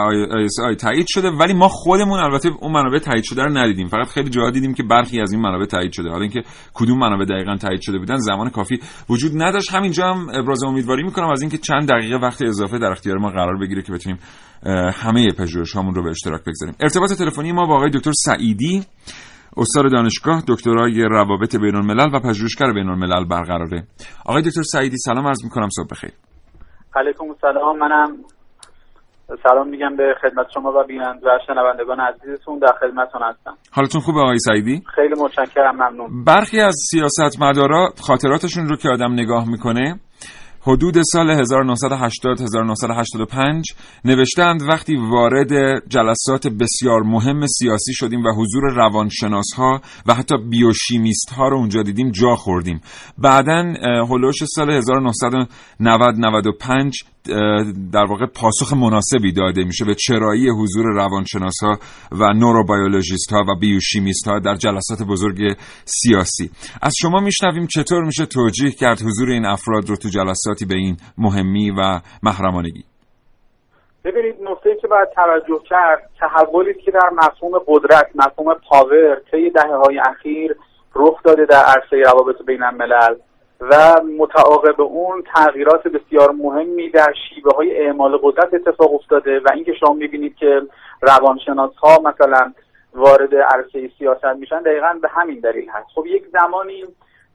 آی 0.63 0.75
تایید 0.75 1.05
شده. 1.09 1.29
ولی 1.29 1.53
ما 1.53 1.67
خودمون 1.67 2.19
البته 2.19 2.49
اون 2.61 2.71
منابع 2.71 2.99
تایید 2.99 3.23
شده 3.23 3.43
رو 3.43 3.57
ندیدیم. 3.57 3.87
فقط 3.87 4.07
خیلی 4.07 4.29
جاها 4.29 4.49
دیدیم 4.49 4.73
که 4.73 4.83
برخی 4.83 5.21
از 5.21 5.31
این 5.31 5.41
منابع 5.41 5.65
تایید 5.65 5.91
شده. 5.91 6.09
حالا 6.09 6.21
اینکه 6.21 6.43
کدوم 6.73 6.97
منابع 6.97 7.25
دقیقا 7.25 7.55
تایید 7.55 7.81
شده 7.81 7.97
بودن 7.97 8.17
زمان 8.17 8.49
کافی 8.49 8.79
وجود 9.09 9.31
نداشت. 9.35 9.73
همینجا 9.73 10.13
هم 10.13 10.27
ابراز 10.33 10.63
امیدواری 10.63 11.03
می‌کنم 11.03 11.29
از 11.31 11.41
اینکه 11.41 11.57
چند 11.57 11.89
دقیقه 11.89 12.15
وقت 12.15 12.41
اضافه 12.41 12.77
در 12.77 12.91
اختیار 12.91 13.17
ما 13.17 13.29
قرار 13.29 13.57
بگیره 13.57 13.81
که 13.81 13.91
بتونیم 13.93 14.19
همه 14.93 15.31
پژوهش 15.31 15.73
هامون 15.73 15.95
رو 15.95 16.03
به 16.03 16.09
اشتراک 16.09 16.41
بگذاریم. 16.41 16.75
ارتباط 16.79 17.13
تلفنی 17.13 17.51
ما 17.51 17.65
با 17.65 17.75
آقای 17.75 17.89
دکتر 17.89 18.11
سعیدی 18.15 18.85
استاد 19.57 19.91
دانشگاه 19.91 20.43
دکترای 20.47 21.01
روابط 21.01 21.55
بین 21.55 21.75
الملل 21.75 22.15
و 22.15 22.19
پژوهشگر 22.19 22.73
بین 22.73 22.89
الملل 22.89 23.25
برقراره. 23.25 23.87
آقای 24.25 24.41
دکتر 24.41 24.63
سعیدی 24.63 24.97
سلام 24.97 25.27
عرض 25.27 25.43
می‌کنم 25.43 25.69
صبح 25.69 25.87
بخیر. 25.91 26.11
علیکم 26.95 27.23
السلام 27.23 27.79
منم 27.79 28.17
سلام 29.43 29.67
میگم 29.69 29.95
به 29.95 30.15
خدمت 30.21 30.47
شما 30.53 30.71
و 30.71 30.83
بینند 30.87 31.23
و 31.23 31.39
شنوندگان 31.47 31.99
عزیزتون 31.99 32.59
در 32.59 32.73
خدمتتون 32.79 33.21
هستم. 33.21 33.57
حالتون 33.71 34.01
خوبه 34.01 34.19
آقای 34.19 34.39
سعیدی؟ 34.39 34.83
خیلی 34.95 35.13
متشکرم 35.21 35.75
ممنون. 35.75 36.23
برخی 36.23 36.59
از 36.59 36.75
سیاستمدارا 36.91 37.89
خاطراتشون 38.07 38.67
رو 38.67 38.75
که 38.75 38.89
آدم 38.89 39.13
نگاه 39.13 39.49
می‌کنه 39.49 39.99
حدود 40.65 41.01
سال 41.01 41.29
1980 41.29 42.41
1985 42.41 43.65
نوشتند 44.05 44.61
وقتی 44.61 44.95
وارد 44.95 45.83
جلسات 45.89 46.47
بسیار 46.47 47.01
مهم 47.01 47.47
سیاسی 47.47 47.93
شدیم 47.93 48.23
و 48.23 48.31
حضور 48.31 48.73
روانشناس 48.75 49.53
ها 49.55 49.81
و 50.05 50.13
حتی 50.13 50.35
بیوشیمیست 50.49 51.29
ها 51.29 51.47
رو 51.47 51.57
اونجا 51.57 51.83
دیدیم 51.83 52.11
جا 52.11 52.35
خوردیم. 52.35 52.81
بعدا 53.17 53.73
هلوش 54.09 54.43
سال 54.43 54.71
1990 54.71 56.15
95 56.17 57.03
در 57.91 58.05
واقع 58.09 58.25
پاسخ 58.25 58.73
مناسبی 58.73 59.31
داده 59.31 59.63
میشه 59.63 59.85
به 59.85 59.95
چرایی 59.95 60.49
حضور 60.49 60.85
روانشناس 60.85 61.55
ها 61.63 61.79
و 62.11 62.33
نوروبیولوژیست 62.33 63.31
ها 63.31 63.43
و 63.47 63.59
بیوشیمیست 63.59 64.27
ها 64.27 64.39
در 64.39 64.55
جلسات 64.55 65.03
بزرگ 65.03 65.57
سیاسی. 65.85 66.49
از 66.81 66.93
شما 67.01 67.19
میشنویم 67.19 67.67
چطور 67.67 68.03
میشه 68.03 68.25
توجیه 68.25 68.71
کرد 68.71 69.01
حضور 69.01 69.29
این 69.29 69.45
افراد 69.45 69.89
رو 69.89 69.95
تو 69.95 70.09
جلساتی 70.53 70.65
به 70.65 70.75
این 70.75 70.97
مهمی 71.17 71.71
و 71.71 71.99
محرمانگی. 72.23 72.83
ببینید 74.03 74.35
نکته 74.41 74.75
که 74.81 74.87
باید 74.87 75.09
توجه 75.15 75.63
کرد 75.69 76.09
تحولی 76.19 76.73
که 76.73 76.91
در 76.91 77.09
مفهوم 77.13 77.59
قدرت 77.67 78.09
مفهوم 78.15 78.53
پاور 78.69 79.21
طی 79.31 79.49
دهه 79.49 79.75
های 79.75 79.99
اخیر 79.99 80.55
رخ 80.95 81.23
داده 81.23 81.45
در 81.45 81.63
عرصه 81.63 82.11
روابط 82.11 82.45
بین 82.45 82.63
الملل 82.63 83.15
و 83.61 84.01
متعاقب 84.19 84.81
اون 84.81 85.23
تغییرات 85.35 85.87
بسیار 85.87 86.31
مهمی 86.31 86.89
در 86.89 87.13
شیوه 87.29 87.55
های 87.55 87.85
اعمال 87.85 88.17
قدرت 88.23 88.53
اتفاق 88.53 88.93
افتاده 88.93 89.39
و 89.39 89.47
اینکه 89.53 89.73
شما 89.79 89.93
می‌بینید 89.93 90.35
که 90.35 90.61
روانشناس 91.01 91.75
ها 91.75 91.97
مثلا 91.99 92.53
وارد 92.93 93.35
عرصه 93.35 93.89
سیاست 93.97 94.25
میشن 94.39 94.61
دقیقا 94.61 94.99
به 95.01 95.09
همین 95.09 95.39
دلیل 95.39 95.69
هست. 95.69 95.87
خب 95.95 96.05
یک 96.05 96.23
زمانی 96.27 96.83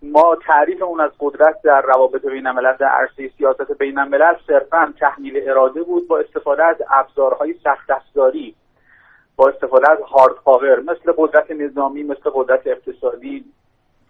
ما 0.02 0.36
تعریف 0.46 0.82
اون 0.82 1.00
از 1.00 1.10
قدرت 1.20 1.62
در 1.62 1.82
روابط 1.82 2.26
بین 2.26 2.46
الملل 2.46 2.76
در 2.76 2.86
عرصه 2.86 3.30
سیاست 3.38 3.78
بین 3.78 3.98
الملل 3.98 4.34
صرفا 4.46 4.94
تحمیل 5.00 5.50
اراده 5.50 5.82
بود 5.82 6.08
با 6.08 6.18
استفاده 6.18 6.64
از 6.64 6.76
ابزارهای 6.90 7.54
سخت 7.64 7.90
افزاری 7.90 8.54
با 9.36 9.48
استفاده 9.48 9.90
از 9.90 9.98
هارد 10.02 10.34
پاور 10.34 10.80
مثل 10.80 11.12
قدرت 11.16 11.50
نظامی 11.50 12.02
مثل 12.02 12.30
قدرت 12.34 12.66
اقتصادی. 12.66 13.44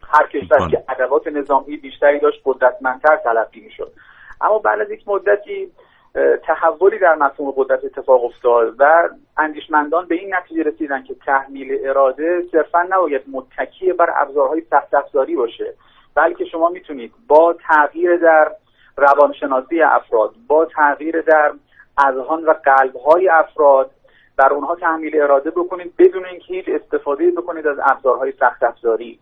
هر 0.03 0.27
کشور 0.27 0.69
که 0.71 0.85
ادوات 0.89 1.27
نظامی 1.27 1.77
بیشتری 1.77 2.19
داشت 2.19 2.41
قدرتمندتر 2.45 3.17
تلقی 3.17 3.61
می‌شد. 3.61 3.93
اما 4.41 4.59
بعد 4.59 4.81
از 4.81 4.91
یک 4.91 5.09
مدتی 5.09 5.73
تحولی 6.47 6.99
در 6.99 7.15
مفهوم 7.15 7.51
قدرت 7.57 7.85
اتفاق 7.85 8.25
افتاد 8.25 8.75
و 8.79 9.09
اندیشمندان 9.37 10.07
به 10.07 10.15
این 10.15 10.35
نتیجه 10.35 10.63
رسیدن 10.63 11.03
که 11.03 11.15
تحمیل 11.15 11.89
اراده 11.89 12.43
صرفا 12.53 12.83
نباید 12.83 13.23
متکی 13.33 13.93
بر 13.93 14.13
ابزارهای 14.17 14.63
سخت 14.71 14.95
افزاری 14.95 15.37
باشه 15.37 15.75
بلکه 16.15 16.45
شما 16.45 16.69
می‌تونید 16.69 17.13
با 17.29 17.57
تغییر 17.69 18.17
در 18.17 18.53
روانشناسی 18.97 19.83
افراد 19.83 20.35
با 20.47 20.65
تغییر 20.65 21.21
در 21.21 21.53
اذهان 21.99 22.45
و 22.45 22.55
قلبهای 22.65 23.29
افراد 23.29 23.91
بر 24.37 24.53
اونها 24.53 24.75
تحمیل 24.75 25.23
اراده 25.23 25.51
بکنید 25.51 25.93
بدون 25.99 26.25
اینکه 26.25 26.55
هیچ 26.55 26.65
استفاده 26.69 27.31
بکنید 27.31 27.67
از 27.67 27.77
ابزارهای 27.83 28.33
سخت 28.41 28.63
افزاری 28.63 29.19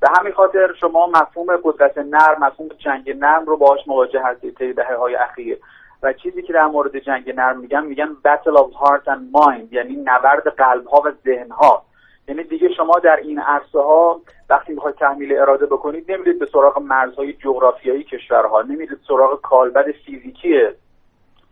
به 0.00 0.08
همین 0.18 0.32
خاطر 0.32 0.74
شما 0.80 1.06
مفهوم 1.06 1.56
قدرت 1.64 1.98
نرم 1.98 2.36
مفهوم 2.40 2.68
جنگ 2.68 3.16
نرم 3.16 3.46
رو 3.46 3.56
باهاش 3.56 3.80
مواجه 3.86 4.22
هستید 4.24 4.56
طی 4.56 4.72
دهه 4.72 4.96
های 4.96 5.14
اخیر. 5.14 5.58
و 6.04 6.12
چیزی 6.12 6.42
که 6.42 6.52
در 6.52 6.66
مورد 6.66 6.98
جنگ 6.98 7.34
نرم 7.36 7.58
میگن 7.58 7.86
میگن 7.86 8.08
battle 8.24 8.58
of 8.58 8.72
heart 8.72 9.04
and 9.06 9.36
mind 9.36 9.72
یعنی 9.72 9.96
نبرد 9.96 10.48
قلب 10.48 10.86
ها 10.86 11.02
و 11.04 11.12
ذهن 11.24 11.50
ها 11.50 11.82
یعنی 12.28 12.42
دیگه 12.42 12.68
شما 12.76 12.98
در 12.98 13.16
این 13.16 13.38
عرصه 13.38 13.78
ها 13.78 14.20
وقتی 14.50 14.72
می‌خواید 14.72 14.96
تحمیل 14.96 15.38
اراده 15.38 15.66
بکنید 15.66 16.12
نمیرید 16.12 16.38
به 16.38 16.46
سراغ 16.52 16.78
مرزهای 16.78 17.32
جغرافیایی 17.32 18.04
کشورها 18.04 18.62
نمیرید 18.62 18.98
سراغ 19.08 19.40
کالبد 19.40 19.90
فیزیکی 20.06 20.60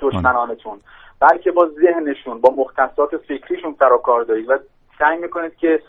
دشمنانتون 0.00 0.80
بلکه 1.20 1.53
با 1.53 1.68
ذهنشون 1.68 2.40
با 2.40 2.55
مختصات 2.57 3.16
فکریشون 3.16 3.76
سر 3.78 3.96
کار 4.05 4.22
دارید 4.22 4.50
و 4.50 4.59
سعی 4.98 5.18
می‌کنید 5.18 5.57
که 5.57 5.82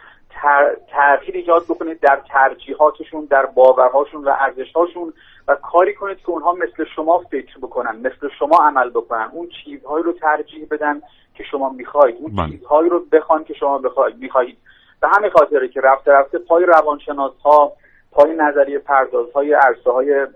تغییر 0.91 1.36
ایجاد 1.36 1.64
بکنید 1.64 1.99
در 1.99 2.22
ترجیحاتشون 2.30 3.26
در 3.26 3.45
باورهاشون 3.45 4.24
و 4.24 4.30
ارزشهاشون 4.39 5.14
و 5.48 5.56
کاری 5.56 5.94
کنید 5.96 6.18
که 6.18 6.30
اونها 6.30 6.54
مثل 6.54 6.89
شما 6.96 7.18
فکر 7.32 7.58
بکنن 7.62 7.96
مثل 7.98 8.30
شما 8.39 8.58
عمل 8.68 8.89
بکنن. 8.89 9.30
اون 9.34 9.50
چیزهایی 9.64 10.04
رو 10.04 10.14
ترجیح 10.14 10.68
بدن 10.72 11.02
که 11.36 11.44
شما 11.52 11.70
می‌خواهید. 11.70 12.16
اون 12.20 12.36
بله. 12.36 12.50
چیزهایی 12.52 12.89
رو 12.89 13.06
بخوان 13.12 13.44
که 13.44 13.54
شما 13.54 13.78
بخواید 13.78 14.18
می‌خواهید. 14.18 14.58
به 15.02 15.08
همین 15.18 15.32
خاطره 15.32 15.68
که 15.68 15.82
رفته 15.84 16.12
رفته 16.12 16.38
پای 16.38 16.66
روانشناس 16.66 17.34
ها 17.46 17.72
پای 18.12 18.36
نظریه 18.38 18.80
پرداز 18.80 19.28
های 19.36 19.54
عرصه 19.54 19.91
های 19.91 20.28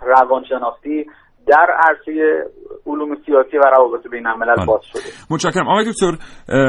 روانشناسی 0.00 1.06
در 1.46 1.66
عرصه 1.78 2.44
علوم 2.86 3.16
سیاسی 3.26 3.58
و 3.58 3.62
روابط 3.76 4.06
بین 4.10 4.26
الملل 4.26 4.56
بله. 4.56 4.66
باز 4.66 4.80
شده. 4.84 5.02
متشکرم. 5.30 5.68
آقای 5.68 5.84
دکتر 5.84 6.12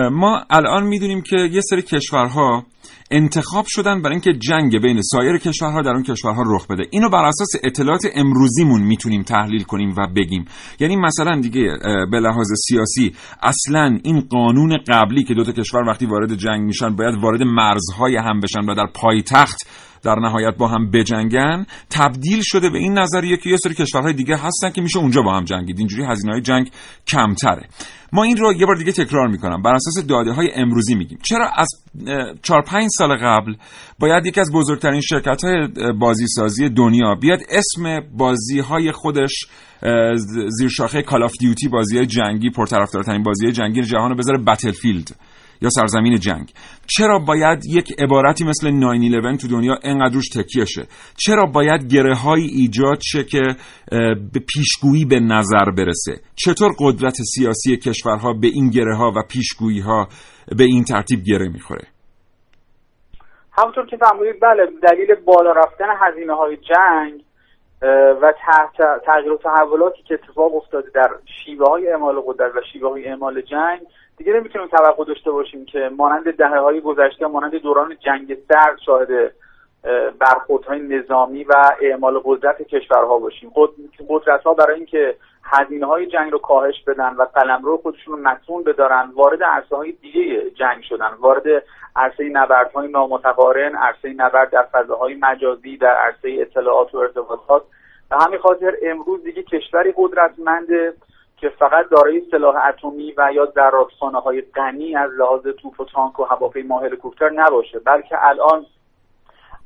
ما 0.09 0.41
الان 0.49 0.83
می‌دونیم 0.83 1.21
که 1.21 1.37
یه 1.37 1.61
سری 1.61 1.81
کشورها 1.81 2.63
انتخاب 3.11 3.65
شدن 3.67 4.01
برای 4.01 4.13
اینکه 4.13 4.33
جنگ 4.33 4.81
بین 4.81 5.01
سایر 5.01 5.37
کشورها 5.37 5.81
در 5.81 5.91
اون 5.91 6.03
کشورها 6.03 6.43
رخ 6.45 6.67
بده. 6.67 6.83
اینو 6.91 7.09
بر 7.09 7.25
اساس 7.25 7.47
اطلاعات 7.63 8.07
امروزیمون 8.15 8.81
می‌تونیم 8.81 9.23
تحلیل 9.23 9.63
کنیم 9.63 9.95
و 9.97 10.07
بگیم. 10.15 10.45
یعنی 10.79 10.95
مثلا 10.95 11.39
دیگه 11.41 11.77
به 12.11 12.19
لحاظ 12.19 12.47
سیاسی 12.67 13.15
اصلا 13.43 13.99
این 14.03 14.19
قانون 14.29 14.77
قبلی 14.87 15.23
که 15.23 15.33
دو 15.33 15.43
تا 15.43 15.51
کشور 15.51 15.81
وقتی 15.81 16.05
وارد 16.05 16.35
جنگ 16.35 16.61
میشن 16.61 16.95
باید 16.95 17.15
وارد 17.21 17.43
مرزهای 17.43 18.15
هم 18.15 18.39
بشن 18.39 18.59
و 18.59 18.75
در 18.75 18.87
پایتخت 18.93 19.57
در 20.07 20.19
نهایت 20.19 20.57
با 20.57 20.67
هم 20.67 20.91
بجنگن 20.91 21.65
تبدیل 21.89 22.41
شده 22.43 22.69
به 22.69 22.77
این 22.77 22.99
نظریه 22.99 23.37
که 23.37 23.49
یه 23.49 23.57
سری 23.57 23.73
کشورهای 23.73 24.13
دیگه 24.13 24.37
هستن 24.37 24.69
که 24.69 24.81
میشه 24.81 24.99
اونجا 24.99 25.21
با 25.21 25.37
هم 25.37 25.43
جنگید. 25.43 25.79
اینجوری 25.79 26.05
هزینه 26.05 26.33
های 26.33 26.41
جنگ 26.41 26.71
کمتره. 27.07 27.65
ما 28.13 28.23
این 28.23 28.37
رو 28.37 28.53
یه 28.53 28.65
بار 28.65 28.75
دیگه 28.75 28.91
تکرار 28.91 29.27
می‌کنم. 29.27 29.61
بر 29.61 29.73
اساس 29.73 30.05
داده 30.05 30.31
های 30.31 30.49
امروزی 30.55 30.95
میگیم. 30.95 31.19
چرا 31.23 31.49
از 31.55 31.67
4 32.41 32.61
5 32.61 32.89
سال 32.97 33.15
قبل 33.15 33.55
باید 33.99 34.25
یکی 34.25 34.41
از 34.41 34.51
بزرگترین 34.53 35.01
شرکت 35.01 35.43
های 35.43 35.67
بازی 35.99 36.27
سازی 36.27 36.69
دنیا 36.69 37.15
بیاد 37.15 37.39
اسم 37.49 37.99
بازی 38.17 38.59
های 38.59 38.91
خودش 38.91 39.45
زیر 40.47 40.69
شاخه 40.69 41.01
کال 41.01 41.23
آف 41.23 41.33
دیوتی 41.39 41.67
بازی 41.67 42.05
جنگی 42.05 42.49
پرطرفدارترین 42.49 43.23
بازی 43.23 43.51
جنگی 43.51 43.81
جهان 43.81 44.09
رو 44.09 44.15
بذاره 44.15 44.37
بتلفیلد 44.37 45.15
یا 45.61 45.69
سرزمین 45.69 46.19
جنگ. 46.19 46.51
چرا 46.97 47.19
باید 47.19 47.65
یک 47.65 47.93
عبارتی 47.99 48.45
مثل 48.45 48.71
911 48.71 49.37
تو 49.37 49.47
دنیا 49.47 49.75
انقدر 49.83 50.13
روش 50.13 50.29
تکیه 50.29 50.65
شه؟ 50.65 50.83
چرا 51.17 51.45
باید 51.45 51.93
گره 51.93 52.15
های 52.15 52.41
ایجاد 52.41 52.99
شه 53.01 53.23
که 53.23 53.41
به 54.33 54.39
پیشگویی 54.53 55.05
به 55.05 55.19
نظر 55.19 55.71
برسه؟ 55.77 56.13
چطور 56.35 56.71
قدرت 56.79 57.15
سیاسی 57.35 57.77
کشورها 57.77 58.33
به 58.33 58.47
این 58.47 58.69
گره 58.69 58.95
ها 58.95 59.11
و 59.15 59.23
پیشگویی 59.29 59.79
ها 59.79 60.07
به 60.57 60.63
این 60.63 60.83
ترتیب 60.83 61.19
گره 61.23 61.49
می‌خوره؟ 61.49 61.87
همونطور 63.57 63.85
که 63.85 63.97
فرمودید 63.97 64.39
بله 64.41 64.65
دلیل 64.83 65.15
بالا 65.15 65.51
رفتن 65.51 65.85
هزینه 65.99 66.33
های 66.33 66.57
جنگ 66.57 67.23
و 68.21 68.33
تغییر 69.05 69.31
و 69.31 69.37
تحولاتی 69.37 70.03
که 70.03 70.13
اتفاق 70.13 70.55
افتاده 70.55 70.89
در 70.95 71.09
شیوه 71.45 71.69
های 71.69 71.89
اعمال 71.89 72.21
قدرت 72.27 72.55
و 72.55 72.61
شیوه 72.73 72.89
های 72.89 73.05
اعمال 73.05 73.41
جنگ 73.41 73.81
دیگه 74.17 74.33
نمی‌تونیم 74.33 74.67
توقع 74.67 75.05
داشته 75.05 75.31
باشیم 75.31 75.65
که 75.65 75.89
مانند 75.97 76.35
دهه 76.35 76.59
های 76.59 76.81
گذشته 76.81 77.27
مانند 77.27 77.55
دوران 77.55 77.97
جنگ 77.99 78.37
سرد 78.47 78.79
شاهد 78.85 79.33
برخوردهای 80.19 80.79
نظامی 80.79 81.43
و 81.43 81.53
اعمال 81.81 82.21
قدرت 82.23 82.61
کشورها 82.61 83.19
باشیم. 83.19 83.51
قدرت 84.09 84.43
ها 84.43 84.53
برای 84.53 84.75
اینکه 84.75 85.15
هزینه 85.43 85.85
های 85.85 86.05
جنگ 86.05 86.31
رو 86.31 86.37
کاهش 86.37 86.83
بدن 86.87 87.15
و 87.15 87.23
قلم 87.23 87.61
رو 87.63 87.77
خودشون 87.77 88.17
رو 88.17 88.23
متون 88.23 88.63
بدارن 88.63 89.11
وارد 89.15 89.43
عرصه 89.43 89.75
های 89.75 89.91
دیگه 89.91 90.49
جنگ 90.49 90.83
شدن. 90.89 91.09
وارد 91.19 91.63
عرصه 91.95 92.23
نبردهای 92.23 92.87
نامتقارن 92.87 93.75
عرصه 93.75 94.13
نبرد 94.13 94.49
در 94.49 94.63
فضاهای 94.63 95.15
مجازی 95.21 95.77
در 95.77 95.95
عرصه 95.95 96.37
اطلاعات 96.41 96.95
و 96.95 96.97
ارتباطات. 96.97 97.63
و 98.11 98.15
همین 98.15 98.39
خاطر 98.39 98.73
امروز 98.83 99.23
دیگه 99.23 99.43
کشوری 99.43 99.93
قدرتمند 99.97 100.67
که 101.37 101.49
فقط 101.49 101.89
دارای 101.89 102.21
سلاح 102.31 102.55
اتمی 102.65 103.13
و 103.17 103.29
یا 103.33 103.45
زرادخانه 103.45 104.19
های 104.19 104.41
غنی 104.41 104.95
از 104.95 105.11
لحاظ 105.11 105.47
توپ 105.61 105.79
و 105.79 105.85
تانک 105.85 106.19
و 106.19 106.23
هواپیما 106.23 106.79
هلیکوپتر 106.79 107.29
نباشه 107.29 107.79
بلکه 107.79 108.25
الان 108.25 108.65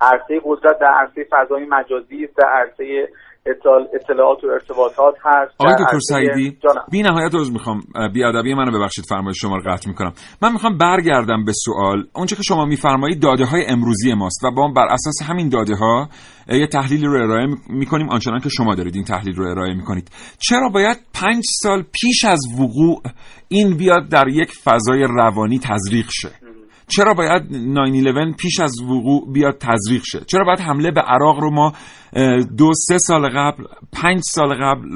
عرصه 0.02 0.42
قدرت 0.44 0.80
در 0.80 0.92
عرصه 0.92 1.28
فضای 1.30 1.66
مجازی 1.66 2.24
است 2.24 2.36
در 2.36 2.48
عرصه 2.48 3.10
اطلاعات 3.46 4.44
و 4.44 4.48
ارتباطات 4.48 5.16
هست. 5.26 5.52
آقای 5.58 5.74
دکتر 5.74 6.00
سعیدی 6.00 6.58
بی 6.92 7.02
نهایت 7.02 7.36
عذر 7.36 7.52
می‌خوام 7.52 7.82
بی 8.14 8.24
ادبی 8.24 8.54
منو 8.54 8.80
ببخشید 8.80 9.06
فرمایش 9.06 9.38
شما 9.42 9.56
رو 9.56 9.72
قطع 9.72 9.90
می‌کنم. 9.90 10.14
من 10.42 10.54
می‌خوام 10.54 10.78
برگردم 10.78 11.46
به 11.46 11.52
سوال. 11.66 12.04
اونچه 12.16 12.36
که 12.36 12.44
شما 12.44 12.66
میفرمایید 12.66 13.22
داده 13.22 13.46
های 13.46 13.66
امروزی 13.68 14.14
ماست 14.14 14.44
و 14.44 14.52
با 14.52 14.68
بر 14.76 14.88
اساس 14.92 15.30
همین 15.30 15.50
داده 15.50 15.76
ها 15.76 16.10
یه 16.50 16.68
تحلیل 16.68 17.06
رو 17.06 17.24
ارائه 17.24 17.48
می‌کنیم 17.70 18.10
آنچنان 18.10 18.40
که 18.40 18.50
شما 18.50 18.76
دارید 18.76 18.96
این 18.96 19.04
تحلیل 19.04 19.36
رو 19.36 19.52
ارائه 19.52 19.74
می‌کنید. 19.74 20.12
چرا 20.38 20.70
باید 20.70 20.98
پنج 21.14 21.44
سال 21.62 21.84
پیش 22.02 22.26
از 22.26 22.40
وقوع 22.60 23.02
این 23.48 23.78
بیاد 23.78 24.10
در 24.12 24.28
یک 24.28 24.52
فضای 24.64 25.04
روانی 25.04 25.60
تزریق 25.60 26.06
شه؟ 26.10 26.30
چرا 26.96 27.14
باید 27.14 27.42
911 27.52 28.36
پیش 28.42 28.60
از 28.60 28.76
وقوع 28.92 29.34
بیاد 29.34 29.58
تزریق 29.58 30.02
شه؟ 30.04 30.20
چرا 30.20 30.44
باید 30.46 30.60
حمله 30.60 30.92
به 30.92 31.02
عراق 31.02 31.40
رو 31.40 31.52
ما 31.52 31.72
دو 32.58 32.74
سه 32.74 32.98
سال 32.98 33.30
قبل 33.30 33.64
پنج 34.02 34.20
سال 34.22 34.54
قبل 34.54 34.88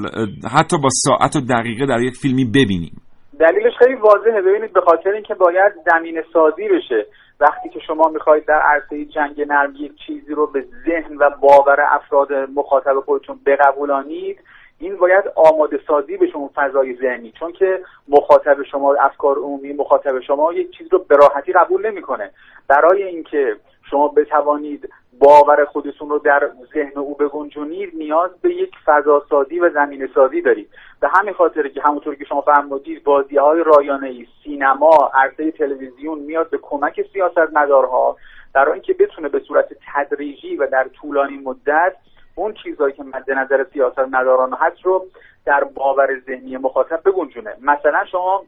حتی 0.55 0.77
با 0.77 0.89
ساعت 0.91 1.35
و 1.35 1.41
دقیقه 1.41 1.85
در 1.85 2.01
یک 2.01 2.15
فیلمی 2.15 2.45
ببینیم؟ 2.45 3.01
دلیلش 3.39 3.73
خیلی 3.79 3.95
واضحه. 3.95 4.41
ببینید 4.41 4.73
به 4.73 4.81
خاطر 4.81 5.09
اینکه 5.09 5.33
باید 5.33 5.73
زمین 5.91 6.21
سازی 6.33 6.67
بشه. 6.67 7.05
وقتی 7.39 7.69
که 7.69 7.79
شما 7.87 8.09
می‌خواهید 8.13 8.45
در 8.45 8.61
عرصه 8.71 9.05
جنگ 9.05 9.41
نرم 9.47 9.73
یک 9.79 9.91
چیزی 10.07 10.33
رو 10.33 10.47
به 10.47 10.65
ذهن 10.85 11.15
و 11.17 11.29
باور 11.41 11.77
افراد 11.91 12.27
مخاطب 12.55 12.99
خودتون 13.05 13.39
بقبولانید 13.45 14.37
این 14.85 14.97
باید 14.97 15.23
آماده 15.35 15.79
سازی 15.87 16.17
بشه 16.17 16.35
اون 16.35 16.49
فضای 16.55 16.95
ذهنی 16.95 17.31
چون 17.39 17.51
که 17.51 17.79
مخاطب 18.07 18.63
شما 18.63 18.93
افکار 18.93 19.37
عمومی 19.37 19.73
مخاطب 19.73 20.19
شما 20.19 20.53
یک 20.53 20.77
چیز 20.77 20.87
رو 20.93 20.99
به 20.99 21.15
راحتی 21.15 21.53
قبول 21.53 21.87
نمی‌کنه. 21.87 22.31
برای 22.67 23.03
اینکه 23.03 23.55
شما 23.89 24.07
بتوانید 24.07 24.89
باور 25.19 25.65
خودتون 25.65 26.09
رو 26.09 26.19
در 26.19 26.49
ذهن 26.73 26.97
او 26.97 27.15
بگنجونید 27.15 27.95
نیاز 27.95 28.31
به 28.41 28.53
یک 28.53 28.71
فضا 28.85 29.25
سازی 29.29 29.59
و 29.59 29.69
زمین 29.69 30.09
سازی 30.15 30.41
دارید. 30.41 30.69
به 30.99 31.07
همین 31.07 31.33
خاطر 31.33 31.67
که 31.67 31.81
همونطور 31.81 32.15
که 32.15 32.25
شما 32.25 32.41
فرمودید 32.41 33.03
بازی 33.03 33.37
های 33.37 33.63
رایانه 33.63 34.07
ای 34.07 34.27
سینما 34.43 35.11
عرصه 35.13 35.51
تلویزیون 35.51 36.19
میاد 36.19 36.49
به 36.49 36.59
کمک 36.61 37.05
سیاست 37.13 37.53
مدارها 37.53 38.17
برای 38.53 38.73
اینکه 38.73 38.93
بتونه 38.93 39.29
به 39.29 39.39
صورت 39.39 39.67
تدریجی 39.93 40.55
و 40.55 40.67
در 40.67 40.87
طولانی 41.01 41.37
مدت 41.37 41.95
اون 42.35 42.53
چیزهایی 42.63 42.93
که 42.93 43.03
مد 43.03 43.31
نظر 43.31 43.65
سیاست 43.73 43.99
مداران 43.99 44.53
هست 44.59 44.81
رو 44.83 45.05
در 45.45 45.63
باور 45.75 46.07
ذهنی 46.25 46.57
مخاطب 46.57 47.01
بگنجونه. 47.05 47.53
مثلا 47.61 48.05
شما 48.11 48.43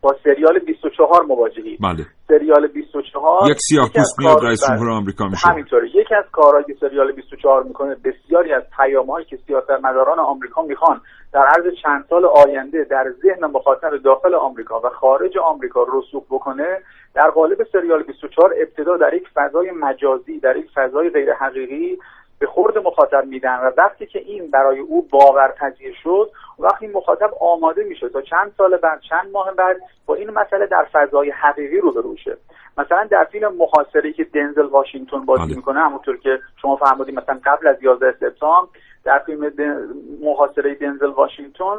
با 0.00 0.16
سریال 0.24 0.58
24 0.58 1.22
مواجهید 1.22 1.78
بله. 1.82 2.04
سریال 2.28 2.66
24 2.66 3.50
یک 3.50 3.58
سیاه 3.60 3.90
پوست 3.94 4.18
میاد 4.18 4.44
رئیس 4.44 4.66
جمهور 4.68 4.90
آمریکا 4.90 5.24
میشه. 5.28 5.48
همینطوره. 5.48 5.88
یکی 5.88 6.14
از 6.14 6.24
کارهایی 6.32 6.64
که 6.64 6.74
سریال 6.80 7.12
24 7.12 7.62
می‌کنه 7.62 7.96
بسیاری 8.04 8.52
از 8.52 8.62
پیامهایی 8.76 9.26
که 9.26 9.38
سیاستمداران 9.46 10.18
آمریکا 10.18 10.62
می‌خوان 10.62 11.00
در 11.32 11.46
عرض 11.46 11.74
چند 11.82 12.04
سال 12.10 12.24
آینده 12.24 12.84
در 12.90 13.04
ذهن 13.22 13.46
مخاطب 13.46 13.96
داخل 14.04 14.34
آمریکا 14.34 14.80
و 14.80 14.88
خارج 14.88 15.38
آمریکا 15.38 15.86
رسوخ 15.92 16.24
بکنه 16.30 16.78
در 17.14 17.30
قالب 17.30 17.66
سریال 17.72 18.02
24 18.02 18.54
ابتدا 18.60 18.96
در 18.96 19.14
یک 19.14 19.28
فضای 19.34 19.70
مجازی 19.70 20.40
در 20.40 20.56
یک 20.56 20.66
فضای 20.74 21.10
غیر 21.10 21.32
حقیقی 21.32 21.98
به 22.38 22.46
خورد 22.46 22.78
مخاطب 22.78 23.24
میدن 23.26 23.56
و 23.56 23.70
وقتی 23.76 24.06
که 24.06 24.18
این 24.18 24.50
برای 24.50 24.78
او 24.78 25.08
باورپذیر 25.10 25.96
شد 26.02 26.30
وقتی 26.58 26.86
مخاطب 26.86 27.30
آماده 27.40 27.84
میشه 27.84 28.08
تا 28.08 28.22
چند 28.22 28.52
سال 28.58 28.76
بعد 28.76 29.00
چند 29.00 29.30
ماه 29.32 29.54
بعد 29.54 29.76
با 30.06 30.14
این 30.14 30.30
مسئله 30.30 30.66
در 30.66 30.84
فضای 30.92 31.30
حقیقی 31.30 31.78
روبرو 31.78 32.16
شه 32.16 32.36
مثلا 32.78 33.04
در 33.10 33.24
فیلم 33.24 33.54
محاصره 33.56 34.12
که 34.12 34.24
دنزل 34.24 34.66
واشنگتن 34.66 35.24
بازی 35.24 35.44
بله. 35.44 35.56
می‌کنه 35.56 35.80
همونطور 35.80 36.16
که 36.16 36.38
شما 36.62 36.76
فرمودید 36.76 37.14
مثلا 37.14 37.40
قبل 37.44 37.66
از 37.66 37.76
11 37.82 38.12
سپتامبر 38.20 38.68
در 39.04 39.18
فیلم 39.18 39.52
محاصره 40.22 40.74
دنزل 40.74 41.10
واشنگتن 41.10 41.76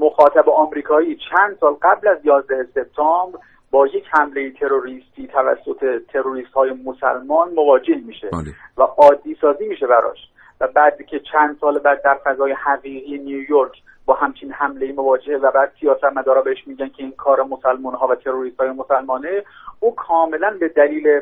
مخاطب 0.00 0.48
آمریکایی 0.48 1.18
چند 1.30 1.56
سال 1.60 1.74
قبل 1.82 2.08
از 2.08 2.18
11 2.24 2.66
سپتامبر 2.74 3.38
با 3.74 3.86
یک 3.86 4.04
حمله 4.10 4.50
تروریستی 4.50 5.26
توسط 5.26 6.02
تروریست 6.12 6.52
های 6.52 6.70
مسلمان 6.84 7.52
مواجه 7.54 7.94
میشه 8.06 8.28
بله. 8.28 8.54
و 8.76 8.82
عادی 8.82 9.36
سازی 9.40 9.68
میشه 9.68 9.86
براش. 9.86 10.18
و 10.60 10.68
بعد 10.68 11.02
که 11.02 11.20
چند 11.20 11.58
سال 11.60 11.78
بعد 11.78 12.02
در 12.02 12.18
فضای 12.24 12.52
حقیقی 12.52 13.18
نیویورک 13.18 13.72
با 14.06 14.14
همچین 14.14 14.52
حمله 14.52 14.92
مواجه 14.92 15.38
و 15.38 15.50
بعد 15.50 15.72
سیاست 15.80 16.04
مدارا 16.04 16.42
بهش 16.42 16.66
میگن 16.66 16.88
که 16.88 17.02
این 17.02 17.12
کار 17.12 17.42
مسلمان 17.42 17.94
ها 17.94 18.06
و 18.06 18.14
تروریست 18.14 18.60
های 18.60 18.70
مسلمانه 18.70 19.44
او 19.80 19.94
کاملا 19.94 20.56
به 20.60 20.68
دلیل 20.68 21.20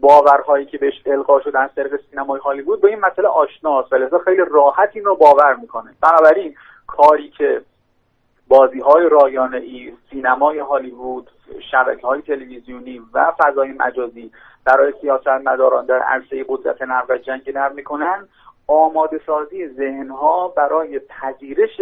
باورهایی 0.00 0.66
که 0.66 0.78
بهش 0.78 1.02
القا 1.06 1.40
شده 1.40 1.58
از 1.58 1.70
طریق 1.76 2.00
سینمای 2.10 2.40
هالیوود 2.40 2.80
با 2.80 2.88
این 2.88 3.00
مسئله 3.00 3.28
آشناست. 3.28 3.92
و 3.92 3.96
لذا 3.96 4.18
خیلی 4.18 4.42
راحت 4.50 4.90
این 4.94 5.04
رو 5.04 5.16
باور 5.16 5.54
می‌کنه. 5.54 5.90
بنابراین 6.02 6.54
کاری 6.86 7.30
که 7.30 7.60
بازی 8.50 8.80
های 8.80 9.08
رایانه 9.08 9.56
ای 9.56 9.92
سینمای 10.10 10.58
هالیوود 10.58 11.30
شبکه 11.70 12.06
های 12.06 12.22
تلویزیونی 12.22 13.00
و 13.14 13.32
فضای 13.38 13.68
مجازی 13.72 14.30
برای 14.66 14.92
سیاست 15.00 15.46
مداران 15.46 15.86
در 15.86 16.00
عرصه 16.08 16.44
قدرت 16.48 16.82
نرم 16.82 17.06
و 17.08 17.18
جنگ 17.26 17.50
نرم 17.54 17.74
می‌کنن 17.74 18.28
آماده 18.66 19.20
سازی 19.26 19.68
ذهنها 19.68 20.48
برای 20.56 20.98
پذیرش 20.98 21.76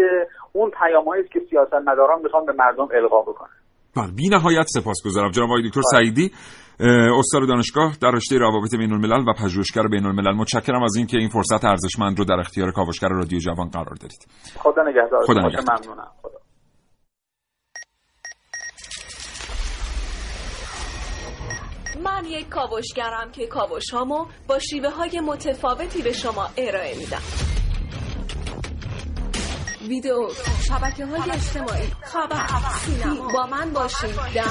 اون 0.52 0.70
پیامهایی 0.70 1.22
است 1.22 1.32
که 1.32 1.40
سیاست 1.50 1.74
مداران 1.74 2.22
می‌خوان 2.22 2.46
به 2.46 2.52
مردم 2.52 2.88
القا 2.94 3.22
بکنن. 3.22 3.58
بله 3.96 4.12
بی 4.16 4.28
نهایت 4.28 4.66
سپاسگزارم. 4.66 5.30
جناب 5.30 5.48
آقای 5.48 5.68
دکتر 5.68 5.80
بله. 5.80 6.00
سعیدی 6.00 6.30
استاد 7.18 7.48
دانشگاه 7.48 7.92
در 8.02 8.10
رشته 8.10 8.38
روابط 8.38 8.74
بین 8.78 8.92
الملل 8.92 9.28
و 9.28 9.32
پژوهشگر 9.42 9.88
بین 9.90 10.06
الملل 10.06 10.34
متشکرم 10.36 10.82
از 10.82 10.96
اینکه 10.96 11.16
این 11.18 11.28
فرصت 11.28 11.64
ارزشمند 11.64 12.18
رو 12.18 12.24
در 12.24 12.40
اختیار 12.40 12.70
کاوشگر 12.70 13.08
رادیو 13.08 13.38
جوان 13.38 13.68
قرار 13.68 13.94
دادید. 14.02 14.26
خدا 14.58 14.82
نگهدار. 14.82 15.24
خدا 15.26 15.40
نگهدار. 15.48 15.78
ممنونم. 15.80 16.08
خدا. 16.22 16.37
من 21.98 22.24
یک 22.24 22.48
کاوشگرم 22.48 23.30
که 23.32 23.46
کاوش 23.46 23.90
هامو 23.90 24.26
با 24.46 24.58
شیوه 24.58 24.90
های 24.90 25.20
متفاوتی 25.20 26.02
به 26.02 26.12
شما 26.12 26.48
ارائه 26.56 26.98
میدم. 26.98 27.22
ویدیو 29.88 30.28
شبکه 30.68 31.06
های 31.06 31.30
اجتماعی 31.30 31.86
خبر 32.04 32.46
سینما. 32.84 33.32
با 33.32 33.46
من 33.46 33.72
باشید 33.72 34.16
در 34.34 34.44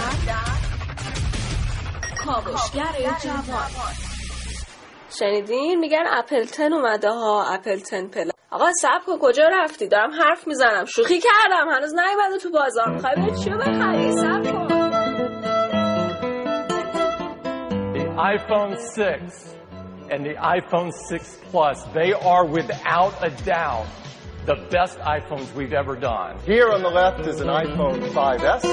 کاوشگر 2.25 3.17
جوان. 3.23 3.71
شنیدین؟ 5.19 5.79
میگن 5.79 6.03
اپلتن 6.09 6.73
اومده 6.73 7.09
ها 7.09 7.53
اپلتن 7.53 8.07
پلا 8.07 8.31
آقا 8.51 8.71
سب 8.81 9.05
کن 9.07 9.17
کجا 9.21 9.43
رفتی؟ 9.51 9.87
دارم 9.87 10.11
حرف 10.11 10.47
می‌زنم. 10.47 10.85
شوخی 10.85 11.19
کردم 11.19 11.69
هنوز 11.69 11.93
نیومده 11.93 12.37
تو 12.43 12.49
بازار. 12.49 12.93
می‌خوای 12.93 13.15
بری 13.15 13.43
چیو 13.43 13.57
بخری؟ 13.57 14.11
سب 14.11 14.51
کن. 14.51 14.86
iPhone 18.17 18.79
6 18.79 19.55
and 20.09 20.25
the 20.25 20.33
iPhone 20.33 20.91
6 20.91 21.37
Plus, 21.51 21.83
they 21.93 22.13
are 22.13 22.47
without 22.47 23.13
a 23.21 23.29
doubt 23.43 23.85
the 24.47 24.55
best 24.71 24.97
iPhones 24.99 25.53
we've 25.53 25.73
ever 25.73 25.95
done. 25.97 26.39
Here 26.45 26.69
on 26.69 26.81
the 26.81 26.89
left 26.89 27.27
is 27.27 27.41
an 27.41 27.49
iPhone 27.49 27.99
5S. 28.15 28.63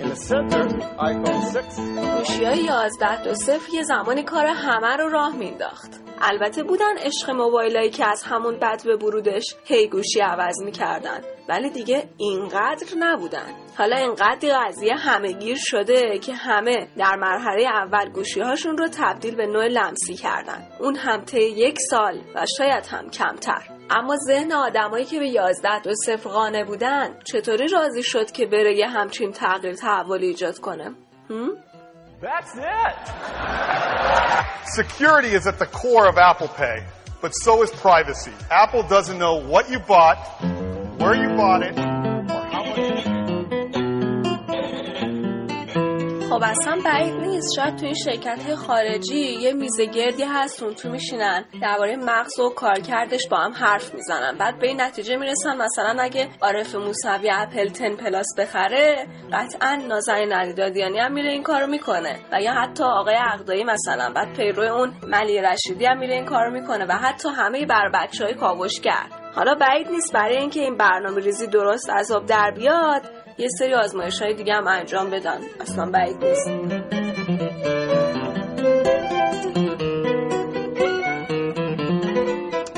In 0.00 0.08
the 0.08 0.16
center, 0.16 0.64
iPhone 1.12 1.42
6. 1.52 1.64
گوشی 2.18 2.44
های 2.44 2.64
11 2.64 3.24
دو 3.24 3.34
صفر 3.34 3.74
یه 3.74 3.82
زمانی 3.82 4.22
کار 4.22 4.46
همه 4.46 4.96
رو 4.96 5.08
راه 5.08 5.36
مینداخت 5.36 6.00
البته 6.20 6.62
بودن 6.62 6.98
عشق 6.98 7.30
موبایلایی 7.30 7.90
که 7.90 8.06
از 8.06 8.22
همون 8.22 8.58
بد 8.58 8.84
به 8.84 8.96
برودش 8.96 9.56
هی 9.64 9.88
گوشی 9.88 10.20
عوض 10.20 10.62
می‌کردن 10.62 11.20
ولی 11.48 11.70
دیگه 11.70 12.08
اینقدر 12.16 12.86
نبودن 12.98 13.54
حالا 13.78 13.96
اینقدر 13.96 14.66
قضیه 14.66 14.94
همه 14.94 15.32
گیر 15.32 15.56
شده 15.60 16.18
که 16.18 16.34
همه 16.34 16.88
در 16.96 17.16
مرحله 17.16 17.62
اول 17.62 18.08
گوشی 18.08 18.40
هاشون 18.40 18.78
رو 18.78 18.88
تبدیل 18.88 19.36
به 19.36 19.46
نوع 19.46 19.66
لمسی 19.66 20.14
کردن 20.14 20.68
اون 20.80 20.96
هم 20.96 21.24
طی 21.24 21.40
یک 21.40 21.78
سال 21.78 22.20
و 22.34 22.46
شاید 22.58 22.86
هم 22.86 23.10
کمتر 23.10 23.81
اما 23.94 24.16
ذهن 24.26 24.52
آدمایی 24.52 25.04
که 25.04 25.18
به 25.18 25.28
11 25.28 25.80
دو 25.80 25.94
صفر 26.06 26.30
قانع 26.30 26.64
بودن 26.64 27.18
چطوری 27.24 27.68
راضی 27.68 28.02
شد 28.02 28.30
که 28.30 28.46
بره 28.46 28.76
یه 28.76 28.88
همچین 28.88 29.32
تغییر 29.32 29.74
تحولی 29.74 30.26
ایجاد 30.26 30.58
کنه؟ 30.58 30.94
هم؟ 31.30 31.50
That's 32.22 32.54
it. 32.56 32.94
Security 34.80 35.32
is 35.38 35.46
at 35.48 35.58
the 35.58 35.66
core 35.66 36.06
of 36.12 36.16
Apple 36.30 36.46
Pay, 36.46 36.78
but 37.20 37.32
so 37.44 37.62
is 37.64 37.70
privacy. 37.88 38.30
Apple 38.62 38.84
doesn't 38.84 39.18
know 39.18 39.34
what 39.52 39.68
you 39.72 39.80
bought, 39.80 40.18
where 41.00 41.16
you 41.22 41.28
bought 41.36 41.62
it, 41.68 41.76
خب 46.32 46.42
اصلا 46.42 46.78
بعید 46.84 47.14
نیست. 47.14 47.48
شاید 47.56 47.76
تو 47.76 47.84
این 47.84 47.94
شرکت 47.94 48.42
های 48.42 48.54
خارجی 48.54 49.18
یه 49.18 49.52
میزه 49.52 49.86
گردی 49.86 50.22
هستون 50.22 50.74
تو 50.74 50.90
میشینن. 50.90 51.44
درباره 51.62 51.96
مغز 51.96 52.40
و 52.40 52.50
کارکردش 52.50 53.28
با 53.28 53.36
هم 53.36 53.52
حرف 53.52 53.94
می‌زنن. 53.94 54.38
بعد 54.38 54.58
به 54.58 54.66
این 54.66 54.80
نتیجه 54.80 55.16
می‌رسن 55.16 55.56
مثلا 55.56 56.02
اگه 56.02 56.28
عارف 56.42 56.74
موسوی 56.74 57.30
اپل 57.32 57.68
10 57.68 57.96
پلاس 57.96 58.26
بخره 58.38 59.06
قطعا 59.32 59.78
نازنین 59.88 60.32
علیدادیانی 60.32 60.98
هم 60.98 61.12
میره 61.12 61.32
این 61.32 61.42
کارو 61.42 61.66
می‌کنه. 61.66 62.18
و 62.32 62.40
یا 62.42 62.52
حتی 62.52 62.84
آقای 62.84 63.14
عقدایی 63.14 63.64
مثلا 63.64 64.12
بعد 64.12 64.36
پیرو 64.36 64.62
اون 64.62 64.92
ملی 65.06 65.40
رشیدی 65.40 65.86
هم 65.86 65.98
میره 65.98 66.14
این 66.14 66.26
کارو 66.26 66.50
می‌کنه. 66.50 66.84
و 66.84 66.92
حتی 66.92 67.28
همه 67.28 67.66
بر 67.66 67.90
بچه 67.94 68.24
های 68.24 68.34
کاوشگر. 68.34 69.06
حالا 69.34 69.54
بعید 69.54 69.88
نیست 69.90 70.12
برای 70.12 70.36
اینکه 70.36 70.60
این 70.60 70.76
برنامه 70.76 71.20
ریزی 71.20 71.46
درست 71.46 71.90
از 71.90 72.12
آب 72.12 72.26
در 72.26 72.50
بیاد. 72.56 73.21
یه 73.38 73.48
سری 73.58 73.74
آزمایش 73.74 74.22
های 74.22 74.34
دیگه 74.34 74.54
هم 74.54 74.66
انجام 74.66 75.10
بدن. 75.10 75.38
اصلا 75.60 75.90
بعید 75.90 76.24
نیست. 76.24 76.48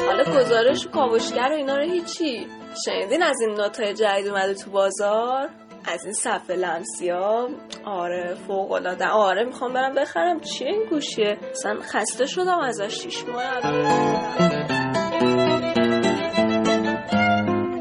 حالا 0.07 0.24
گزارش 0.40 0.86
کاوشگر 0.86 1.48
و 1.50 1.55
اینا 1.55 1.76
رو 1.76 1.82
هیچی. 1.82 2.46
شنیدین 2.84 3.22
از 3.22 3.40
این 3.40 3.50
نوتای 3.50 3.94
جدید 3.94 4.28
اومده 4.28 4.55
تو 4.55 4.70
بازار؟ 4.70 5.48
از 5.86 6.05
این 6.05 6.12
صفحه 6.12 6.57
لمسی 6.57 7.09
ها 7.11 7.48
آره 7.84 8.34
فوق 8.46 8.72
العاده 8.72 9.07
آره 9.07 9.44
می‌خوام 9.44 9.72
برم 9.72 9.94
بخرم. 9.94 10.40
چیه 10.40 10.68
این 10.68 10.84
گوشیه؟ 10.90 11.38
اصلا 11.50 11.80
خسته 11.82 12.26
شدم 12.26 12.59
ازش. 12.59 13.02
شیش 13.02 13.24
ماه 13.24 13.57
الان. 13.57 13.84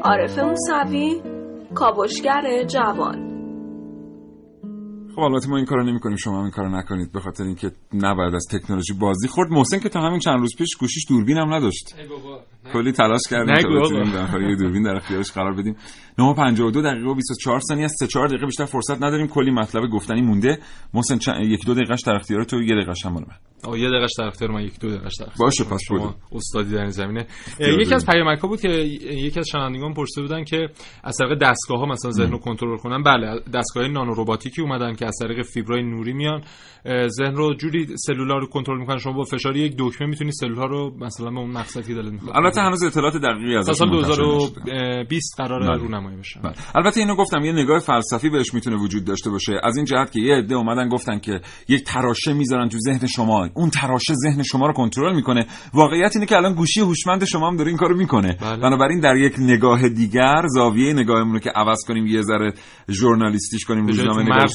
عارف 0.04 0.38
موسوی 0.38 1.22
کاوشگر 1.74 2.64
جوان. 2.66 3.34
خب 5.14 5.20
البته 5.20 5.48
ما 5.48 5.56
این 5.56 5.66
کارو 5.66 5.84
نمی‌کنیم. 5.84 6.16
شما 6.16 6.36
هم 6.36 6.42
این 6.42 6.50
کارو 6.50 6.68
نکنید 6.78 7.12
به 7.12 7.20
خاطر 7.20 7.44
اینکه 7.44 7.72
نباید 7.94 8.34
از 8.34 8.46
تکنولوژی 8.50 8.92
بازی 8.92 9.28
خورد. 9.28 9.50
محسن 9.50 9.78
که 9.78 9.88
تا 9.88 10.00
همین 10.00 10.18
چند 10.18 10.38
روز 10.38 10.56
پیش 10.58 10.76
گوشیش 10.80 11.04
دوربین 11.08 11.36
هم 11.36 11.54
نداشت. 11.54 11.94
کلی 12.72 12.92
تلاش 12.92 13.20
کردیم 13.30 13.54
تا. 13.54 13.68
بتونیم 13.68 14.12
در 14.12 14.54
دوربین 14.54 14.82
در 14.82 14.96
اختیارش 14.96 15.32
قرار 15.32 15.54
بدیم. 15.54 15.76
9:52 16.18 16.82
دقیقه 16.82 17.08
و 17.08 17.14
24 17.14 17.60
ثانیه 17.60 17.84
است. 17.84 17.98
3 17.98 18.06
4 18.06 18.28
دقیقه 18.28 18.46
بیشتر 18.46 18.64
فرصت 18.64 18.96
نداریم. 18.96 19.26
کلی 19.26 19.50
مطلب 19.50 19.90
گفتنی 19.92 20.22
مونده. 20.22 20.58
محسن 20.94 21.18
چند... 21.18 21.46
یک 21.46 21.66
دو 21.66 21.74
دقیقش 21.74 22.02
در 22.06 22.14
اختیار 22.14 22.44
تو 22.44 22.62
یه 22.62 22.74
دقیقش 22.74 23.06
هم 23.06 23.12
مال 23.12 23.22
من. 23.28 23.36
آقا 23.64 23.78
یه 23.78 23.88
دقیقش 23.88 24.10
در 24.18 24.24
اختیار 24.24 24.50
من 24.50 24.62
یک 24.62 24.80
دو 24.80 24.88
دقیقش 24.88 25.12
در 25.20 25.26
باشه،. 25.38 25.64
پس 25.64 25.80
شما. 25.88 26.14
استادی 26.32 26.70
در 26.70 26.80
این 26.80 26.90
زمینه 26.90 27.26
یکی. 27.60 27.94
از 27.94 28.06
پیامک 28.06 28.38
ها 28.38 28.48
بود 28.48 28.60
که 28.60 28.68
یکی 28.68 29.38
از 29.38 29.48
شنوندگان 29.48 29.94
پرسیده 29.94 30.22
بودن 30.22 30.44
که 30.44 30.68
از 31.04 31.16
طریق 31.16 31.38
دستگاه 31.38 31.78
ها 31.78 31.86
مثلا 31.86 32.10
ذهن 32.10 32.30
رو 32.30 32.38
کنترل 32.38 32.76
کنن 32.76 33.02
بله 33.02 33.40
دستگاه 33.54 33.88
نانو 33.88 34.14
رباتیکی 34.22 34.62
اومدن 34.62 34.94
که 34.94 35.06
از 35.06 35.16
طریق 35.20 35.42
فیبرای 35.42 35.82
نوری 35.82 36.12
میان 36.12 36.42
ذهن 37.08 37.34
رو 37.34 37.54
جوری 37.54 37.86
سلولار 37.96 38.40
رو 38.40 38.46
کنترل 38.46 38.78
می‌کنن 38.78 38.98
شما 38.98 39.12
با 39.12 39.22
فشار 39.22 39.56
یک 39.56 39.74
دکمه 39.78 40.08
می‌تونی 40.08 40.32
سلولها 40.32 40.66
رو 40.66 40.94
مثلا 41.00 41.30
به 41.30 41.38
اون 41.38 41.50
مقصدی 41.50 41.82
که 41.82 41.94
دلت 41.94 42.12
می‌خواد 42.12 42.36
البته 42.36 42.60
هنوز 42.60 42.82
اطلاعات 42.82 43.16
دقیقی 43.16 43.56
از 43.56 43.76
سال 43.76 43.90
2020 43.90 45.34
قرار 45.38 45.60
بله. 45.60 45.76
رونمایی 45.76 46.16
بشه 46.16 46.40
بله. 46.40 46.54
البته 46.74 47.00
اینو 47.00 47.16
گفتم 47.16 47.44
یه 47.44 47.52
نگاه 47.52 47.78
فلسفی 47.78 48.30
بهش 48.30 48.54
می‌تونه 48.54 48.76
وجود 48.76 49.04
داشته 49.04 49.30
باشه 49.30 49.60
از 49.62 49.76
این 49.76 49.84
جهت 49.84 50.12
که 50.12 50.20
یه 50.20 50.34
عده 50.34 50.54
اومدن 50.54 50.88
گفتن 50.88 51.18
که 51.18 51.40
یک 51.68 51.84
تراشه 51.84 52.32
می‌ذارن 52.32 52.68
تو 52.68 52.78
ذهن 52.78 53.06
شما 53.06 53.48
اون 53.54 53.70
تراشه 53.70 54.14
ذهن 54.14 54.42
شما 54.42 54.66
رو 54.66 54.72
کنترل 54.72 55.14
می‌کنه. 55.14 55.46
واقعیت 55.74 56.16
اینه 56.16 56.26
که 56.26 56.36
الان 56.36 56.54
گوشی 56.54 56.80
هوشمند 56.80 57.24
شما 57.24 57.48
هم 57.48 57.56
داره 57.56 57.68
این 57.68 57.76
کارو 57.76 57.96
می‌کنه. 57.96 58.36
بله. 58.40 58.56
بنابراین 58.56 59.00
در 59.00 59.16
یک 59.16 59.34
نگاه 59.38 59.88
دیگر 59.88 60.42
زاویه 60.46 60.92
نگاهمون 60.92 61.32
رو 61.32 61.38
که 61.38 61.50
عوض 61.50 61.78
کنیم 61.88 62.06
یه 62.06 62.22
ذره 62.22 62.52
ژورنالیستیش 62.90 63.64
کنیم 63.64 63.86
روزنامه. 63.86 64.46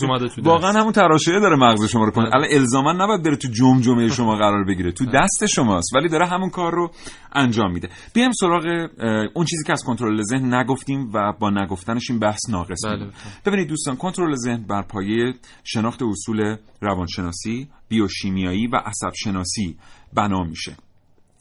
واقعا 0.43 0.71
همون 0.71 0.91
تراشه 0.91 1.39
داره 1.39 1.55
مغز 1.55 1.83
شما 1.85 2.03
رو 2.03 2.11
کنه. 2.11 2.25
الان 2.35 2.47
الزاما 2.51 2.93
نباید 2.93 3.23
بره 3.23 3.35
تو 3.35 3.47
جمجمه 3.47 4.09
شما 4.17 4.35
قرار 4.35 4.63
بگیره. 4.63 4.91
تو 4.91 5.05
دست 5.05 5.45
شماست 5.45 5.95
ولی 5.95 6.09
داره 6.09 6.27
همون 6.27 6.49
کار 6.49 6.71
رو 6.71 6.91
انجام 7.33 7.71
میده. 7.71 7.89
بیایم 8.13 8.31
سراغ 8.31 8.89
اون 9.33 9.45
چیزی 9.45 9.63
که 9.67 9.73
از 9.73 9.83
کنترل 9.83 10.21
ذهن 10.21 10.53
نگفتیم 10.53 11.09
و 11.13 11.33
با 11.39 11.49
نگفتنش 11.49 12.09
این 12.09 12.19
بحث 12.19 12.49
ناقص 12.49 12.85
بله. 12.85 13.07
ببینید 13.45 13.67
دوستان 13.67 13.95
کنترل 13.95 14.35
ذهن 14.35 14.65
بر 14.69 14.81
پایه 14.81 15.33
شناخت 15.63 16.01
اصول 16.03 16.55
روانشناسی 16.81 17.69
بیوشیمیایی 17.87 18.67
و 18.67 18.75
عصب 18.75 19.11
شناسی 19.15 19.77
بنا 20.13 20.43
میشه. 20.43 20.75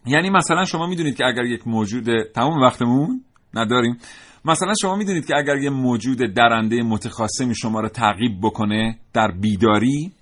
یعنی 0.06 0.30
مثلا 0.30 0.64
شما 0.64 0.86
می‌دونید 0.86 1.16
که 1.16 1.24
اگر 1.26 1.44
یک 1.44 1.68
موجود 1.68 2.22
تمام 2.34 2.60
وقتمون 2.60 3.24
نداریم. 3.54 3.98
مثلا 4.44 4.74
شما 4.82 4.96
می‌دونید 4.96 5.26
که 5.26 5.36
اگر 5.36 5.56
یه 5.56 5.70
موجود 5.70 6.18
درنده 6.18 6.82
متخاصمی 6.82 7.54
شما 7.54 7.80
رو 7.80 7.88
تعقیب 7.88 8.38
بکنه 8.42 8.98
در 9.12 9.30
بیداری 9.30 10.12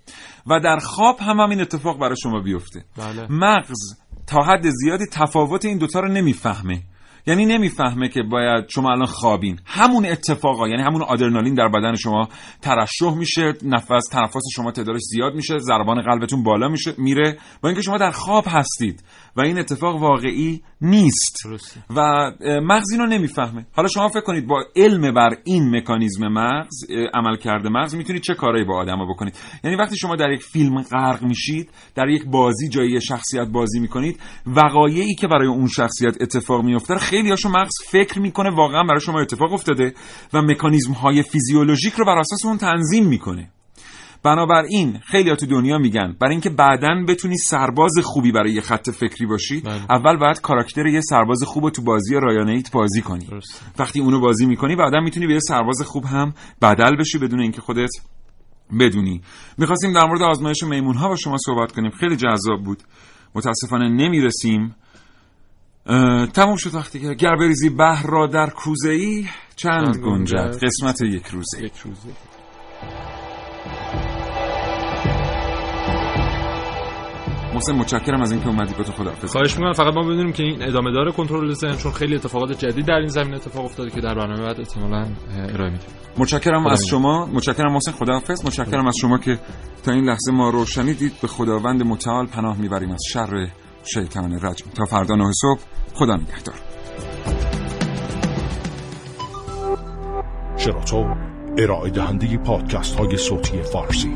و 0.47 0.61
در 0.61 0.79
خواب 0.79 1.21
هم 1.21 1.41
همین 1.41 1.61
اتفاق 1.61 2.01
برای 2.01 2.17
شما 2.23 2.41
بیفته. 2.41 2.85
بله. 2.97 3.27
مغز 3.31 3.99
تا 4.27 4.43
حد 4.43 4.71
زیادی 4.71 5.05
تفاوت 5.13 5.65
این 5.65 5.79
دوتا 5.79 6.01
رو 6.01 6.09
نمی‌فهمه. 6.09 6.83
یعنی 7.27 7.47
نمی‌فهمه 7.47 8.09
که 8.09 8.23
باید 8.23 8.65
شما 8.69 8.91
الان 8.91 9.07
خوابین. 9.07 9.61
همون 9.67 10.07
اتفاقا 10.07 10.69
یعنی 10.69 10.83
همون 10.83 11.03
آدرنالین 11.03 11.55
در 11.55 11.69
بدن 11.69 11.95
شما 11.95 12.29
ترشح 12.63 13.15
میشه 13.19 13.53
نفس 13.63 14.09
تنفس 14.13 14.43
شما 14.55 14.71
تعدادش 14.71 15.01
زیاد 15.01 15.35
میشه 15.35 15.59
ضربان 15.59 16.03
قلبتون 16.03 16.43
بالا 16.43 16.69
میشه 16.69 16.95
میره. 16.99 17.39
با 17.63 17.69
اینکه 17.69 17.83
شما 17.83 17.99
در 17.99 18.11
خواب 18.11 18.45
هستید 18.49 19.05
و 19.37 19.41
این 19.41 19.59
اتفاق 19.59 20.03
واقعی 20.03 20.63
نیست. 20.81 21.37
درسته. 21.45 21.81
و 21.97 22.31
مغز 22.63 22.93
اینو 22.93 23.07
نمی‌فهمه. 23.07 23.67
حالا 23.73 23.89
شما 23.89 24.09
فکر 24.09 24.21
کنید 24.21 24.47
با 24.47 24.65
علم 24.77 25.15
بر 25.15 25.31
این 25.45 25.77
مکانیزم 25.77 26.29
مغز 26.29 26.77
عمل 27.15 27.37
کرده 27.37 27.69
مغز 27.69 27.95
می‌تونید 27.95 28.23
چه 28.23 28.35
کارایی 28.35 28.65
با 28.65 28.77
آدما 28.79 29.07
بکنید. 29.07 29.35
یعنی 29.65 29.77
وقتی 29.77 29.97
شما 29.97 30.17
در 30.17 30.31
یک 30.31 30.43
فیلم 30.43 30.83
غرق 30.83 31.23
میشید 31.23 31.71
در 31.95 32.09
یک 32.09 32.25
بازی 32.25 32.69
جایی 32.69 33.01
شخصیت 33.01 33.49
بازی 33.49 33.81
می‌کنید 33.81 34.21
وقایعی 34.47 35.15
که 35.15 35.27
برای 35.27 35.49
اون 35.49 35.69
شخصیت 35.69 36.17
اتفاق 36.21 36.65
میفته 36.65 36.95
خیلی 37.17 37.31
هاشو 37.31 37.49
مغز 37.49 37.73
فکر 37.91 38.19
می‌کنه 38.19 38.51
واقعا 38.51 38.83
برای 38.83 39.01
شما 39.01 39.21
اتفاق 39.21 39.53
افتاده 39.53 39.95
و 40.33 40.43
مکانیزم 40.43 40.93
های 40.93 41.23
فیزیولوژیک 41.23 41.95
رو 41.95 42.05
بر 42.05 42.19
اساس 42.19 42.45
اون 42.45 42.59
تنظیم 42.59 43.07
می‌کنه. 43.07 43.51
بنابراین 44.23 45.01
خیلی 45.07 45.37
تو 45.37 45.47
دنیا 45.47 45.79
میگن 45.79 46.17
برای 46.21 46.33
اینکه 46.33 46.51
بعدا 46.51 47.05
بتونی 47.09 47.37
سرباز 47.37 47.93
خوبی 48.03 48.33
برای 48.33 48.53
یه 48.53 48.61
خط 48.61 48.91
فکری 48.91 49.27
باشی 49.27 49.61
بله. 49.61 49.81
اول 49.91 50.17
باید 50.17 50.41
کاراکتر 50.41 50.87
یه 50.87 51.01
سرباز 51.01 51.43
خوب 51.43 51.65
رو 51.65 51.71
تو 51.71 51.83
بازی 51.83 52.15
رایانه 52.15 52.53
ایت 52.53 52.73
بازی 52.73 53.03
کنی. 53.03 53.27
درسته. 53.27 53.59
وقتی 53.79 54.01
اونو 54.01 54.21
بازی 54.21 54.47
می‌کنی 54.47 54.77
بعدا 54.77 55.01
می‌تونی 55.01 55.27
به 55.27 55.33
یه 55.33 55.41
سرباز 55.41 55.83
خوب 55.83 56.05
هم 56.05 56.35
بدل 56.63 56.97
بشی 56.97 57.19
بدون 57.19 57.41
اینکه 57.41 57.61
خودت 57.61 57.91
بدونی. 58.81 59.23
می‌خواستیم 59.59 59.93
در 59.93 60.07
مورد 60.07 60.23
آزمایش 60.23 60.63
میمون 60.63 60.97
ها 60.97 61.09
با 61.09 61.17
شما 61.17 61.37
صحبت 61.39 61.73
کنیم. 61.73 61.91
خیلی 61.91 62.17
جذاب 62.17 62.63
بود. 62.65 62.83
متاسفانه 63.35 63.89
نمی‌رسیم. 63.89 64.75
اه، 65.89 66.27
تموم 66.27 66.57
شد 66.57 66.75
وقتی 66.75 67.01
که 67.01 67.15
گر 67.15 67.37
بریزی 67.37 67.71
بحر 67.71 68.07
را 68.07 68.27
در 68.27 68.51
کوزه 68.51 68.91
ای 68.91 69.27
چند 69.57 69.95
چند 69.95 70.05
گنجد. 70.05 70.65
قسمت 70.65 71.03
یک 71.03 71.27
روزه. 71.27 71.63
یک 71.63 71.73
روزه. 71.85 72.09
محسن 77.55 77.73
متشکرم 77.73 78.21
از 78.23 78.33
اینکه 78.33 78.49
اومدی 78.49 78.75
گفت 78.75 78.91
خداحافظ. 78.91 79.33
خواهش 79.33 79.55
می‌کنم 79.55 79.73
فقط 79.73 79.95
ما 79.95 80.03
بدونیم 80.03 80.33
که 80.33 80.43
این 80.43 80.63
ادامه 80.63 80.93
داره 80.93 81.13
کنترل 81.13 81.53
ذهن 81.53 81.77
چون 81.77 81.93
خیلی 81.93 82.15
اتفاقات 82.15 82.53
جدید 82.53 82.87
در 82.87 82.95
این 82.95 83.09
زمینه 83.09 83.37
اتفاق 83.37 83.65
افتاده 83.65 83.91
که 83.91 84.01
در 84.01 84.15
برنامه 84.15 84.47
بعد 84.47 84.61
احتمالاً 84.61 85.07
ارائه 85.55 85.71
میدیم. 85.71 85.89
متشکرم 86.19 86.67
از 86.67 86.87
شما. 86.87 87.27
متشکرم 87.27 87.73
محسن 87.73 87.93
خداحافظ. 87.93 88.45
متشکرم 88.45 88.87
از 88.87 88.97
شما 89.01 89.19
که 89.19 89.39
تا 89.85 89.93
این 89.93 90.05
لحظه 90.05 90.33
ما 90.33 90.51
رو 90.51 90.67
شنیدید 90.67 91.13
به 91.23 91.29
خداوند 91.29 91.83
متعال 91.83 92.27
پناه 92.27 92.59
می‌بریم 92.59 92.91
از 92.91 93.03
شر 93.13 93.49
شیطان 93.95 94.33
رجم 94.33 94.71
تا 94.75 94.85
فردا 94.85 95.15
نه 95.15 95.33
صبح 95.33 95.61
خدا 95.95 96.17
نگهدار. 96.17 96.55
شراطو 100.57 101.15
ارائه 101.59 101.91
دهنده 101.91 102.37
پادکست 102.37 102.95
های 102.95 103.17
صوتی 103.17 103.63
فارسی. 103.63 104.15